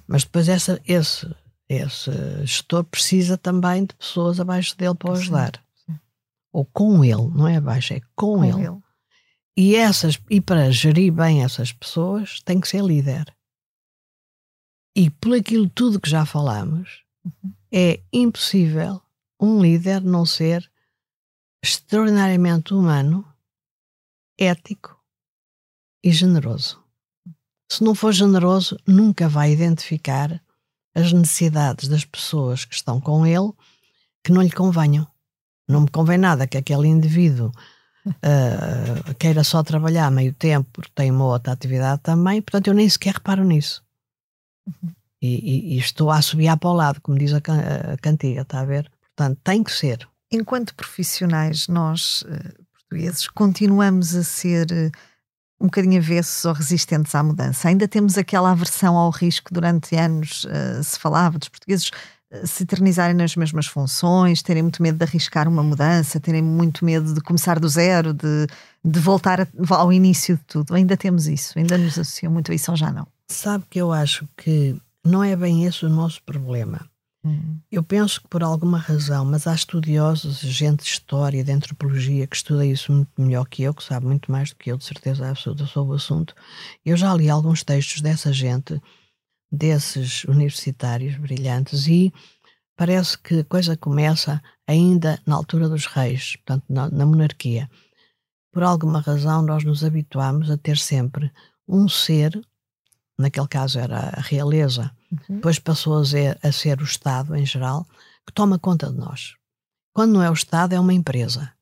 Mas 0.07 0.25
depois 0.25 0.49
essa, 0.49 0.81
esse, 0.85 1.27
esse 1.69 2.11
gestor 2.45 2.85
precisa 2.85 3.38
também 3.38 3.85
de 3.85 3.95
pessoas 3.95 4.40
abaixo 4.40 4.77
dele 4.77 4.95
para 4.95 5.11
o 5.11 5.14
ajudar. 5.14 5.64
Sim, 5.75 5.92
sim. 5.92 6.01
Ou 6.53 6.64
com 6.64 7.05
ele, 7.05 7.29
não 7.35 7.47
é 7.47 7.57
abaixo, 7.57 7.95
é 7.95 8.01
com, 8.14 8.38
com 8.38 8.45
ele. 8.45 8.66
ele. 8.66 8.79
E, 9.57 9.75
essas, 9.75 10.21
e 10.29 10.40
para 10.40 10.71
gerir 10.71 11.12
bem 11.12 11.42
essas 11.42 11.73
pessoas 11.73 12.40
tem 12.42 12.61
que 12.61 12.69
ser 12.69 12.83
líder. 12.83 13.35
E 14.95 15.11
por 15.11 15.35
aquilo 15.35 15.69
tudo 15.69 16.01
que 16.01 16.11
já 16.11 16.27
falamos, 16.27 17.05
uhum. 17.25 17.53
é 17.73 18.03
impossível 18.12 19.01
um 19.40 19.61
líder 19.61 20.03
não 20.03 20.25
ser 20.25 20.71
extraordinariamente 21.62 22.73
humano, 22.75 23.27
ético 24.38 24.99
e 26.03 26.12
generoso. 26.12 26.86
Se 27.68 27.83
não 27.83 27.94
for 27.94 28.12
generoso, 28.12 28.79
nunca 28.87 29.29
vai 29.29 29.52
identificar 29.52 30.40
as 30.94 31.12
necessidades 31.12 31.88
das 31.88 32.05
pessoas 32.05 32.64
que 32.64 32.74
estão 32.74 33.00
com 33.00 33.26
ele 33.26 33.52
que 34.24 34.33
não 34.33 34.42
lhe 34.42 34.50
convenham. 34.50 35.07
Não 35.68 35.83
me 35.83 35.90
convém 35.90 36.16
nada 36.16 36.46
que 36.46 36.57
aquele 36.57 36.88
indivíduo 36.88 37.52
uh, 38.07 39.14
queira 39.18 39.42
só 39.44 39.62
trabalhar 39.62 40.11
meio 40.11 40.33
tempo 40.33 40.68
porque 40.72 40.92
tem 40.94 41.11
uma 41.11 41.26
outra 41.26 41.52
atividade 41.52 42.02
também, 42.02 42.40
portanto 42.40 42.68
eu 42.68 42.74
nem 42.74 42.88
sequer 42.88 43.14
reparo 43.14 43.44
nisso. 43.44 43.85
Uhum. 44.66 44.90
E, 45.20 45.29
e, 45.29 45.74
e, 45.74 45.79
estou 45.79 46.11
a 46.11 46.18
assobiar 46.18 46.59
para 46.59 46.70
o 46.70 46.74
lado, 46.74 47.00
como 47.00 47.18
diz 47.18 47.33
a, 47.33 47.38
a 47.38 47.96
cantiga, 47.96 48.42
está 48.42 48.61
a 48.61 48.64
ver? 48.64 48.90
Portanto, 49.16 49.40
tem 49.42 49.64
que 49.64 49.72
ser. 49.72 50.07
Enquanto 50.31 50.74
profissionais, 50.74 51.68
nós, 51.68 52.23
uh, 52.23 52.64
portugueses, 52.73 53.27
continuamos 53.29 54.14
a 54.14 54.23
ser 54.23 54.67
uh, 54.71 54.90
um 55.61 55.67
bocadinho 55.67 55.98
avessos 55.98 56.44
ou 56.44 56.52
resistentes 56.52 57.15
à 57.15 57.23
mudança. 57.23 57.69
Ainda 57.69 57.88
temos 57.88 58.19
aquela 58.19 58.50
aversão 58.50 58.96
ao 58.96 59.11
risco 59.11 59.52
durante 59.52 59.96
anos, 59.96 60.44
uh, 60.44 60.83
se 60.83 60.98
falava 60.98 61.38
dos 61.38 61.48
portugueses 61.48 61.90
se 62.44 62.65
eternizarem 62.65 63.15
nas 63.15 63.37
mesmas 63.37 63.67
funções, 63.67 64.42
terem 64.42 64.63
muito 64.63 64.83
medo 64.83 64.98
de 64.98 65.04
arriscar 65.04 65.48
uma 65.48 65.63
mudança, 65.63 66.21
terem 66.21 66.42
muito 66.42 66.85
medo 66.85 67.15
de 67.15 67.21
começar 67.21 67.59
do 67.59 67.69
zero, 67.69 68.13
de, 68.13 68.46
de 68.85 69.00
voltar 69.00 69.48
ao 69.71 69.92
início 69.92 70.37
de 70.37 70.42
tudo. 70.44 70.75
Ainda 70.75 70.96
temos 70.96 71.29
isso, 71.29 71.59
ainda 71.59 71.79
nos 71.79 71.98
associam 71.98 72.33
muito 72.33 72.50
a 72.50 72.54
isso 72.54 72.71
ou 72.71 72.77
já 72.77 72.90
não? 72.90 73.07
Sabe 73.31 73.65
que 73.71 73.81
eu 73.81 73.92
acho 73.92 74.29
que 74.37 74.77
não 75.04 75.23
é 75.23 75.37
bem 75.37 75.65
esse 75.65 75.85
o 75.87 75.88
nosso 75.88 76.23
problema. 76.25 76.88
Hum. 77.27 77.58
Eu 77.72 77.83
penso 77.83 78.22
que 78.22 78.29
por 78.29 78.44
alguma 78.44 78.79
razão, 78.79 79.24
mas 79.24 79.48
há 79.48 79.54
estudiosos, 79.54 80.38
gente 80.38 80.85
de 80.85 80.90
história, 80.90 81.42
de 81.42 81.50
antropologia, 81.50 82.27
que 82.27 82.37
estuda 82.37 82.64
isso 82.64 82.92
muito 82.92 83.10
melhor 83.20 83.46
que 83.48 83.64
eu, 83.64 83.74
que 83.74 83.83
sabe 83.83 84.06
muito 84.06 84.31
mais 84.31 84.50
do 84.50 84.56
que 84.56 84.70
eu, 84.70 84.77
de 84.77 84.85
certeza 84.85 85.29
absoluta, 85.29 85.66
sobre 85.66 85.92
o 85.92 85.96
assunto. 85.96 86.35
Eu 86.85 86.96
já 86.96 87.12
li 87.14 87.29
alguns 87.29 87.64
textos 87.64 88.00
dessa 88.00 88.33
gente 88.33 88.81
desses 89.50 90.24
universitários 90.24 91.16
brilhantes 91.16 91.88
e 91.88 92.12
parece 92.77 93.18
que 93.18 93.40
a 93.40 93.44
coisa 93.44 93.77
começa 93.77 94.40
ainda 94.66 95.20
na 95.27 95.35
altura 95.35 95.68
dos 95.68 95.87
reis, 95.87 96.37
portanto, 96.37 96.64
na, 96.68 96.88
na 96.90 97.06
monarquia. 97.06 97.68
Por 98.52 98.62
alguma 98.62 99.00
razão, 99.00 99.42
nós 99.42 99.64
nos 99.64 99.83
habituamos 99.83 100.50
a 100.50 100.56
ter 100.56 100.79
sempre 100.79 101.31
um 101.66 101.88
ser, 101.88 102.40
naquele 103.19 103.48
caso 103.48 103.79
era 103.79 104.10
a 104.10 104.21
realeza, 104.21 104.90
uhum. 105.10 105.37
depois 105.37 105.58
passou 105.58 105.98
a 105.98 106.04
ser, 106.04 106.38
a 106.42 106.52
ser 106.52 106.81
o 106.81 106.85
Estado 106.85 107.35
em 107.35 107.46
geral, 107.46 107.87
que 108.27 108.33
toma 108.33 108.58
conta 108.58 108.90
de 108.90 108.98
nós. 108.98 109.35
Quando 109.92 110.12
não 110.12 110.23
é 110.23 110.31
o 110.31 110.35
Estado, 110.35 110.75
é 110.75 110.81
uma 110.81 110.92
empresa. 110.92 111.52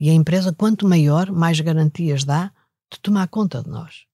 E 0.00 0.10
a 0.10 0.12
empresa, 0.12 0.52
quanto 0.52 0.86
maior, 0.86 1.30
mais 1.30 1.58
garantias 1.60 2.24
dá 2.24 2.52
de 2.92 3.00
tomar 3.00 3.26
conta 3.28 3.62
de 3.62 3.68
nós. 3.68 4.04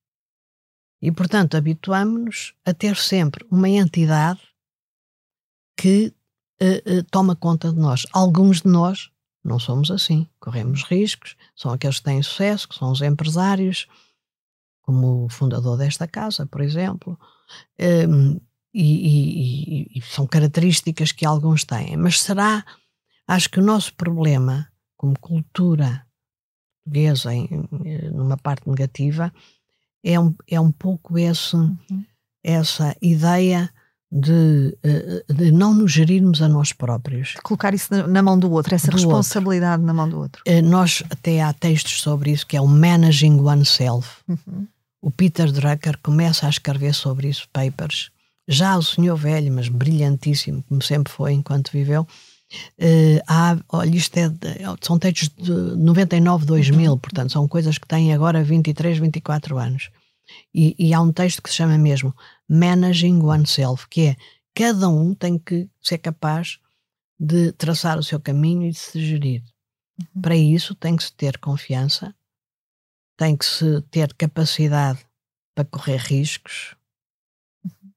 E, 1.03 1.11
portanto, 1.13 1.57
habituamos-nos 1.57 2.55
a 2.65 2.73
ter 2.73 2.97
sempre 2.97 3.45
uma 3.51 3.69
entidade 3.69 4.41
que 5.77 6.15
uh, 6.63 6.99
uh, 6.99 7.05
toma 7.11 7.37
conta 7.37 7.71
de 7.71 7.79
nós. 7.79 8.07
Alguns 8.13 8.63
de 8.63 8.69
nós 8.69 9.11
não 9.45 9.59
somos 9.59 9.91
assim, 9.91 10.27
corremos 10.41 10.83
riscos, 10.85 11.37
são 11.55 11.71
aqueles 11.71 11.99
que 11.99 12.05
têm 12.05 12.23
sucesso, 12.23 12.67
que 12.67 12.75
são 12.75 12.91
os 12.91 13.03
empresários, 13.03 13.87
como 14.85 15.25
o 15.25 15.29
fundador 15.29 15.79
desta 15.79 16.07
casa, 16.07 16.47
por 16.47 16.61
exemplo, 16.61 17.19
um, 18.09 18.41
e, 18.73 19.89
e, 19.93 19.99
e 19.99 20.03
são 20.03 20.27
características 20.27 21.11
que 21.11 21.25
alguns 21.25 21.65
têm. 21.65 21.97
Mas 21.97 22.21
será, 22.21 22.65
acho 23.27 23.49
que 23.49 23.61
o 23.61 23.65
nosso 23.65 23.95
problema, 23.95 24.69
como 24.97 25.19
cultura 25.19 26.05
portuguesa, 26.85 27.33
em, 27.33 27.49
numa 28.13 28.37
parte 28.37 28.69
negativa, 28.69 29.33
é 30.05 30.21
um, 30.21 30.35
é 30.47 30.61
um 30.61 30.71
pouco 30.71 31.19
esse, 31.19 31.57
uhum. 31.57 32.05
essa 32.43 32.95
ideia 33.01 33.71
de, 34.13 34.77
eh, 34.85 35.25
de 35.33 35.51
não 35.51 35.75
nos 35.75 35.91
gerirmos 35.91 36.41
a 36.43 36.49
nós 36.49 36.73
próprios. 36.73 37.35
Colocar 37.43 37.75
isso 37.75 37.93
na 38.07 38.23
mão 38.23 38.39
do 38.39 38.51
outro, 38.53 38.75
essa 38.75 38.91
do 38.91 38.97
responsabilidade 38.97 39.83
outro. 39.83 39.87
na 39.87 39.95
mão 39.95 40.09
do 40.09 40.19
outro. 40.19 40.43
Eh, 40.47 40.63
nós 40.63 41.03
até 41.11 41.43
há 41.43 41.53
textos 41.53 42.01
sobre 42.01 42.31
isso, 42.31 42.47
que 42.47 42.57
é 42.57 42.61
o 42.61 42.67
Managing 42.69 43.41
Oneself. 43.41 44.23
Uhum. 44.29 44.69
O 45.05 45.11
Peter 45.11 45.53
Drucker 45.53 45.99
começa 46.03 46.47
a 46.47 46.49
escrever 46.49 46.95
sobre 46.95 47.29
isso, 47.29 47.47
papers. 47.53 48.11
Já 48.49 48.75
o 48.79 48.83
senhor 48.83 49.15
velho, 49.17 49.53
mas 49.53 49.69
brilhantíssimo, 49.69 50.63
como 50.63 50.81
sempre 50.81 51.13
foi 51.13 51.35
enquanto 51.35 51.71
viveu, 51.71 52.05
uh, 52.05 53.21
há, 53.29 53.59
olha, 53.69 53.95
isto 53.95 54.17
é, 54.17 54.31
são 54.81 54.99
textos 54.99 55.29
de 55.29 55.53
99, 55.77 56.47
2000, 56.47 56.91
uhum. 56.91 56.99
portanto, 56.99 57.33
são 57.33 57.47
coisas 57.47 57.77
que 57.77 57.87
têm 57.87 58.15
agora 58.15 58.43
23, 58.43 58.97
24 58.97 59.59
anos. 59.59 59.91
E, 60.55 60.75
e 60.79 60.95
há 60.95 61.03
um 61.03 61.13
texto 61.13 61.43
que 61.43 61.51
se 61.51 61.57
chama 61.57 61.77
mesmo 61.77 62.17
Managing 62.49 63.21
Oneself, 63.21 63.87
que 63.91 64.07
é 64.07 64.17
cada 64.55 64.89
um 64.89 65.15
tem 65.15 65.39
que 65.39 65.69
ser 65.83 65.99
capaz 65.99 66.59
de 67.21 67.53
traçar 67.53 67.99
o 67.99 68.03
seu 68.03 68.19
caminho 68.19 68.63
e 68.63 68.71
de 68.71 68.79
se 68.79 69.05
gerir. 69.05 69.43
Uhum. 70.01 70.23
Para 70.23 70.35
isso 70.35 70.75
tem 70.75 70.97
que 70.97 71.05
se 71.05 71.13
ter 71.13 71.37
confiança, 71.37 72.15
tem 73.17 73.37
que 73.37 73.45
se 73.45 73.81
ter 73.91 74.13
capacidade 74.15 75.05
para 75.55 75.65
correr 75.65 75.99
riscos. 75.99 76.75
Uhum. 77.65 77.93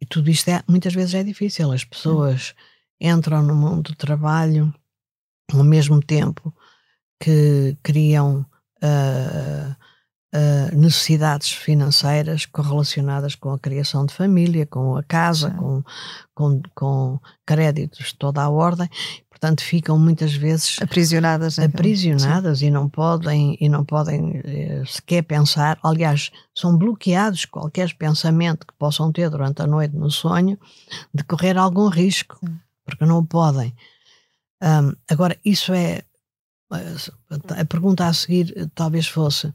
E 0.00 0.06
tudo 0.06 0.30
isto 0.30 0.48
é, 0.48 0.62
muitas 0.68 0.94
vezes 0.94 1.14
é 1.14 1.22
difícil. 1.22 1.72
As 1.72 1.84
pessoas 1.84 2.54
uhum. 3.00 3.10
entram 3.10 3.42
no 3.42 3.54
mundo 3.54 3.90
do 3.90 3.96
trabalho 3.96 4.74
ao 5.52 5.64
mesmo 5.64 6.02
tempo 6.02 6.54
que 7.20 7.76
criam 7.82 8.46
uh, 8.82 9.76
uh, 10.34 10.76
necessidades 10.76 11.50
financeiras 11.50 12.46
correlacionadas 12.46 13.34
com 13.34 13.52
a 13.52 13.58
criação 13.58 14.06
de 14.06 14.14
família, 14.14 14.66
com 14.66 14.96
a 14.96 15.02
casa, 15.02 15.50
com, 15.52 15.82
com, 16.34 16.62
com 16.74 17.20
créditos 17.46 18.08
de 18.08 18.16
toda 18.16 18.42
a 18.42 18.50
ordem. 18.50 18.88
Portanto, 19.38 19.62
ficam 19.62 19.96
muitas 19.96 20.34
vezes 20.34 20.82
aprisionadas, 20.82 21.60
aprisionadas 21.60 22.60
e 22.60 22.70
não 22.72 22.88
podem 22.88 23.56
e 23.60 23.68
não 23.68 23.84
podem 23.84 24.42
eh, 24.44 24.82
sequer 24.84 25.22
pensar. 25.22 25.78
Aliás, 25.80 26.32
são 26.52 26.76
bloqueados 26.76 27.44
qualquer 27.44 27.94
pensamento 27.94 28.66
que 28.66 28.74
possam 28.74 29.12
ter 29.12 29.30
durante 29.30 29.62
a 29.62 29.66
noite 29.66 29.94
no 29.94 30.10
sonho 30.10 30.58
de 31.14 31.22
correr 31.22 31.56
algum 31.56 31.86
risco, 31.86 32.36
porque 32.84 33.04
não 33.04 33.24
podem. 33.24 33.72
Um, 34.60 34.92
agora, 35.08 35.38
isso 35.44 35.72
é 35.72 36.02
a 37.56 37.64
pergunta 37.64 38.08
a 38.08 38.12
seguir 38.12 38.68
talvez 38.74 39.06
fosse 39.06 39.54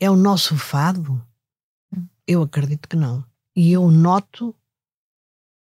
é 0.00 0.10
o 0.10 0.16
nosso 0.16 0.56
fado? 0.56 1.22
Eu 2.26 2.42
acredito 2.42 2.88
que 2.88 2.96
não. 2.96 3.22
E 3.54 3.72
eu 3.72 3.90
noto 3.90 4.54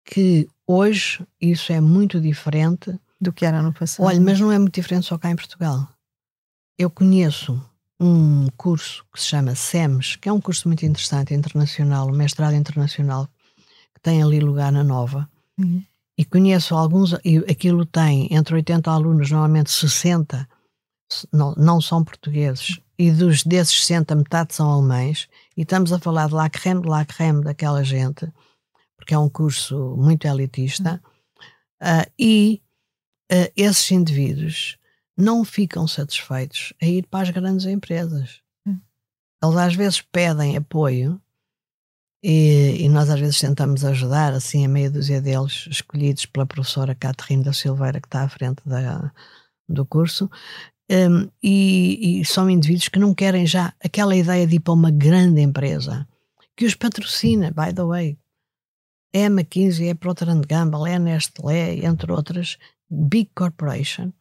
que 0.04 0.48
hoje 0.66 1.26
isso 1.40 1.72
é 1.72 1.80
muito 1.80 2.20
diferente 2.20 2.98
do 3.20 3.32
que 3.32 3.44
era 3.44 3.62
no 3.62 3.72
passado. 3.72 4.06
Olha, 4.06 4.20
mas 4.20 4.38
não 4.38 4.52
é 4.52 4.58
muito 4.58 4.74
diferente 4.74 5.06
só 5.06 5.18
cá 5.18 5.30
em 5.30 5.36
Portugal. 5.36 5.88
Eu 6.78 6.90
conheço 6.90 7.60
um 8.00 8.46
curso 8.56 9.04
que 9.12 9.20
se 9.20 9.26
chama 9.26 9.54
SEMS, 9.54 10.16
que 10.16 10.28
é 10.28 10.32
um 10.32 10.40
curso 10.40 10.68
muito 10.68 10.86
interessante, 10.86 11.34
internacional, 11.34 12.08
um 12.08 12.12
mestrado 12.12 12.54
internacional, 12.54 13.28
que 13.94 14.00
tem 14.00 14.22
ali 14.22 14.38
lugar 14.38 14.70
na 14.70 14.84
Nova. 14.84 15.28
Uhum. 15.58 15.82
E 16.16 16.24
conheço 16.24 16.74
alguns, 16.74 17.12
e 17.24 17.38
aquilo 17.38 17.84
tem 17.84 18.28
entre 18.32 18.54
80 18.54 18.90
alunos, 18.90 19.30
normalmente 19.30 19.70
60 19.70 20.48
não, 21.32 21.54
não 21.54 21.80
são 21.80 22.04
portugueses, 22.04 22.80
e 22.98 23.10
dos 23.10 23.44
desses 23.44 23.84
60, 23.84 24.14
metade 24.14 24.54
são 24.54 24.70
alemães, 24.70 25.28
e 25.56 25.62
estamos 25.62 25.92
a 25.92 25.98
falar 25.98 26.28
de 26.28 26.34
la 26.34 26.50
creme 26.50 26.82
de 26.82 26.88
la 26.88 27.04
creme 27.04 27.42
daquela 27.42 27.82
gente, 27.82 28.30
porque 28.96 29.14
é 29.14 29.18
um 29.18 29.28
curso 29.28 29.96
muito 29.96 30.26
elitista, 30.26 31.00
uh, 31.80 32.10
e 32.18 32.60
uh, 33.32 33.52
esses 33.56 33.90
indivíduos 33.90 34.78
não 35.16 35.44
ficam 35.44 35.86
satisfeitos 35.88 36.72
a 36.80 36.86
ir 36.86 37.06
para 37.06 37.28
as 37.28 37.30
grandes 37.30 37.66
empresas. 37.66 38.40
Hum. 38.66 38.78
Eles 39.42 39.56
às 39.56 39.74
vezes 39.74 40.00
pedem 40.00 40.56
apoio 40.56 41.20
e, 42.22 42.84
e, 42.84 42.88
nós 42.88 43.08
às 43.10 43.20
vezes 43.20 43.40
tentamos 43.40 43.84
ajudar, 43.84 44.32
assim, 44.32 44.64
a 44.64 44.68
meia 44.68 44.90
dúzia 44.90 45.20
deles, 45.20 45.68
escolhidos 45.70 46.26
pela 46.26 46.46
professora 46.46 46.94
Caterina 46.94 47.44
da 47.44 47.52
Silveira, 47.52 48.00
que 48.00 48.08
está 48.08 48.22
à 48.22 48.28
frente 48.28 48.60
da, 48.66 49.12
do 49.68 49.86
curso, 49.86 50.28
um, 50.90 51.28
e, 51.42 52.20
e, 52.20 52.24
são 52.24 52.50
indivíduos 52.50 52.88
que 52.88 52.98
não 52.98 53.14
querem 53.14 53.46
já 53.46 53.72
aquela 53.82 54.16
ideia 54.16 54.46
de 54.46 54.56
ir 54.56 54.60
para 54.60 54.74
uma 54.74 54.90
grande 54.90 55.40
empresa 55.40 56.08
que 56.56 56.64
os 56.64 56.74
patrocina, 56.74 57.52
by 57.52 57.72
the 57.72 57.84
way. 57.84 58.18
É 59.12 59.26
a 59.26 59.30
McKinsey, 59.30 59.88
é 59.88 59.94
Procter 59.94 60.28
Gamble, 60.46 60.90
é 60.90 60.96
a 60.96 60.98
Nestlé, 60.98 61.84
entre 61.84 62.10
outras, 62.10 62.58
Big 62.90 63.30
Corporation, 63.34 64.12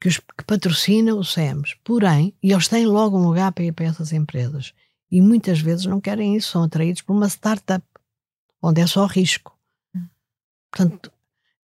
que, 0.00 0.08
os, 0.08 0.18
que 0.18 0.44
patrocina 0.46 1.14
o 1.14 1.24
SEMS. 1.24 1.76
Porém, 1.84 2.34
e 2.42 2.52
eles 2.52 2.68
têm 2.68 2.86
logo 2.86 3.18
um 3.18 3.26
lugar 3.26 3.52
para 3.52 3.64
ir 3.64 3.72
para 3.72 3.86
essas 3.86 4.12
empresas. 4.12 4.72
E 5.10 5.20
muitas 5.20 5.60
vezes 5.60 5.86
não 5.86 6.00
querem 6.00 6.36
isso, 6.36 6.52
são 6.52 6.62
atraídos 6.64 7.02
por 7.02 7.14
uma 7.14 7.28
startup, 7.28 7.84
onde 8.62 8.80
é 8.80 8.86
só 8.86 9.06
risco. 9.06 9.56
Hum. 9.96 10.06
Portanto, 10.70 11.10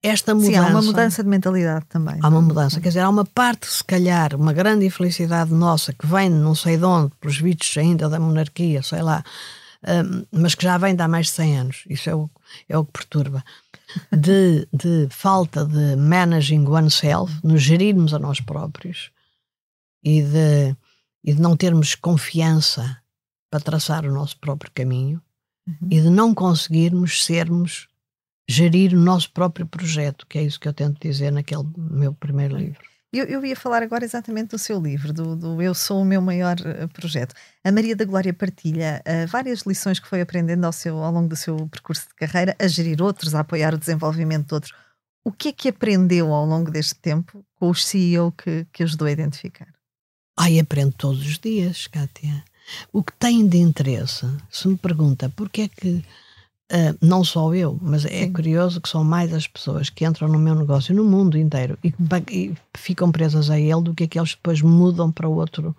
esta 0.02 0.34
mudança. 0.34 0.52
Sim, 0.52 0.58
há 0.58 0.68
uma 0.68 0.82
mudança 0.82 1.24
de 1.24 1.30
mentalidade 1.30 1.86
também. 1.88 2.18
Há 2.22 2.30
uma 2.30 2.42
mudança, 2.42 2.80
quer 2.80 2.90
dizer, 2.90 3.02
há 3.02 3.10
uma 3.10 3.26
parte, 3.26 3.68
se 3.68 3.84
calhar, 3.84 4.34
uma 4.34 4.54
grande 4.54 4.86
infelicidade 4.86 5.54
nossa 5.54 5.94
que 5.94 6.08
vem 6.08 6.30
não 6.30 6.56
sei 6.56 6.78
de 6.78 6.86
onde, 6.86 7.12
pelos 7.20 7.38
vídeos 7.38 7.78
ainda 7.78 8.08
da 8.08 8.20
monarquia, 8.20 8.82
sei 8.82 9.02
lá, 9.02 9.24
um, 9.86 10.26
mas 10.32 10.56
que 10.56 10.64
já 10.64 10.78
vem 10.78 10.96
de 10.96 11.02
há 11.02 11.08
mais 11.08 11.28
de 11.28 11.34
100 11.34 11.58
anos, 11.58 11.84
isso 11.90 12.10
é 12.10 12.16
o, 12.16 12.30
é 12.68 12.78
o 12.78 12.86
que 12.86 12.94
perturba, 12.94 13.44
de, 14.12 14.68
de 14.72 15.08
falta 15.10 15.66
de 15.66 15.96
managing 15.96 16.66
oneself, 16.68 17.34
nos 17.44 17.62
gerirmos 17.62 18.14
a 18.14 18.20
nós 18.20 18.40
próprios 18.40 19.12
e 20.04 20.22
de, 20.22 20.76
e 21.24 21.34
de 21.34 21.42
não 21.42 21.56
termos 21.56 21.96
confiança 21.96 23.02
para 23.50 23.60
traçar 23.60 24.06
o 24.06 24.12
nosso 24.12 24.38
próprio 24.40 24.72
caminho 24.74 25.22
uhum. 25.68 25.88
e 25.90 26.02
de 26.02 26.10
não 26.10 26.34
conseguirmos 26.34 27.24
sermos 27.24 27.88
gerir 28.48 28.94
o 28.94 29.00
nosso 29.00 29.32
próprio 29.32 29.68
projeto, 29.68 30.26
que 30.28 30.40
é 30.40 30.44
isso 30.44 30.60
que 30.60 30.68
eu 30.68 30.74
tento 30.74 31.00
dizer 31.00 31.32
naquele 31.32 31.64
meu 31.78 32.14
primeiro 32.14 32.58
livro. 32.58 32.82
Eu, 33.12 33.26
eu 33.26 33.43
ia 33.43 33.55
falar 33.55 33.82
agora 33.82 34.05
exatamente 34.05 34.49
do 34.49 34.60
seu 34.60 34.80
livro, 34.80 35.12
do, 35.12 35.36
do 35.36 35.62
Eu 35.62 35.74
Sou 35.74 36.01
o 36.01 36.05
Meu 36.05 36.22
Maior 36.22 36.55
uh, 36.60 36.88
Projeto. 36.89 37.34
A 37.64 37.72
Maria 37.72 37.95
da 37.95 38.05
Glória 38.05 38.32
partilha 38.32 39.01
uh, 39.03 39.28
várias 39.28 39.62
lições 39.62 39.99
que 39.99 40.07
foi 40.07 40.22
aprendendo 40.22 40.64
ao, 40.64 40.72
seu, 40.72 40.97
ao 40.99 41.12
longo 41.12 41.28
do 41.28 41.36
seu 41.36 41.68
percurso 41.70 42.07
de 42.07 42.14
carreira, 42.14 42.55
a 42.60 42.68
gerir 42.68 43.01
outros, 43.01 43.34
a 43.34 43.39
apoiar 43.39 43.74
o 43.74 43.80
desenvolvimento 43.80 44.49
de 44.49 44.53
outros. 44.53 44.74
O 45.26 45.32
que 45.32 45.49
é 45.49 45.51
que 45.51 45.70
aprendeu 45.70 46.32
ao 46.32 46.45
longo 46.45 46.70
deste 46.70 46.95
tempo 46.95 47.43
com 47.55 47.70
os 47.70 47.84
CEO 47.86 48.32
que, 48.32 48.68
que 48.72 48.84
ajudou 48.84 49.07
a 49.07 49.12
identificar? 49.12 49.68
Ai, 50.38 50.60
aprendo 50.60 50.93
todos 50.93 51.26
os 51.26 51.39
dias, 51.39 51.88
Kátia. 51.88 52.43
O 52.93 53.03
que 53.03 53.14
tem 53.14 53.47
de 53.47 53.57
interesse, 53.57 54.28
se 54.51 54.68
me 54.68 54.78
pergunta 54.78 55.30
porquê 55.36 55.64
é 55.64 55.68
que 55.68 56.05
Uh, 56.72 56.94
não 57.02 57.24
só 57.24 57.52
eu, 57.56 57.80
mas 57.82 58.06
é 58.06 58.26
Sim. 58.26 58.32
curioso 58.32 58.80
que 58.80 58.88
são 58.88 59.04
mais 59.04 59.34
as 59.34 59.48
pessoas 59.48 59.90
que 59.90 60.06
entram 60.06 60.28
no 60.28 60.38
meu 60.38 60.54
negócio 60.54 60.94
no 60.94 61.04
mundo 61.04 61.36
inteiro 61.36 61.80
e, 61.84 61.92
e, 62.30 62.54
ficam 62.78 63.12
presas 63.12 63.50
a 63.50 63.60
ele 63.60 63.82
do 63.82 63.96
que 63.96 64.04
aqueles 64.04 64.36
que 64.36 64.38
depois 64.38 64.62
mudam 64.62 65.12
para 65.12 65.28
o 65.28 65.34
outro, 65.34 65.76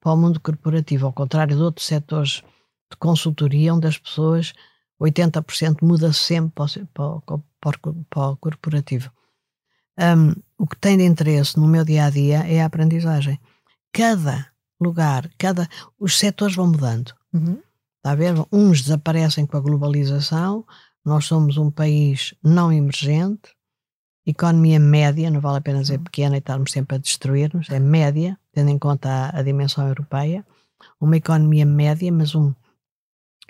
para 0.00 0.12
o 0.12 0.16
mundo 0.16 0.40
corporativo, 0.40 1.04
ao 1.04 1.12
contrário 1.12 1.54
de 1.54 1.62
outros 1.62 1.86
setores 1.86 2.42
de 2.90 2.96
consultoria, 2.98 3.74
onde 3.74 3.86
as 3.86 3.98
pessoas 3.98 4.54
80% 4.98 5.82
muda 5.82 6.10
sempre 6.12 6.52
para 6.54 6.64
o, 7.04 7.20
para 7.60 7.90
o, 7.90 8.04
para 8.08 8.28
o 8.30 8.36
corporativo. 8.38 9.10
Um, 9.98 10.34
o 10.56 10.66
que 10.66 10.76
tem 10.76 10.96
de 10.96 11.04
interesse 11.04 11.58
no 11.58 11.66
meu 11.66 11.84
dia 11.84 12.06
a 12.06 12.10
dia 12.10 12.38
é 12.46 12.62
a 12.62 12.66
aprendizagem. 12.66 13.38
Cada 13.92 14.46
lugar, 14.80 15.30
cada 15.36 15.68
os 15.98 16.18
setores 16.18 16.56
vão 16.56 16.68
mudando. 16.68 17.12
Uhum. 17.32 17.58
Está 18.00 18.12
a 18.12 18.14
ver? 18.14 18.34
Uns 18.50 18.80
desaparecem 18.80 19.44
com 19.44 19.58
a 19.58 19.60
globalização. 19.60 20.66
Nós 21.04 21.26
somos 21.26 21.58
um 21.58 21.70
país 21.70 22.34
não 22.42 22.72
emergente, 22.72 23.54
economia 24.26 24.80
média, 24.80 25.30
não 25.30 25.40
vale 25.40 25.58
a 25.58 25.60
pena 25.60 25.82
dizer 25.82 25.98
uhum. 25.98 26.04
pequena 26.04 26.36
e 26.36 26.38
estarmos 26.38 26.72
sempre 26.72 26.96
a 26.96 26.98
destruir-nos, 26.98 27.68
é 27.68 27.78
média, 27.78 28.38
tendo 28.52 28.70
em 28.70 28.78
conta 28.78 29.08
a, 29.08 29.38
a, 29.38 29.42
dimensão 29.42 29.86
europeia. 29.86 30.46
Uma 30.98 31.18
economia 31.18 31.66
média, 31.66 32.10
mas 32.10 32.34
um, 32.34 32.54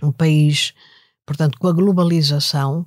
um 0.03 0.11
país, 0.11 0.75
portanto, 1.25 1.57
com 1.59 1.69
a 1.69 1.73
globalização, 1.73 2.85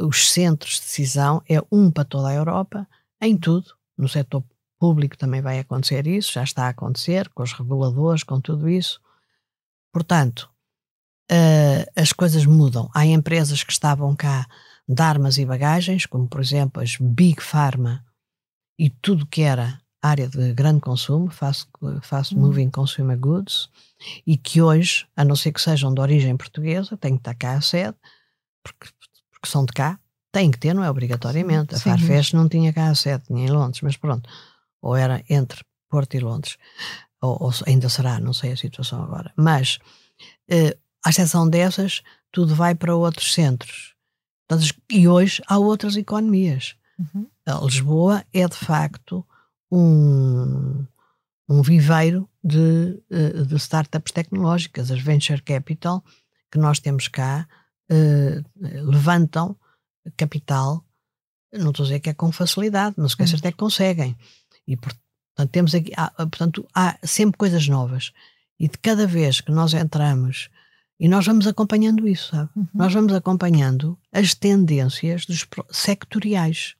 os 0.00 0.30
centros 0.30 0.74
de 0.74 0.80
decisão 0.80 1.42
é 1.48 1.60
um 1.70 1.92
para 1.92 2.04
toda 2.04 2.28
a 2.28 2.34
Europa, 2.34 2.88
em 3.20 3.36
tudo, 3.36 3.72
no 3.96 4.08
setor 4.08 4.42
público 4.80 5.16
também 5.16 5.40
vai 5.42 5.60
acontecer 5.60 6.08
isso, 6.08 6.32
já 6.32 6.42
está 6.42 6.66
a 6.66 6.70
acontecer, 6.70 7.28
com 7.30 7.42
os 7.44 7.52
reguladores, 7.52 8.24
com 8.24 8.40
tudo 8.40 8.68
isso. 8.68 9.00
Portanto, 9.92 10.50
uh, 11.30 11.90
as 11.96 12.12
coisas 12.12 12.44
mudam. 12.46 12.90
Há 12.94 13.06
empresas 13.06 13.62
que 13.62 13.72
estavam 13.72 14.14
cá 14.14 14.46
de 14.88 15.02
armas 15.02 15.38
e 15.38 15.44
bagagens, 15.44 16.06
como 16.06 16.26
por 16.26 16.40
exemplo 16.40 16.82
as 16.82 16.96
Big 16.98 17.42
Pharma 17.42 18.04
e 18.78 18.90
tudo 18.90 19.26
que 19.26 19.42
era 19.42 19.80
área 20.00 20.28
de 20.28 20.52
grande 20.54 20.80
consumo, 20.80 21.28
fast, 21.30 21.68
fast 22.02 22.34
uhum. 22.34 22.42
moving 22.42 22.70
consumer 22.70 23.18
goods, 23.18 23.68
e 24.26 24.36
que 24.36 24.62
hoje, 24.62 25.06
a 25.16 25.24
não 25.24 25.34
ser 25.34 25.52
que 25.52 25.60
sejam 25.60 25.92
de 25.92 26.00
origem 26.00 26.36
portuguesa, 26.36 26.96
têm 26.96 27.14
que 27.14 27.20
estar 27.20 27.34
cá 27.34 27.54
a 27.54 27.60
sede, 27.60 27.96
porque, 28.62 28.88
porque 29.30 29.48
são 29.48 29.64
de 29.64 29.72
cá, 29.72 29.98
têm 30.30 30.50
que 30.52 30.58
ter, 30.58 30.72
não 30.72 30.84
é 30.84 30.90
obrigatoriamente. 30.90 31.74
A 31.74 31.80
Farfetch 31.80 32.32
não 32.32 32.48
tinha 32.48 32.72
cá 32.72 32.88
a 32.88 32.94
sede, 32.94 33.24
tinha 33.24 33.44
em 33.44 33.50
Londres, 33.50 33.80
mas 33.82 33.96
pronto 33.96 34.28
ou 34.80 34.96
era 34.96 35.22
entre 35.28 35.64
Porto 35.88 36.14
e 36.14 36.20
Londres, 36.20 36.56
ou, 37.20 37.36
ou 37.40 37.52
ainda 37.66 37.88
será, 37.88 38.20
não 38.20 38.32
sei 38.32 38.52
a 38.52 38.56
situação 38.56 39.02
agora. 39.02 39.32
Mas, 39.36 39.78
eh, 40.48 40.76
à 41.08 41.10
exceção 41.10 41.48
dessas, 41.48 42.02
tudo 42.30 42.54
vai 42.54 42.74
para 42.74 42.94
outros 42.94 43.32
centros. 43.32 43.94
E 44.90 45.08
hoje 45.08 45.42
há 45.46 45.58
outras 45.58 45.96
economias. 45.96 46.76
Uhum. 46.98 47.26
Lisboa 47.64 48.24
é, 48.32 48.46
de 48.46 48.56
facto, 48.56 49.26
um, 49.72 50.84
um 51.48 51.62
viveiro 51.62 52.28
de, 52.44 53.00
eh, 53.10 53.42
de 53.42 53.56
startups 53.56 54.12
tecnológicas. 54.12 54.90
As 54.90 55.00
venture 55.00 55.42
capital 55.42 56.04
que 56.52 56.58
nós 56.58 56.78
temos 56.78 57.08
cá 57.08 57.48
eh, 57.90 58.42
levantam 58.60 59.56
capital, 60.14 60.84
não 61.52 61.70
estou 61.70 61.84
a 61.84 61.86
dizer 61.86 62.00
que 62.00 62.10
é 62.10 62.14
com 62.14 62.30
facilidade, 62.30 62.96
mas 62.98 63.14
que 63.14 63.22
é 63.22 63.26
certo 63.26 63.46
é 63.46 63.50
que 63.50 63.56
conseguem. 63.56 64.14
E, 64.66 64.76
portanto, 64.76 65.50
temos 65.50 65.74
aqui, 65.74 65.90
há, 65.96 66.10
portanto, 66.10 66.68
há 66.74 66.98
sempre 67.02 67.38
coisas 67.38 67.66
novas. 67.66 68.12
E 68.60 68.68
de 68.68 68.76
cada 68.76 69.06
vez 69.06 69.40
que 69.40 69.52
nós 69.52 69.72
entramos, 69.72 70.50
e 70.98 71.08
nós 71.08 71.24
vamos 71.24 71.46
acompanhando 71.46 72.08
isso, 72.08 72.30
sabe? 72.30 72.50
Uhum. 72.56 72.68
Nós 72.74 72.92
vamos 72.92 73.12
acompanhando 73.12 73.98
as 74.12 74.34
tendências 74.34 75.24
dos 75.24 75.46
sectoriais 75.70 76.74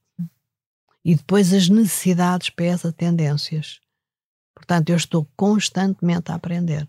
e 1.04 1.14
depois 1.14 1.52
as 1.52 1.68
necessidades 1.68 2.50
para 2.50 2.66
essas 2.66 2.92
tendências. 2.94 3.80
Portanto, 4.54 4.90
eu 4.90 4.96
estou 4.96 5.26
constantemente 5.36 6.32
a 6.32 6.34
aprender. 6.34 6.88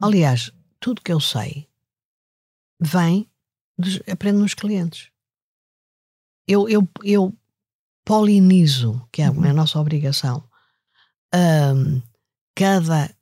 Aliás, 0.00 0.52
tudo 0.78 1.02
que 1.02 1.12
eu 1.12 1.18
sei 1.18 1.68
vem, 2.80 3.28
aprendo 4.10 4.38
nos 4.38 4.54
clientes. 4.54 5.10
Eu, 6.46 6.68
eu, 6.68 6.88
eu 7.02 7.36
polinizo, 8.04 9.06
que 9.10 9.22
é 9.22 9.30
uhum. 9.30 9.44
a 9.44 9.52
nossa 9.52 9.80
obrigação, 9.80 10.44
um, 11.34 12.00
cada 12.54 13.12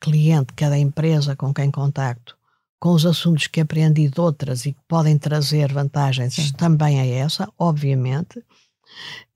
cliente, 0.00 0.52
cada 0.54 0.76
empresa 0.76 1.36
com 1.36 1.54
quem 1.54 1.70
contacto, 1.70 2.36
com 2.80 2.92
os 2.92 3.04
assuntos 3.04 3.46
que 3.46 3.60
aprendi 3.60 4.08
de 4.08 4.18
outras 4.18 4.64
e 4.64 4.72
que 4.72 4.80
podem 4.88 5.18
trazer 5.18 5.70
vantagens 5.70 6.34
Sim. 6.34 6.52
também 6.54 6.98
a 6.98 7.06
essa, 7.06 7.46
obviamente, 7.58 8.42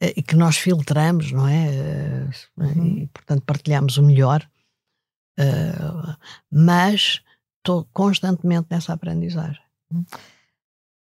eh, 0.00 0.14
e 0.16 0.22
que 0.22 0.34
nós 0.34 0.56
filtramos, 0.56 1.30
não 1.30 1.46
é? 1.46 1.66
Eh, 1.66 2.30
uhum. 2.56 2.86
E, 2.98 3.06
portanto, 3.08 3.42
partilhamos 3.42 3.98
o 3.98 4.02
melhor, 4.02 4.48
uh, 5.38 6.16
mas 6.50 7.20
estou 7.58 7.86
constantemente 7.92 8.68
nessa 8.70 8.94
aprendizagem. 8.94 9.62
Uhum. 9.92 10.04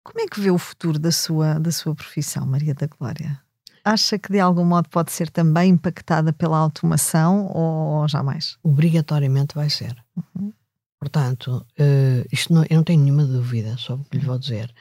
Como 0.04 0.22
é 0.22 0.26
que 0.26 0.40
vê 0.40 0.50
o 0.50 0.58
futuro 0.58 0.98
da 0.98 1.12
sua, 1.12 1.60
da 1.60 1.72
sua 1.72 1.94
profissão, 1.94 2.46
Maria 2.46 2.74
da 2.74 2.88
Glória? 2.88 3.40
Acha 3.84 4.18
que 4.18 4.32
de 4.32 4.40
algum 4.40 4.64
modo 4.64 4.90
pode 4.90 5.12
ser 5.12 5.30
também 5.30 5.72
impactada 5.72 6.32
pela 6.32 6.58
automação 6.58 7.48
ou 7.48 8.08
jamais? 8.08 8.58
Obrigatoriamente 8.64 9.54
vai 9.54 9.70
ser. 9.70 9.96
Uhum. 10.16 10.54
Portanto, 11.02 11.66
uh, 11.80 12.28
isto 12.32 12.54
não, 12.54 12.64
eu 12.70 12.78
não 12.78 12.84
tenho 12.84 13.02
nenhuma 13.02 13.26
dúvida 13.26 13.76
sobre 13.76 14.06
o 14.06 14.10
que 14.10 14.18
lhe 14.20 14.26
vou 14.26 14.38
dizer. 14.38 14.72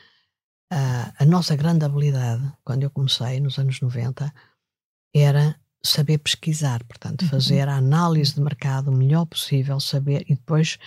Uh, 0.71 1.09
a 1.19 1.25
nossa 1.25 1.57
grande 1.57 1.83
habilidade, 1.83 2.43
quando 2.63 2.83
eu 2.83 2.91
comecei, 2.91 3.41
nos 3.41 3.59
anos 3.59 3.81
90, 3.81 4.31
era 5.17 5.59
saber 5.83 6.19
pesquisar, 6.19 6.85
portanto, 6.85 7.23
uhum. 7.23 7.29
fazer 7.29 7.67
a 7.67 7.77
análise 7.77 8.35
de 8.35 8.43
mercado 8.43 8.91
o 8.91 8.95
melhor 8.95 9.25
possível, 9.25 9.81
saber 9.81 10.23
e 10.29 10.35
depois 10.35 10.79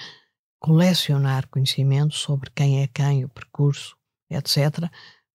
colecionar 0.59 1.47
conhecimento 1.47 2.13
sobre 2.13 2.51
quem 2.51 2.84
é 2.84 2.88
quem, 2.88 3.25
o 3.25 3.29
percurso, 3.29 3.97
etc., 4.29 4.88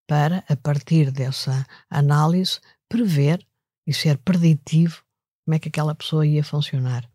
para, 0.06 0.44
a 0.48 0.56
partir 0.56 1.10
dessa 1.10 1.66
análise, 1.90 2.60
prever 2.88 3.44
e 3.84 3.92
ser 3.92 4.16
preditivo 4.18 5.02
como 5.44 5.56
é 5.56 5.58
que 5.58 5.68
aquela 5.68 5.94
pessoa 5.94 6.24
ia 6.24 6.44
funcionar. 6.44 7.10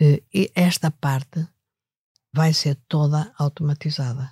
Eh, 0.00 0.22
e 0.32 0.52
esta 0.54 0.90
parte 0.90 1.46
vai 2.36 2.52
ser 2.52 2.74
toda 2.86 3.32
automatizada. 3.38 4.30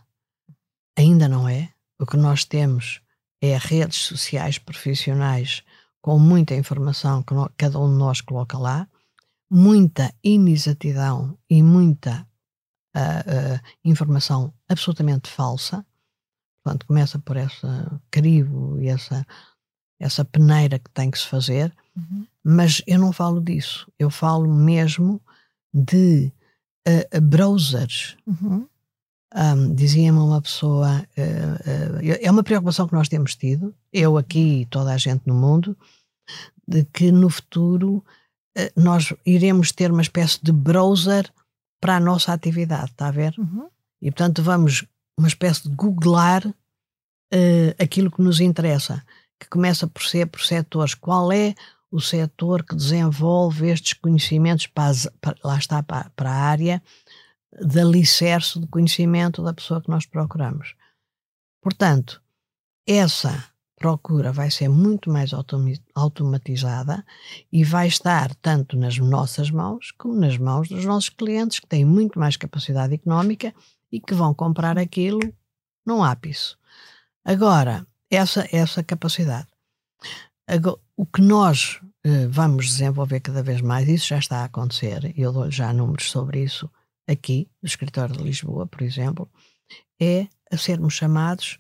Ainda 0.97 1.27
não 1.27 1.49
é. 1.49 1.73
O 1.99 2.05
que 2.05 2.17
nós 2.17 2.45
temos 2.45 3.01
é 3.41 3.57
redes 3.57 3.99
sociais 3.99 4.59
profissionais 4.59 5.63
com 6.01 6.19
muita 6.19 6.55
informação 6.55 7.23
que 7.23 7.35
cada 7.57 7.79
um 7.79 7.91
de 7.91 7.99
nós 7.99 8.21
coloca 8.21 8.59
lá, 8.59 8.87
muita 9.51 10.15
inexatidão 10.23 11.39
e 11.49 11.63
muita 11.63 12.27
uh, 12.95 13.55
uh, 13.55 13.61
informação 13.83 14.53
absolutamente 14.69 15.31
falsa, 15.31 15.85
Portanto, 16.65 16.87
começa 16.87 17.19
por 17.19 17.37
essa 17.37 18.01
crivo 18.11 18.81
e 18.81 18.89
essa, 18.89 19.27
essa 20.01 20.25
peneira 20.25 20.79
que 20.79 20.91
tem 20.91 21.11
que 21.11 21.19
se 21.19 21.27
fazer, 21.27 21.71
uhum. 21.95 22.27
mas 22.43 22.83
eu 22.87 22.99
não 22.99 23.13
falo 23.13 23.39
disso. 23.39 23.87
Eu 23.99 24.09
falo 24.09 24.49
mesmo 24.49 25.21
de 25.73 26.33
uh, 26.89 27.21
browsers. 27.21 28.17
Uhum. 28.27 28.67
Um, 29.35 29.75
Dizia-me 29.75 30.19
uma 30.19 30.41
pessoa, 30.41 31.05
uh, 31.19 32.01
uh, 32.01 32.19
é 32.21 32.31
uma 32.31 32.45
preocupação 32.45 32.87
que 32.87 32.95
nós 32.95 33.09
temos 33.09 33.35
tido, 33.35 33.75
eu 33.93 34.17
aqui 34.17 34.61
e 34.61 34.67
toda 34.67 34.93
a 34.93 34.97
gente 34.97 35.23
no 35.27 35.35
mundo, 35.35 35.77
de 36.67 36.85
que 36.85 37.11
no 37.11 37.29
futuro 37.29 38.05
nós 38.77 39.13
iremos 39.27 39.73
ter 39.73 39.91
uma 39.91 40.01
espécie 40.01 40.39
de 40.41 40.53
browser 40.53 41.29
para 41.81 41.97
a 41.97 42.01
nossa 42.01 42.33
atividade, 42.33 42.93
está 42.93 43.09
a 43.09 43.11
ver? 43.11 43.35
Uhum. 43.37 43.69
E 44.01 44.11
portanto 44.13 44.43
vamos 44.43 44.87
uma 45.19 45.27
espécie 45.27 45.69
de 45.69 45.75
googlar 45.75 46.43
aquilo 47.79 48.13
que 48.13 48.23
nos 48.23 48.41
interessa, 48.41 49.05
que 49.41 49.49
começa 49.49 49.89
por 49.89 50.05
ser 50.05 50.27
por 50.27 50.41
setores. 50.41 50.95
Qual 50.95 51.33
é 51.33 51.55
o 51.95 52.01
setor 52.01 52.65
que 52.65 52.75
desenvolve 52.75 53.69
estes 53.69 53.93
conhecimentos 53.93 54.67
para, 54.67 54.93
para 55.21 55.37
lá 55.45 55.57
está 55.57 55.81
para, 55.81 56.11
para, 56.17 56.29
a 56.29 56.35
área 56.35 56.83
de 57.53 57.81
alicerce 57.81 58.59
de 58.59 58.67
conhecimento 58.67 59.45
da 59.45 59.55
pessoa 59.55 59.81
que 59.81 59.89
nós 59.89 60.05
procuramos. 60.05 60.75
Portanto, 61.63 62.21
essa 62.85 63.45
procura 63.77 64.33
vai 64.33 64.51
ser 64.51 64.69
muito 64.69 65.09
mais 65.09 65.31
automatizada 65.95 67.07
e 67.53 67.63
vai 67.63 67.87
estar 67.87 68.35
tanto 68.43 68.77
nas 68.77 68.99
nossas 68.99 69.49
mãos 69.53 69.93
como 69.93 70.17
nas 70.17 70.37
mãos 70.37 70.69
dos 70.69 70.85
nossos 70.85 71.11
clientes, 71.11 71.61
que 71.61 71.67
têm 71.69 71.85
muito 71.85 72.19
mais 72.19 72.37
capacidade 72.37 72.95
económica 72.95 73.55
e 73.93 74.01
que 74.01 74.15
vão 74.15 74.35
comprar 74.35 74.77
aquilo 74.79 75.21
num 75.87 76.03
ápice. 76.03 76.57
Agora, 77.25 77.87
essa, 78.11 78.49
essa 78.51 78.83
capacidade. 78.83 79.47
Agora, 80.47 80.79
o 80.97 81.07
que 81.07 81.21
nós 81.21 81.81
eh, 82.05 82.27
vamos 82.29 82.67
desenvolver 82.67 83.21
cada 83.21 83.43
vez 83.43 83.61
mais, 83.61 83.89
isso 83.89 84.09
já 84.09 84.19
está 84.19 84.39
a 84.41 84.45
acontecer, 84.45 85.13
e 85.17 85.23
eu 85.23 85.33
dou 85.33 85.51
já 85.51 85.73
números 85.73 86.11
sobre 86.11 86.43
isso 86.43 86.71
aqui, 87.09 87.49
no 87.63 87.67
escritório 87.67 88.17
de 88.17 88.23
Lisboa, 88.23 88.67
por 88.67 88.83
exemplo, 88.83 89.31
é 90.01 90.29
a 90.51 90.57
sermos 90.57 90.95
chamados 90.95 91.59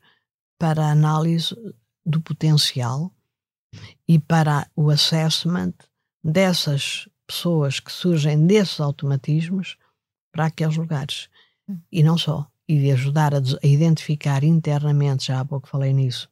para 0.58 0.84
a 0.86 0.90
análise 0.90 1.54
do 2.04 2.20
potencial 2.20 3.10
e 4.06 4.18
para 4.18 4.70
o 4.76 4.90
assessment 4.90 5.74
dessas 6.22 7.08
pessoas 7.26 7.80
que 7.80 7.90
surgem 7.90 8.46
desses 8.46 8.80
automatismos 8.80 9.76
para 10.30 10.46
aqueles 10.46 10.76
lugares. 10.76 11.28
E 11.90 12.02
não 12.02 12.18
só. 12.18 12.46
e 12.68 12.78
de 12.78 12.90
ajudar 12.92 13.34
a, 13.34 13.38
a, 13.38 13.66
identificar 13.66 14.42
internamente, 14.42 15.26
já 15.26 15.40
há 15.40 15.44
pouco 15.44 15.68
falei 15.68 15.92
nisso, 15.92 16.30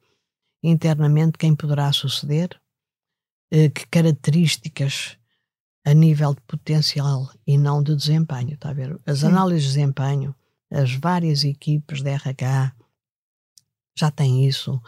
internamente 0.63 1.37
quem 1.37 1.55
poderá 1.55 1.91
suceder, 1.91 2.59
eh, 3.51 3.69
que 3.69 3.85
características 3.87 5.17
a 5.85 5.93
nível 5.93 6.33
de 6.33 6.41
potencial 6.41 7.29
e 7.45 7.57
não 7.57 7.83
de 7.83 7.95
desempenho, 7.95 8.53
está 8.53 8.69
a 8.69 8.73
ver? 8.73 8.99
As 9.05 9.19
Sim. 9.19 9.27
análises 9.27 9.63
de 9.63 9.69
desempenho, 9.75 10.33
as 10.71 10.93
várias 10.93 11.43
equipes 11.43 12.01
de 12.01 12.09
RH 12.09 12.73
já 13.97 14.09
têm 14.09 14.47
isso 14.47 14.81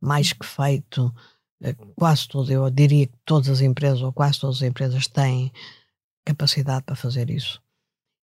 mais 0.00 0.32
que 0.32 0.44
feito, 0.44 1.14
eh, 1.62 1.74
quase 1.94 2.26
todo, 2.26 2.50
eu 2.50 2.68
diria 2.70 3.06
que 3.06 3.16
todas 3.24 3.48
as 3.48 3.60
empresas, 3.60 4.02
ou 4.02 4.12
quase 4.12 4.40
todas 4.40 4.56
as 4.56 4.62
empresas 4.62 5.06
têm 5.06 5.52
capacidade 6.24 6.84
para 6.84 6.96
fazer 6.96 7.30
isso. 7.30 7.62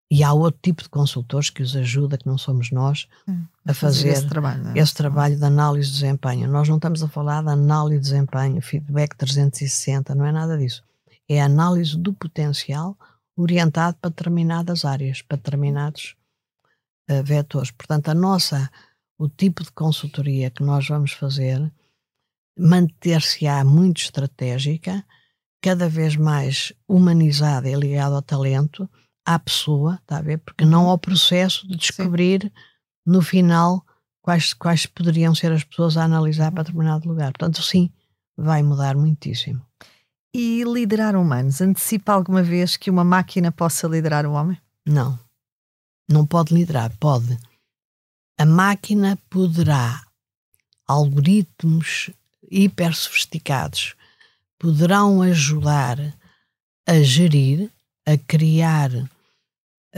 E 0.09 0.23
há 0.23 0.31
outro 0.31 0.59
tipo 0.63 0.81
de 0.81 0.89
consultores 0.89 1.49
que 1.49 1.61
os 1.61 1.75
ajuda, 1.75 2.17
que 2.17 2.25
não 2.25 2.37
somos 2.37 2.71
nós, 2.71 3.07
hum, 3.27 3.43
a 3.65 3.73
fazer, 3.73 4.09
esse, 4.09 4.27
trabalho, 4.27 4.69
é? 4.69 4.79
esse 4.79 4.93
trabalho 4.93 5.35
de 5.35 5.43
análise 5.43 5.89
de 5.89 5.95
desempenho. 5.95 6.49
Nós 6.49 6.69
não 6.69 6.77
estamos 6.77 7.03
a 7.03 7.09
falar 7.09 7.43
de 7.43 7.49
análise 7.49 7.99
de 7.99 8.09
desempenho, 8.11 8.61
feedback 8.61 9.15
360, 9.17 10.15
não 10.15 10.25
é 10.25 10.31
nada 10.31 10.57
disso. 10.57 10.81
É 11.27 11.41
análise 11.41 11.97
do 11.97 12.13
potencial 12.13 12.97
orientado 13.35 13.97
para 14.01 14.09
determinadas 14.09 14.85
áreas, 14.85 15.21
para 15.21 15.37
determinados 15.37 16.15
uh, 17.09 17.21
vetores. 17.23 17.71
Portanto, 17.71 18.07
a 18.09 18.13
nossa, 18.13 18.71
o 19.17 19.27
tipo 19.27 19.61
de 19.61 19.71
consultoria 19.71 20.49
que 20.49 20.63
nós 20.63 20.87
vamos 20.87 21.11
fazer 21.11 21.69
manter-se-á 22.57 23.63
muito 23.63 24.01
estratégica, 24.01 25.05
cada 25.61 25.87
vez 25.87 26.15
mais 26.15 26.73
humanizada 26.87 27.69
e 27.69 27.75
ligada 27.75 28.15
ao 28.15 28.21
talento, 28.21 28.89
à 29.27 29.37
pessoa, 29.37 29.99
está 30.01 30.19
a 30.19 30.21
ver? 30.21 30.37
Porque 30.37 30.63
não 30.63 30.85
uhum. 30.85 30.89
ao 30.91 30.97
processo 30.97 31.67
de 31.67 31.75
descobrir 31.75 32.43
Sim. 32.43 32.51
no 33.05 33.21
final 33.21 33.85
quais, 34.21 34.53
quais 34.53 34.85
poderiam 34.85 35.35
ser 35.35 35.51
as 35.51 35.65
pessoas 35.65 35.97
a 35.97 36.05
analisar 36.05 36.49
para 36.51 36.63
determinado 36.63 37.07
lugar. 37.09 37.33
Portanto, 37.33 37.61
sim, 37.61 37.91
vai 38.37 38.63
mudar 38.63 38.95
muitíssimo. 38.95 39.61
E 40.33 40.63
liderar 40.63 41.15
humanos, 41.15 41.59
antecipa 41.59 42.13
alguma 42.13 42.41
vez 42.41 42.77
que 42.77 42.89
uma 42.89 43.03
máquina 43.03 43.51
possa 43.51 43.85
liderar 43.85 44.25
o 44.25 44.31
homem? 44.31 44.57
Não. 44.85 45.19
Não 46.09 46.25
pode 46.25 46.53
liderar, 46.53 46.91
pode. 46.99 47.37
A 48.39 48.45
máquina 48.45 49.17
poderá, 49.29 50.05
algoritmos 50.87 52.11
hiper 52.49 52.95
sofisticados, 52.95 53.93
poderão 54.57 55.21
ajudar 55.21 55.97
a 56.87 57.01
gerir, 57.01 57.69
a 58.05 58.17
criar, 58.17 58.89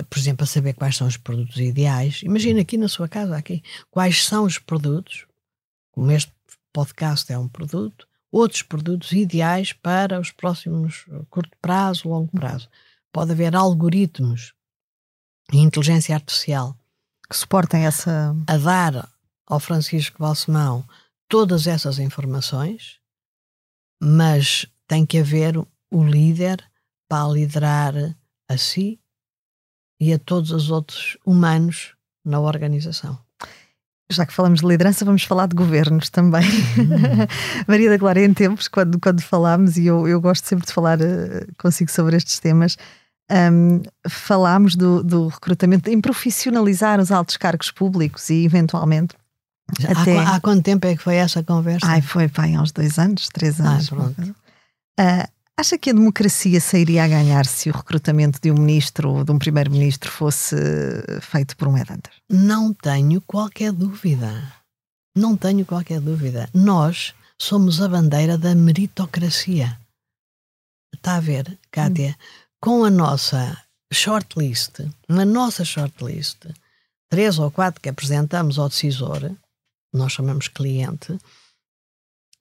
por 0.09 0.17
exemplo, 0.17 0.43
a 0.43 0.47
saber 0.47 0.73
quais 0.73 0.95
são 0.95 1.07
os 1.07 1.17
produtos 1.17 1.57
ideais. 1.57 2.21
Imagina 2.23 2.61
aqui 2.61 2.77
na 2.77 2.87
sua 2.87 3.07
casa, 3.07 3.35
aqui, 3.35 3.63
quais 3.89 4.25
são 4.25 4.45
os 4.45 4.57
produtos, 4.57 5.25
como 5.91 6.11
este 6.11 6.31
podcast 6.71 7.31
é 7.31 7.37
um 7.37 7.47
produto, 7.47 8.07
outros 8.31 8.61
produtos 8.61 9.11
ideais 9.11 9.73
para 9.73 10.19
os 10.19 10.31
próximos 10.31 11.05
curto 11.29 11.57
prazo, 11.61 12.07
longo 12.07 12.31
prazo. 12.31 12.69
Pode 13.11 13.31
haver 13.31 13.55
algoritmos 13.55 14.53
e 15.51 15.57
inteligência 15.57 16.15
artificial 16.15 16.77
que 17.27 17.35
suportem 17.35 17.85
essa. 17.85 18.35
a 18.47 18.57
dar 18.57 19.09
ao 19.47 19.59
Francisco 19.59 20.19
Balsemão 20.19 20.85
todas 21.27 21.65
essas 21.65 21.97
informações 21.97 22.99
mas 24.01 24.65
tem 24.87 25.05
que 25.05 25.19
haver 25.19 25.57
o 25.57 26.03
líder 26.03 26.63
para 27.07 27.27
liderar 27.27 27.93
a 28.47 28.57
si 28.57 28.99
e 29.99 30.13
a 30.13 30.19
todos 30.19 30.51
os 30.51 30.71
outros 30.71 31.17
humanos 31.25 31.93
na 32.23 32.39
organização. 32.39 33.17
Já 34.11 34.25
que 34.25 34.33
falamos 34.33 34.61
de 34.61 34.67
liderança, 34.67 35.05
vamos 35.05 35.23
falar 35.23 35.47
de 35.47 35.55
governos 35.55 36.09
também. 36.09 36.43
Uhum. 36.43 37.27
Maria 37.67 37.91
da 37.91 37.97
Glória, 37.97 38.25
em 38.25 38.33
tempos, 38.33 38.67
quando, 38.67 38.99
quando 38.99 39.21
falámos, 39.21 39.77
e 39.77 39.85
eu, 39.85 40.07
eu 40.07 40.19
gosto 40.19 40.47
sempre 40.47 40.65
de 40.65 40.73
falar 40.73 40.99
uh, 40.99 41.45
consigo 41.59 41.91
sobre 41.91 42.15
estes 42.15 42.39
temas, 42.39 42.75
um, 43.31 43.83
falámos 44.07 44.75
do, 44.75 45.03
do 45.03 45.27
recrutamento, 45.27 45.91
em 45.91 46.01
profissionalizar 46.01 46.99
os 46.99 47.11
altos 47.11 47.37
cargos 47.37 47.69
públicos 47.69 48.31
e, 48.31 48.43
eventualmente, 48.43 49.15
até... 49.87 50.17
Há, 50.17 50.35
há, 50.35 50.39
quanto 50.39 50.63
tempo 50.63 50.87
é 50.87 50.95
que 50.95 51.03
foi 51.03 51.15
essa 51.15 51.43
conversa? 51.43 51.85
Ai, 51.85 52.01
foi 52.01 52.27
pai, 52.27 52.55
há 52.55 52.61
uns 52.63 52.71
dois 52.71 52.97
anos, 52.97 53.29
três 53.29 53.61
anos. 53.61 53.91
Ah, 54.97 55.23
uh, 55.23 55.38
acha 55.59 55.77
que 55.77 55.89
a 55.89 55.93
democracia 55.93 56.61
sairia 56.61 57.03
a 57.03 57.07
ganhar 57.07 57.45
se 57.45 57.69
o 57.69 57.73
recrutamento 57.73 58.39
de 58.41 58.49
um 58.49 58.55
ministro 58.55 59.11
ou 59.11 59.23
de 59.25 59.31
um 59.31 59.37
primeiro-ministro 59.37 60.09
fosse 60.09 60.55
feito 61.21 61.57
por 61.57 61.67
um 61.67 61.73
headhunter? 61.73 62.13
Não 62.29 62.73
tenho 62.73 63.19
qualquer 63.21 63.71
dúvida. 63.73 64.53
Não 65.15 65.35
tenho 65.35 65.65
qualquer 65.65 65.99
dúvida. 65.99 66.49
Nós 66.53 67.13
somos 67.37 67.81
a 67.81 67.89
bandeira 67.89 68.37
da 68.37 68.55
meritocracia. 68.55 69.77
Está 70.93 71.17
a 71.17 71.19
ver, 71.19 71.57
Kátia? 71.69 72.11
Hum. 72.17 72.23
Com 72.61 72.85
a 72.85 72.89
nossa 72.89 73.61
shortlist, 73.91 74.79
na 75.07 75.25
nossa 75.25 75.65
shortlist, 75.65 76.37
três 77.09 77.37
ou 77.37 77.51
quatro 77.51 77.81
que 77.81 77.89
apresentamos 77.89 78.57
ao 78.57 78.69
decisor, 78.69 79.31
nós 79.93 80.13
chamamos 80.13 80.47
cliente, 80.47 81.17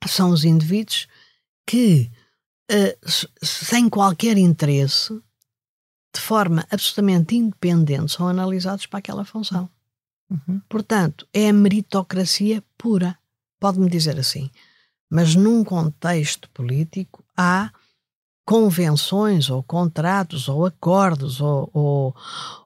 são 0.06 0.30
os 0.30 0.44
indivíduos 0.44 1.08
que, 1.66 2.10
uh, 2.70 3.28
sem 3.42 3.88
qualquer 3.88 4.36
interesse, 4.36 5.14
de 6.14 6.20
forma 6.20 6.66
absolutamente 6.70 7.36
independente, 7.36 8.12
são 8.12 8.28
analisados 8.28 8.86
para 8.86 8.98
aquela 8.98 9.24
função. 9.24 9.68
Uhum. 10.30 10.60
Portanto, 10.68 11.26
é 11.32 11.48
a 11.48 11.52
meritocracia 11.52 12.62
pura, 12.76 13.18
pode-me 13.58 13.88
dizer 13.88 14.18
assim. 14.18 14.50
Mas 15.10 15.34
num 15.34 15.64
contexto 15.64 16.50
político 16.50 17.24
há 17.36 17.72
convenções 18.44 19.50
ou 19.50 19.62
contratos 19.62 20.48
ou 20.48 20.64
acordos 20.64 21.40
ou, 21.40 21.70
ou, 21.72 22.16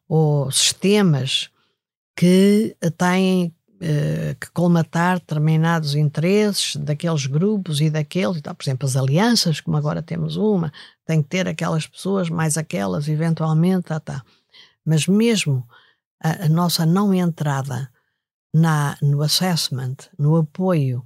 ou 0.08 0.50
sistemas 0.50 1.50
que 2.16 2.76
têm 2.96 3.46
eh, 3.46 3.52
que 4.38 4.50
colmatar 4.52 5.18
determinados 5.18 5.96
interesses 5.96 6.76
daqueles 6.76 7.26
grupos 7.26 7.80
e 7.80 7.90
daqueles, 7.90 8.40
por 8.40 8.62
exemplo, 8.62 8.86
as 8.86 8.96
alianças, 8.96 9.60
como 9.60 9.76
agora 9.76 10.00
temos 10.00 10.36
uma, 10.36 10.72
tem 11.04 11.20
que 11.20 11.28
ter 11.28 11.48
aquelas 11.48 11.86
pessoas, 11.86 12.28
mais 12.28 12.56
aquelas, 12.56 13.08
eventualmente, 13.08 13.86
tá, 13.86 13.98
tá. 13.98 14.22
mas 14.84 15.08
mesmo 15.08 15.66
a, 16.22 16.44
a 16.44 16.48
nossa 16.48 16.86
não 16.86 17.12
entrada 17.12 17.90
na, 18.54 18.96
no 19.02 19.20
assessment, 19.22 19.96
no 20.16 20.36
apoio 20.36 21.04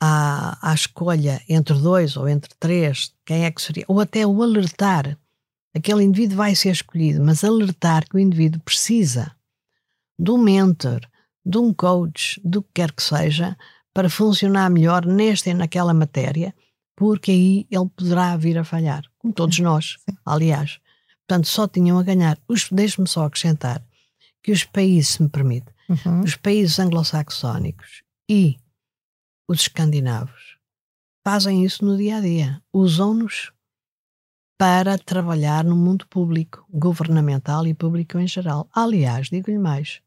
à, 0.00 0.70
à 0.70 0.74
escolha 0.74 1.42
entre 1.48 1.74
dois 1.74 2.16
ou 2.16 2.28
entre 2.28 2.50
três, 2.60 3.12
quem 3.26 3.44
é 3.44 3.50
que 3.50 3.60
seria, 3.60 3.84
ou 3.88 3.98
até 4.00 4.24
o 4.24 4.42
alertar, 4.42 5.18
aquele 5.74 6.04
indivíduo 6.04 6.36
vai 6.36 6.54
ser 6.54 6.70
escolhido, 6.70 7.20
mas 7.22 7.42
alertar 7.42 8.08
que 8.08 8.16
o 8.16 8.18
indivíduo 8.20 8.60
precisa 8.60 9.34
do 10.18 10.38
mentor, 10.38 11.00
de 11.44 11.58
um 11.58 11.72
coach, 11.72 12.40
do 12.44 12.62
que 12.62 12.70
quer 12.74 12.92
que 12.92 13.02
seja, 13.02 13.56
para 13.92 14.08
funcionar 14.08 14.70
melhor 14.70 15.04
nesta 15.04 15.50
e 15.50 15.54
naquela 15.54 15.92
matéria, 15.92 16.54
porque 16.96 17.30
aí 17.30 17.66
ele 17.70 17.88
poderá 17.96 18.36
vir 18.36 18.58
a 18.58 18.64
falhar, 18.64 19.02
como 19.18 19.32
todos 19.32 19.58
nós, 19.58 19.96
aliás. 20.24 20.78
Portanto, 21.26 21.46
só 21.46 21.66
tinham 21.66 21.98
a 21.98 22.02
ganhar. 22.02 22.38
Deixe-me 22.72 23.08
só 23.08 23.24
acrescentar 23.24 23.82
que 24.42 24.52
os 24.52 24.64
países, 24.64 25.14
se 25.14 25.22
me 25.22 25.28
permite, 25.28 25.72
uhum. 25.88 26.20
os 26.20 26.36
países 26.36 26.78
anglo-saxónicos 26.78 28.02
e 28.28 28.56
os 29.48 29.62
escandinavos 29.62 30.58
fazem 31.24 31.64
isso 31.64 31.84
no 31.84 31.96
dia 31.96 32.16
a 32.16 32.20
dia. 32.20 32.62
Usam-nos 32.72 33.52
para 34.58 34.98
trabalhar 34.98 35.64
no 35.64 35.76
mundo 35.76 36.06
público, 36.06 36.66
governamental 36.70 37.66
e 37.66 37.72
público 37.72 38.18
em 38.18 38.26
geral. 38.26 38.68
Aliás, 38.74 39.28
digo-lhe 39.28 39.58
mais, 39.58 40.02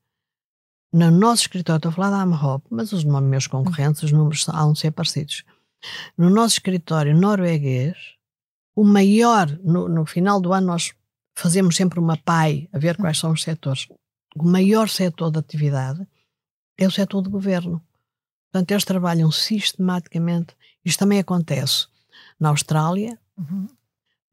no 0.93 1.09
nosso 1.09 1.41
escritório, 1.41 1.77
estou 1.77 1.89
a 1.89 1.93
falar 1.93 2.11
da 2.11 2.21
Amrop, 2.21 2.63
mas 2.69 2.93
os 2.93 3.03
meus 3.03 3.47
concorrentes, 3.47 4.03
os 4.03 4.11
números 4.11 4.47
hão 4.47 4.73
de 4.73 4.79
ser 4.79 4.91
parecidos. 4.91 5.43
No 6.15 6.29
nosso 6.29 6.55
escritório 6.55 7.19
norueguês, 7.19 7.97
o 8.75 8.83
maior, 8.83 9.49
no, 9.63 9.89
no 9.89 10.05
final 10.05 10.39
do 10.39 10.53
ano, 10.53 10.67
nós 10.67 10.93
fazemos 11.35 11.75
sempre 11.75 11.99
uma 11.99 12.15
PAI 12.15 12.69
a 12.71 12.77
ver 12.77 12.95
quais 12.95 13.17
são 13.17 13.31
os 13.31 13.41
setores. 13.41 13.87
O 14.35 14.43
maior 14.43 14.87
setor 14.87 15.31
de 15.31 15.39
atividade 15.39 16.07
é 16.77 16.87
o 16.87 16.91
setor 16.91 17.23
de 17.23 17.29
governo. 17.29 17.81
Portanto, 18.51 18.71
eles 18.71 18.85
trabalham 18.85 19.31
sistematicamente. 19.31 20.55
Isto 20.85 20.99
também 20.99 21.17
acontece 21.17 21.87
na 22.39 22.49
Austrália. 22.49 23.17
Uhum. 23.35 23.67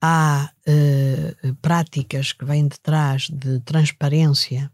Há 0.03 0.51
uh, 0.69 1.55
práticas 1.57 2.35
que 2.35 2.45
vêm 2.45 2.69
de 2.69 2.79
trás 2.81 3.29
de 3.31 3.61
transparência 3.61 4.71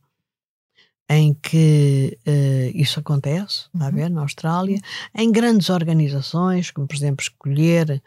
em 1.09 1.33
que 1.35 2.19
uh, 2.27 2.77
isso 2.77 2.99
acontece, 2.99 3.69
uhum. 3.75 3.83
a 3.83 3.91
ver, 3.91 4.11
na 4.11 4.23
Austrália, 4.23 4.81
em 5.15 5.31
grandes 5.31 5.71
organizações, 5.71 6.71
como 6.71 6.87
por 6.87 6.97
exemplo 6.97 7.23
escolher 7.23 8.03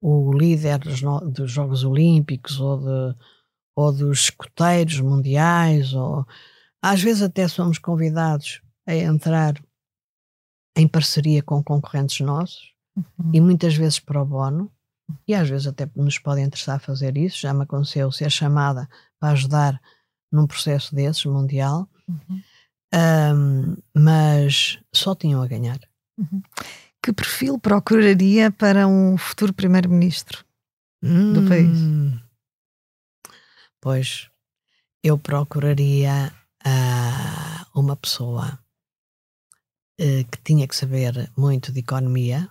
o 0.00 0.32
líder 0.32 0.78
dos, 0.78 1.00
dos 1.32 1.50
Jogos 1.50 1.82
Olímpicos 1.82 2.60
ou, 2.60 2.78
de, 2.78 3.16
ou 3.74 3.92
dos 3.92 4.24
escoteiros 4.24 5.00
mundiais, 5.00 5.94
ou, 5.94 6.26
Às 6.82 7.02
vezes 7.02 7.22
até 7.22 7.48
somos 7.48 7.78
convidados 7.78 8.60
a 8.86 8.94
entrar 8.94 9.54
em 10.76 10.86
parceria 10.86 11.42
com 11.42 11.62
concorrentes 11.64 12.20
nossos 12.20 12.72
uhum. 12.94 13.30
e 13.32 13.40
muitas 13.40 13.74
vezes 13.74 13.98
pro 13.98 14.24
bono 14.24 14.70
e 15.26 15.34
às 15.34 15.48
vezes 15.48 15.66
até 15.66 15.88
nos 15.96 16.18
pode 16.18 16.40
interessar 16.42 16.80
fazer 16.80 17.16
isso. 17.16 17.40
Já 17.40 17.54
me 17.54 17.62
aconteceu 17.62 18.12
ser 18.12 18.30
chamada 18.30 18.88
para 19.18 19.30
ajudar 19.30 19.80
num 20.30 20.46
processo 20.46 20.94
desses 20.94 21.24
mundial, 21.24 21.88
uhum. 22.08 22.42
um, 22.94 23.76
mas 23.94 24.78
só 24.92 25.14
tinham 25.14 25.42
a 25.42 25.46
ganhar. 25.46 25.78
Uhum. 26.18 26.42
Que 27.02 27.12
perfil 27.12 27.58
procuraria 27.58 28.50
para 28.50 28.86
um 28.88 29.16
futuro 29.16 29.52
primeiro-ministro 29.52 30.44
hum, 31.02 31.32
do 31.34 31.48
país? 31.48 31.78
Pois 33.80 34.28
eu 35.02 35.16
procuraria 35.16 36.32
uh, 36.66 37.78
uma 37.78 37.96
pessoa 37.96 38.58
uh, 40.00 40.24
que 40.30 40.42
tinha 40.42 40.66
que 40.66 40.74
saber 40.74 41.30
muito 41.36 41.70
de 41.70 41.78
economia 41.78 42.50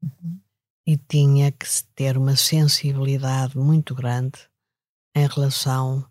uhum. 0.00 0.40
e 0.86 0.96
tinha 0.96 1.50
que 1.50 1.66
ter 1.96 2.16
uma 2.16 2.36
sensibilidade 2.36 3.58
muito 3.58 3.92
grande 3.92 4.38
em 5.16 5.26
relação 5.26 6.08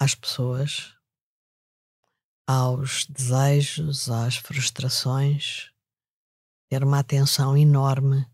às 0.00 0.14
pessoas, 0.14 0.96
aos 2.50 3.06
desejos, 3.06 4.10
às 4.10 4.34
frustrações, 4.34 5.70
ter 6.68 6.82
uma 6.82 6.98
atenção 6.98 7.56
enorme 7.56 8.26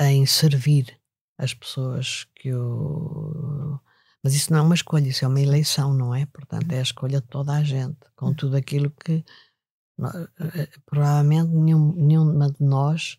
em 0.00 0.26
servir 0.26 0.98
as 1.38 1.54
pessoas 1.54 2.26
que 2.34 2.52
o. 2.52 3.78
Mas 4.20 4.34
isso 4.34 4.52
não 4.52 4.58
é 4.58 4.62
uma 4.62 4.74
escolha, 4.74 5.08
isso 5.08 5.24
é 5.24 5.28
uma 5.28 5.40
eleição, 5.40 5.94
não 5.94 6.12
é? 6.12 6.26
Portanto, 6.26 6.72
é 6.72 6.80
a 6.80 6.82
escolha 6.82 7.20
de 7.20 7.28
toda 7.28 7.52
a 7.52 7.62
gente, 7.62 8.00
com 8.16 8.30
hum. 8.30 8.34
tudo 8.34 8.56
aquilo 8.56 8.90
que 8.90 9.24
eh, 10.40 10.68
provavelmente 10.84 11.50
nenhum, 11.50 11.92
nenhuma 11.92 12.50
de 12.50 12.62
nós 12.64 13.16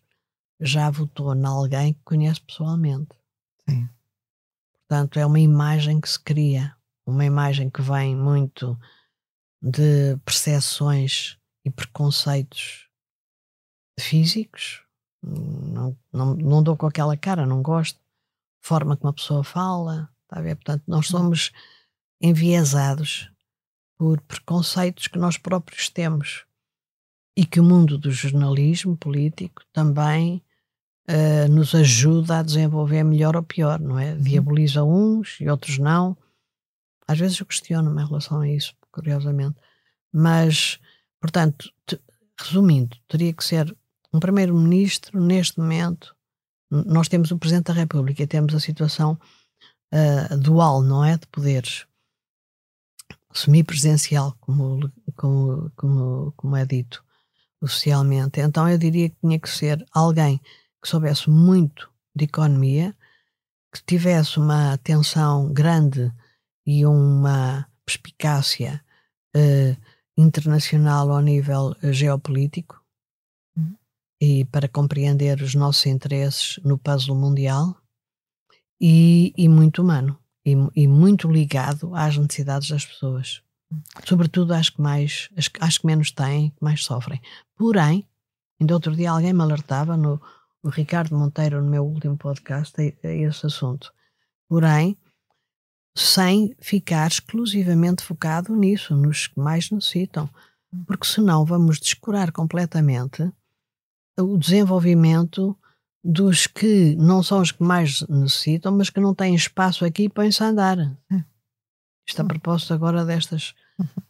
já 0.60 0.90
votou 0.90 1.34
em 1.34 1.44
alguém 1.44 1.94
que 1.94 2.00
conhece 2.04 2.42
pessoalmente. 2.42 3.16
Sim. 3.66 3.88
Portanto, 4.86 5.18
é 5.18 5.24
uma 5.24 5.40
imagem 5.40 6.00
que 6.00 6.08
se 6.08 6.20
cria, 6.20 6.76
uma 7.06 7.24
imagem 7.24 7.70
que 7.70 7.80
vem 7.80 8.14
muito 8.14 8.78
de 9.62 10.16
percepções 10.24 11.38
e 11.64 11.70
preconceitos 11.70 12.88
físicos. 14.00 14.82
Não, 15.22 15.96
não, 16.12 16.34
não 16.34 16.62
dou 16.62 16.76
com 16.76 16.86
aquela 16.86 17.16
cara, 17.16 17.46
não 17.46 17.62
gosto. 17.62 18.00
Forma 18.60 18.96
que 18.96 19.04
uma 19.04 19.12
pessoa 19.12 19.44
fala, 19.44 20.10
está 20.24 20.40
a 20.40 20.42
ver? 20.42 20.56
Portanto, 20.56 20.82
nós 20.86 21.10
uhum. 21.10 21.18
somos 21.18 21.52
enviesados 22.20 23.30
por 23.96 24.20
preconceitos 24.22 25.06
que 25.06 25.18
nós 25.18 25.38
próprios 25.38 25.88
temos 25.88 26.44
e 27.36 27.46
que 27.46 27.60
o 27.60 27.64
mundo 27.64 27.96
do 27.96 28.10
jornalismo 28.10 28.96
político 28.96 29.62
também 29.72 30.42
uh, 31.08 31.48
nos 31.50 31.74
ajuda 31.74 32.38
a 32.38 32.42
desenvolver 32.42 33.02
melhor 33.04 33.36
ou 33.36 33.42
pior, 33.42 33.80
não 33.80 33.98
é? 33.98 34.12
Uhum. 34.12 34.22
Viabiliza 34.22 34.82
uns 34.82 35.40
e 35.40 35.48
outros 35.48 35.78
não. 35.78 36.16
Às 37.06 37.18
vezes 37.18 37.38
eu 37.38 37.46
questiono-me 37.46 38.02
em 38.02 38.06
relação 38.06 38.40
a 38.40 38.48
isso, 38.48 38.74
curiosamente. 38.92 39.56
Mas, 40.12 40.78
portanto, 41.20 41.72
te, 41.86 42.00
resumindo, 42.38 42.96
teria 43.08 43.32
que 43.32 43.44
ser 43.44 43.76
um 44.12 44.20
primeiro-ministro 44.20 45.20
neste 45.20 45.58
momento. 45.58 46.14
Nós 46.70 47.08
temos 47.08 47.30
o 47.30 47.38
Presidente 47.38 47.66
da 47.66 47.72
República 47.72 48.22
e 48.22 48.26
temos 48.26 48.54
a 48.54 48.60
situação 48.60 49.18
uh, 49.92 50.38
dual, 50.38 50.82
não 50.82 51.04
é? 51.04 51.16
De 51.16 51.26
poderes 51.26 51.86
semipresidencial, 53.32 54.36
como, 54.40 54.90
como, 55.16 55.70
como, 55.74 56.32
como 56.36 56.56
é 56.56 56.66
dito 56.66 57.02
oficialmente. 57.62 58.40
Então 58.40 58.68
eu 58.68 58.76
diria 58.76 59.08
que 59.08 59.16
tinha 59.20 59.38
que 59.38 59.48
ser 59.48 59.84
alguém 59.92 60.38
que 60.82 60.88
soubesse 60.88 61.30
muito 61.30 61.90
de 62.14 62.24
economia, 62.24 62.94
que 63.72 63.82
tivesse 63.84 64.38
uma 64.38 64.72
atenção 64.74 65.52
grande 65.52 66.12
e 66.66 66.84
uma 66.84 67.66
perspicácia 67.84 68.82
uh, 69.36 69.76
internacional 70.16 71.10
ao 71.10 71.20
nível 71.20 71.74
uh, 71.82 71.92
geopolítico 71.92 72.82
uhum. 73.56 73.76
e 74.20 74.44
para 74.46 74.68
compreender 74.68 75.40
os 75.42 75.54
nossos 75.54 75.86
interesses 75.86 76.58
no 76.64 76.78
puzzle 76.78 77.16
mundial 77.16 77.76
e, 78.80 79.32
e 79.36 79.48
muito 79.48 79.82
humano 79.82 80.18
e, 80.44 80.56
e, 80.74 80.88
muito 80.88 81.30
ligado 81.30 81.94
às 81.94 82.16
necessidades 82.16 82.68
das 82.68 82.84
pessoas, 82.84 83.42
uhum. 83.70 83.82
sobretudo 84.04 84.52
às 84.54 84.68
que 84.68 84.80
mais, 84.80 85.28
às, 85.36 85.48
às 85.60 85.78
que 85.78 85.86
menos 85.86 86.10
têm, 86.10 86.50
que 86.50 86.62
mais 86.62 86.84
sofrem. 86.84 87.20
Porém, 87.56 88.06
ainda 88.60 88.74
outro 88.74 88.94
dia 88.94 89.10
alguém 89.10 89.32
me 89.32 89.42
alertava 89.42 89.96
no 89.96 90.20
o 90.62 90.68
Ricardo 90.68 91.18
Monteiro 91.18 91.60
no 91.60 91.68
meu 91.68 91.84
último 91.84 92.16
podcast 92.16 92.74
a, 92.80 93.08
a 93.08 93.12
esse 93.12 93.46
assunto. 93.46 93.92
Porém, 94.48 94.96
sem 95.94 96.54
ficar 96.60 97.08
exclusivamente 97.08 98.02
focado 98.02 98.54
nisso, 98.56 98.96
nos 98.96 99.26
que 99.26 99.38
mais 99.38 99.70
necessitam, 99.70 100.28
porque 100.86 101.06
senão 101.06 101.44
vamos 101.44 101.78
descurar 101.78 102.32
completamente 102.32 103.30
o 104.18 104.38
desenvolvimento 104.38 105.56
dos 106.04 106.46
que 106.46 106.96
não 106.96 107.22
são 107.22 107.40
os 107.40 107.52
que 107.52 107.62
mais 107.62 108.02
necessitam, 108.08 108.72
mas 108.72 108.90
que 108.90 109.00
não 109.00 109.14
têm 109.14 109.34
espaço 109.34 109.84
aqui 109.84 110.08
para 110.08 110.28
andar. 110.40 110.76
Isto 112.06 112.22
a 112.22 112.24
propósito 112.24 112.74
agora 112.74 113.04
destes 113.04 113.54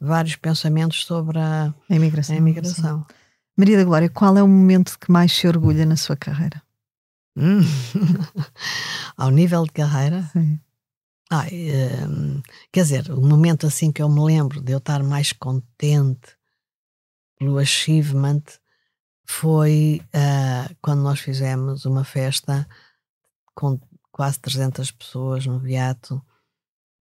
vários 0.00 0.36
pensamentos 0.36 1.04
sobre 1.04 1.38
a, 1.38 1.74
a 1.88 1.94
imigração. 1.94 2.34
A 2.34 2.38
imigração. 2.38 3.06
Maria 3.56 3.76
da 3.76 3.84
Glória, 3.84 4.08
qual 4.08 4.36
é 4.36 4.42
o 4.42 4.48
momento 4.48 4.98
que 4.98 5.10
mais 5.10 5.32
se 5.32 5.46
orgulha 5.46 5.84
na 5.84 5.96
sua 5.96 6.16
carreira? 6.16 6.62
Hum. 7.36 7.60
Ao 9.16 9.30
nível 9.30 9.64
de 9.64 9.72
carreira? 9.72 10.22
Sim. 10.32 10.58
Ah, 11.34 11.46
um, 11.50 12.42
quer 12.70 12.82
dizer, 12.82 13.10
o 13.10 13.22
momento 13.22 13.66
assim 13.66 13.90
que 13.90 14.02
eu 14.02 14.08
me 14.10 14.22
lembro 14.22 14.60
de 14.60 14.70
eu 14.70 14.76
estar 14.76 15.02
mais 15.02 15.32
contente 15.32 16.36
pelo 17.38 17.56
achievement 17.56 18.42
foi 19.26 20.02
uh, 20.08 20.76
quando 20.82 21.00
nós 21.00 21.20
fizemos 21.20 21.86
uma 21.86 22.04
festa 22.04 22.68
com 23.54 23.80
quase 24.10 24.38
300 24.40 24.90
pessoas 24.90 25.46
no 25.46 25.58
Beato 25.58 26.22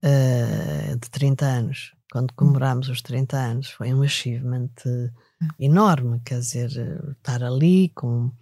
uh, 0.02 0.98
de 0.98 1.10
30 1.10 1.44
anos. 1.44 1.94
Quando 2.10 2.32
comemorámos 2.32 2.88
os 2.88 3.02
30 3.02 3.36
anos, 3.36 3.70
foi 3.70 3.92
um 3.92 4.00
achievement 4.00 4.70
uh, 4.86 5.12
enorme, 5.60 6.22
quer 6.24 6.38
dizer, 6.38 6.70
estar 7.18 7.44
ali 7.44 7.90
com, 7.90 8.32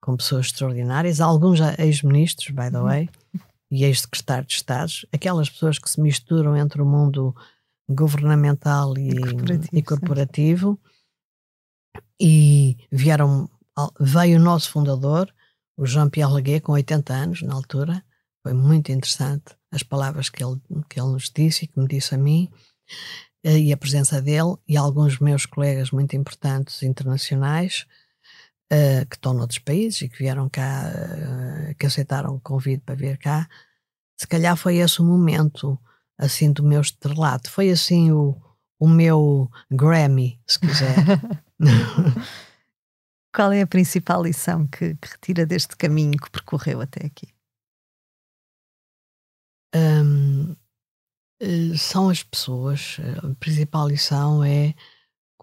com 0.00 0.16
pessoas 0.16 0.46
extraordinárias, 0.46 1.20
alguns 1.20 1.58
ex-ministros, 1.76 2.50
by 2.50 2.70
the 2.70 2.78
uhum. 2.78 2.84
way 2.84 3.10
e 3.74 3.84
ex-secretário 3.84 4.46
de 4.46 4.54
Estado, 4.54 4.92
aquelas 5.12 5.50
pessoas 5.50 5.78
que 5.78 5.90
se 5.90 6.00
misturam 6.00 6.56
entre 6.56 6.80
o 6.80 6.86
mundo 6.86 7.34
governamental 7.88 8.96
e, 8.96 9.08
e 9.08 9.20
corporativo, 9.20 9.68
e, 9.72 9.82
corporativo, 9.82 10.80
e 12.20 12.76
vieram, 12.90 13.50
veio 13.98 14.38
o 14.38 14.42
nosso 14.42 14.70
fundador, 14.70 15.32
o 15.76 15.84
Jean-Pierre 15.84 16.32
Leguet, 16.32 16.60
com 16.60 16.72
80 16.72 17.12
anos 17.12 17.42
na 17.42 17.52
altura, 17.52 18.04
foi 18.44 18.52
muito 18.52 18.92
interessante 18.92 19.56
as 19.72 19.82
palavras 19.82 20.28
que 20.28 20.44
ele, 20.44 20.60
que 20.88 21.00
ele 21.00 21.10
nos 21.10 21.28
disse 21.34 21.64
e 21.64 21.68
que 21.68 21.80
me 21.80 21.88
disse 21.88 22.14
a 22.14 22.18
mim, 22.18 22.48
eh, 23.42 23.58
e 23.58 23.72
a 23.72 23.76
presença 23.76 24.22
dele 24.22 24.54
e 24.68 24.76
alguns 24.76 25.18
meus 25.18 25.46
colegas 25.46 25.90
muito 25.90 26.14
importantes 26.14 26.82
internacionais, 26.84 27.86
uh, 28.74 29.06
que 29.06 29.16
estão 29.16 29.32
noutros 29.32 29.58
países 29.60 30.02
e 30.02 30.08
que 30.08 30.18
vieram 30.18 30.48
cá, 30.48 30.90
uh, 30.90 31.74
que 31.76 31.86
aceitaram 31.86 32.34
o 32.34 32.40
convite 32.40 32.82
para 32.84 32.94
vir 32.94 33.16
cá. 33.18 33.48
Se 34.18 34.26
calhar 34.26 34.56
foi 34.56 34.76
esse 34.76 35.00
o 35.00 35.04
momento, 35.04 35.78
assim, 36.18 36.52
do 36.52 36.62
meu 36.62 36.80
estrelato. 36.80 37.50
Foi 37.50 37.70
assim 37.70 38.10
o, 38.12 38.40
o 38.78 38.88
meu 38.88 39.50
Grammy, 39.70 40.40
se 40.46 40.58
quiser. 40.58 40.96
Qual 43.34 43.52
é 43.52 43.62
a 43.62 43.66
principal 43.66 44.22
lição 44.22 44.66
que, 44.66 44.94
que 44.94 45.08
retira 45.08 45.44
deste 45.44 45.76
caminho 45.76 46.16
que 46.18 46.30
percorreu 46.30 46.80
até 46.80 47.04
aqui? 47.06 47.34
Um, 49.74 50.54
eh, 51.40 51.76
são 51.76 52.08
as 52.08 52.22
pessoas. 52.22 52.98
A 53.24 53.34
principal 53.40 53.88
lição 53.88 54.44
é 54.44 54.72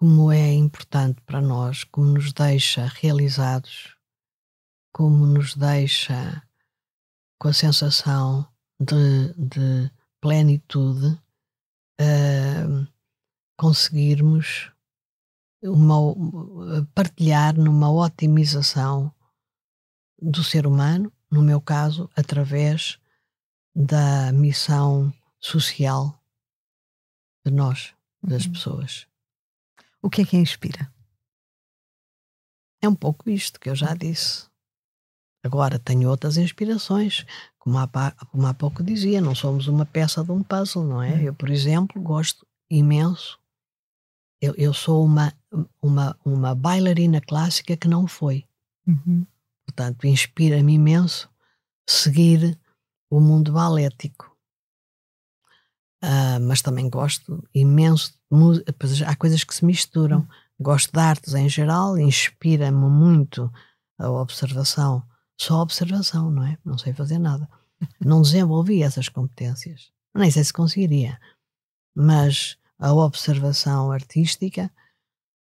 como 0.01 0.31
é 0.31 0.51
importante 0.51 1.21
para 1.21 1.39
nós, 1.39 1.83
como 1.83 2.07
nos 2.07 2.33
deixa 2.33 2.87
realizados, 2.87 3.95
como 4.91 5.27
nos 5.27 5.53
deixa 5.53 6.41
com 7.39 7.49
a 7.49 7.53
sensação 7.53 8.51
de, 8.79 9.31
de 9.37 9.91
plenitude, 10.19 11.05
uh, 12.01 12.87
conseguirmos 13.55 14.71
uma, 15.61 16.83
partilhar 16.95 17.55
numa 17.55 17.91
otimização 17.91 19.13
do 20.19 20.43
ser 20.43 20.65
humano, 20.65 21.13
no 21.29 21.43
meu 21.43 21.61
caso, 21.61 22.09
através 22.15 22.97
da 23.75 24.31
missão 24.31 25.13
social 25.39 26.19
de 27.45 27.51
nós, 27.51 27.93
das 28.23 28.45
uhum. 28.47 28.51
pessoas. 28.51 29.10
O 30.01 30.09
que 30.09 30.21
é 30.21 30.25
que 30.25 30.35
a 30.35 30.39
inspira? 30.39 30.91
É 32.81 32.89
um 32.89 32.95
pouco 32.95 33.29
isto 33.29 33.59
que 33.59 33.69
eu 33.69 33.75
já 33.75 33.93
disse. 33.93 34.49
Agora, 35.43 35.79
tenho 35.79 36.09
outras 36.09 36.37
inspirações. 36.37 37.25
Como 37.59 37.77
há, 37.77 37.87
como 38.31 38.47
há 38.47 38.53
pouco 38.53 38.83
dizia, 38.83 39.21
não 39.21 39.35
somos 39.35 39.67
uma 39.67 39.85
peça 39.85 40.23
de 40.23 40.31
um 40.31 40.41
puzzle, 40.41 40.83
não 40.83 41.01
é? 41.01 41.13
Hum. 41.15 41.21
Eu, 41.21 41.33
por 41.33 41.49
exemplo, 41.49 42.01
gosto 42.01 42.45
imenso. 42.69 43.39
Eu, 44.41 44.55
eu 44.57 44.73
sou 44.73 45.05
uma, 45.05 45.33
uma, 45.81 46.17
uma 46.25 46.55
bailarina 46.55 47.21
clássica 47.21 47.77
que 47.77 47.87
não 47.87 48.07
foi. 48.07 48.47
Uhum. 48.87 49.25
Portanto, 49.65 50.07
inspira-me 50.07 50.73
imenso 50.73 51.29
seguir 51.87 52.59
o 53.09 53.19
mundo 53.19 53.53
balético. 53.53 54.30
Uh, 56.03 56.39
mas 56.41 56.61
também 56.61 56.89
gosto 56.89 57.47
imenso 57.53 58.13
de 58.13 58.37
música. 58.37 58.73
Há 59.07 59.15
coisas 59.15 59.43
que 59.43 59.53
se 59.53 59.63
misturam. 59.63 60.27
Gosto 60.59 60.91
de 60.91 60.99
artes 60.99 61.33
em 61.33 61.49
geral, 61.49 61.97
inspira-me 61.97 62.89
muito 62.89 63.51
a 63.97 64.09
observação. 64.09 65.03
Só 65.39 65.55
a 65.55 65.61
observação, 65.63 66.29
não 66.29 66.45
é? 66.45 66.57
Não 66.63 66.77
sei 66.77 66.93
fazer 66.93 67.17
nada. 67.17 67.49
Não 67.99 68.21
desenvolvi 68.21 68.83
essas 68.83 69.09
competências. 69.09 69.91
Nem 70.15 70.29
sei 70.29 70.43
se 70.43 70.53
conseguiria. 70.53 71.19
Mas 71.95 72.57
a 72.77 72.93
observação 72.93 73.91
artística, 73.91 74.71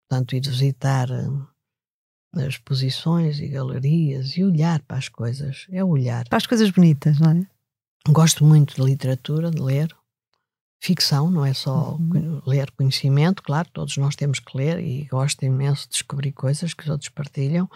portanto, 0.08 0.34
ir 0.34 0.46
visitar 0.46 1.08
eh, 1.10 2.46
exposições 2.46 3.40
e 3.40 3.48
galerias 3.48 4.36
e 4.36 4.44
olhar 4.44 4.80
para 4.82 4.98
as 4.98 5.08
coisas, 5.08 5.66
é 5.70 5.82
olhar. 5.82 6.28
Para 6.28 6.38
as 6.38 6.46
coisas 6.46 6.70
bonitas, 6.70 7.18
não 7.18 7.30
é? 7.30 7.46
Gosto 8.08 8.44
muito 8.44 8.74
de 8.74 8.82
literatura, 8.82 9.50
de 9.50 9.60
ler. 9.60 9.94
Ficção, 10.82 11.30
não 11.30 11.44
é 11.44 11.52
só 11.52 11.96
uhum. 11.96 12.40
ler 12.46 12.70
conhecimento, 12.70 13.42
claro, 13.42 13.68
todos 13.70 13.96
nós 13.98 14.16
temos 14.16 14.40
que 14.40 14.56
ler 14.56 14.80
e 14.80 15.04
gosto 15.04 15.44
imenso 15.44 15.84
de 15.84 15.90
descobrir 15.90 16.32
coisas 16.32 16.72
que 16.72 16.84
os 16.84 16.88
outros 16.88 17.10
partilham 17.10 17.68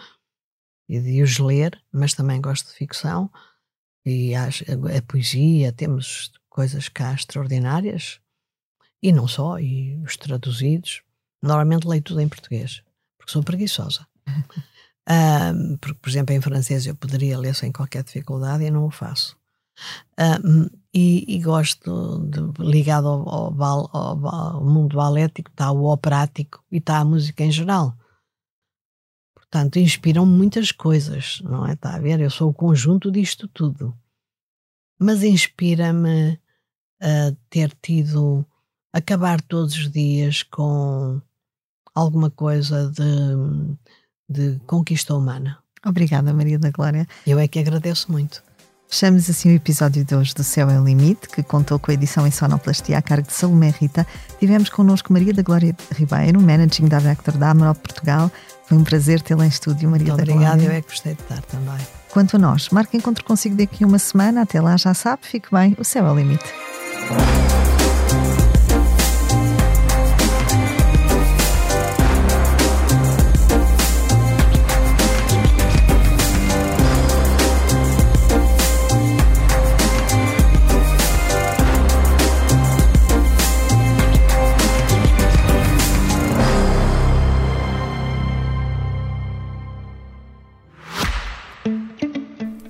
e 0.89 0.99
de 0.99 1.21
os 1.21 1.37
ler, 1.37 1.79
mas 1.91 2.13
também 2.13 2.41
gosto 2.41 2.67
de 2.67 2.73
ficção 2.73 3.29
e 4.05 4.35
a, 4.35 4.45
a, 4.45 5.01
poesia, 5.01 5.71
temos 5.71 6.31
coisas 6.47 6.87
cá 6.87 7.13
extraordinárias 7.13 8.19
e 9.01 9.11
não 9.11 9.27
só, 9.27 9.59
e 9.59 9.95
os 10.03 10.15
traduzidos. 10.15 11.01
Normalmente 11.41 11.87
leio 11.87 12.01
tudo 12.01 12.21
em 12.21 12.29
português, 12.29 12.83
porque 13.17 13.31
sou 13.31 13.43
preguiçosa. 13.43 14.07
um, 15.09 15.77
porque, 15.77 15.99
por 15.99 16.09
exemplo, 16.09 16.35
em 16.35 16.41
francês 16.41 16.85
eu 16.85 16.95
poderia 16.95 17.37
ler 17.37 17.55
sem 17.55 17.71
qualquer 17.71 18.03
dificuldade 18.03 18.63
e 18.63 18.71
não 18.71 18.85
o 18.85 18.91
faço. 18.91 19.37
Um, 20.19 20.69
e, 20.95 21.25
e, 21.27 21.41
gosto 21.41 22.25
de, 22.25 22.39
ligado 22.63 23.09
ao, 23.09 23.61
ao, 23.61 23.89
ao, 23.93 24.27
ao 24.27 24.63
mundo 24.63 24.95
balético, 24.95 25.51
está 25.51 25.69
o 25.69 25.91
operático 25.91 26.63
e 26.71 26.77
está 26.77 26.99
a 26.99 27.05
música 27.05 27.43
em 27.43 27.51
geral. 27.51 27.93
Portanto, 29.35 29.77
inspiram 29.77 30.25
muitas 30.25 30.71
coisas, 30.71 31.41
não 31.43 31.67
é? 31.67 31.73
Está 31.73 31.95
a 31.95 31.99
ver? 31.99 32.21
Eu 32.21 32.29
sou 32.29 32.49
o 32.49 32.53
conjunto 32.53 33.11
disto 33.11 33.45
tudo. 33.49 33.93
Mas 34.97 35.21
inspira-me 35.21 36.39
a 37.01 37.35
ter 37.49 37.75
tido, 37.81 38.45
acabar 38.93 39.41
todos 39.41 39.75
os 39.75 39.91
dias 39.91 40.43
com 40.43 41.21
alguma 41.93 42.31
coisa 42.31 42.89
de, 42.89 43.75
de 44.29 44.59
conquista 44.59 45.13
humana. 45.13 45.61
Obrigada, 45.85 46.33
Maria 46.33 46.57
da 46.57 46.71
Glória. 46.71 47.05
Eu 47.27 47.37
é 47.37 47.49
que 47.49 47.59
agradeço 47.59 48.09
muito. 48.09 48.41
Fechamos 48.87 49.29
assim 49.29 49.51
o 49.51 49.55
episódio 49.55 50.05
de 50.05 50.15
hoje 50.15 50.33
do 50.33 50.43
Céu 50.43 50.69
é 50.69 50.79
o 50.79 50.83
Limite, 50.83 51.27
que 51.27 51.43
contou 51.43 51.77
com 51.79 51.91
a 51.91 51.93
edição 51.93 52.25
em 52.25 52.31
sonoplastia 52.31 52.97
a 52.97 53.01
cargo 53.01 53.27
de 53.27 53.33
Salomé 53.33 53.73
Rita. 53.77 54.05
Tivemos 54.39 54.69
connosco 54.69 55.11
Maria 55.11 55.33
da 55.33 55.41
Glória 55.41 55.75
Ribeiro, 55.91 56.39
Managing 56.39 56.87
Director 56.87 57.35
da 57.37 57.49
Amarop 57.49 57.77
Portugal. 57.79 58.31
Foi 58.65 58.77
um 58.77 58.83
prazer 58.83 59.21
tê-la 59.21 59.45
em 59.45 59.49
estúdio, 59.49 59.89
Maria 59.89 60.13
Muito 60.13 60.25
da 60.25 60.33
Obrigada, 60.33 60.63
eu 60.63 60.71
é 60.71 60.81
que 60.81 60.89
gostei 60.89 61.13
de 61.13 61.21
estar 61.21 61.41
também. 61.41 61.85
Quanto 62.09 62.37
a 62.37 62.39
nós, 62.39 62.69
marque 62.69 62.95
encontro 62.95 63.23
consigo 63.25 63.55
daqui 63.55 63.83
a 63.83 63.87
uma 63.87 63.99
semana. 63.99 64.43
Até 64.43 64.61
lá, 64.61 64.77
já 64.77 64.93
sabe, 64.93 65.23
fique 65.23 65.49
bem, 65.51 65.75
o 65.77 65.83
céu 65.83 66.05
é 66.05 66.11
o 66.11 66.15
limite. 66.15 66.45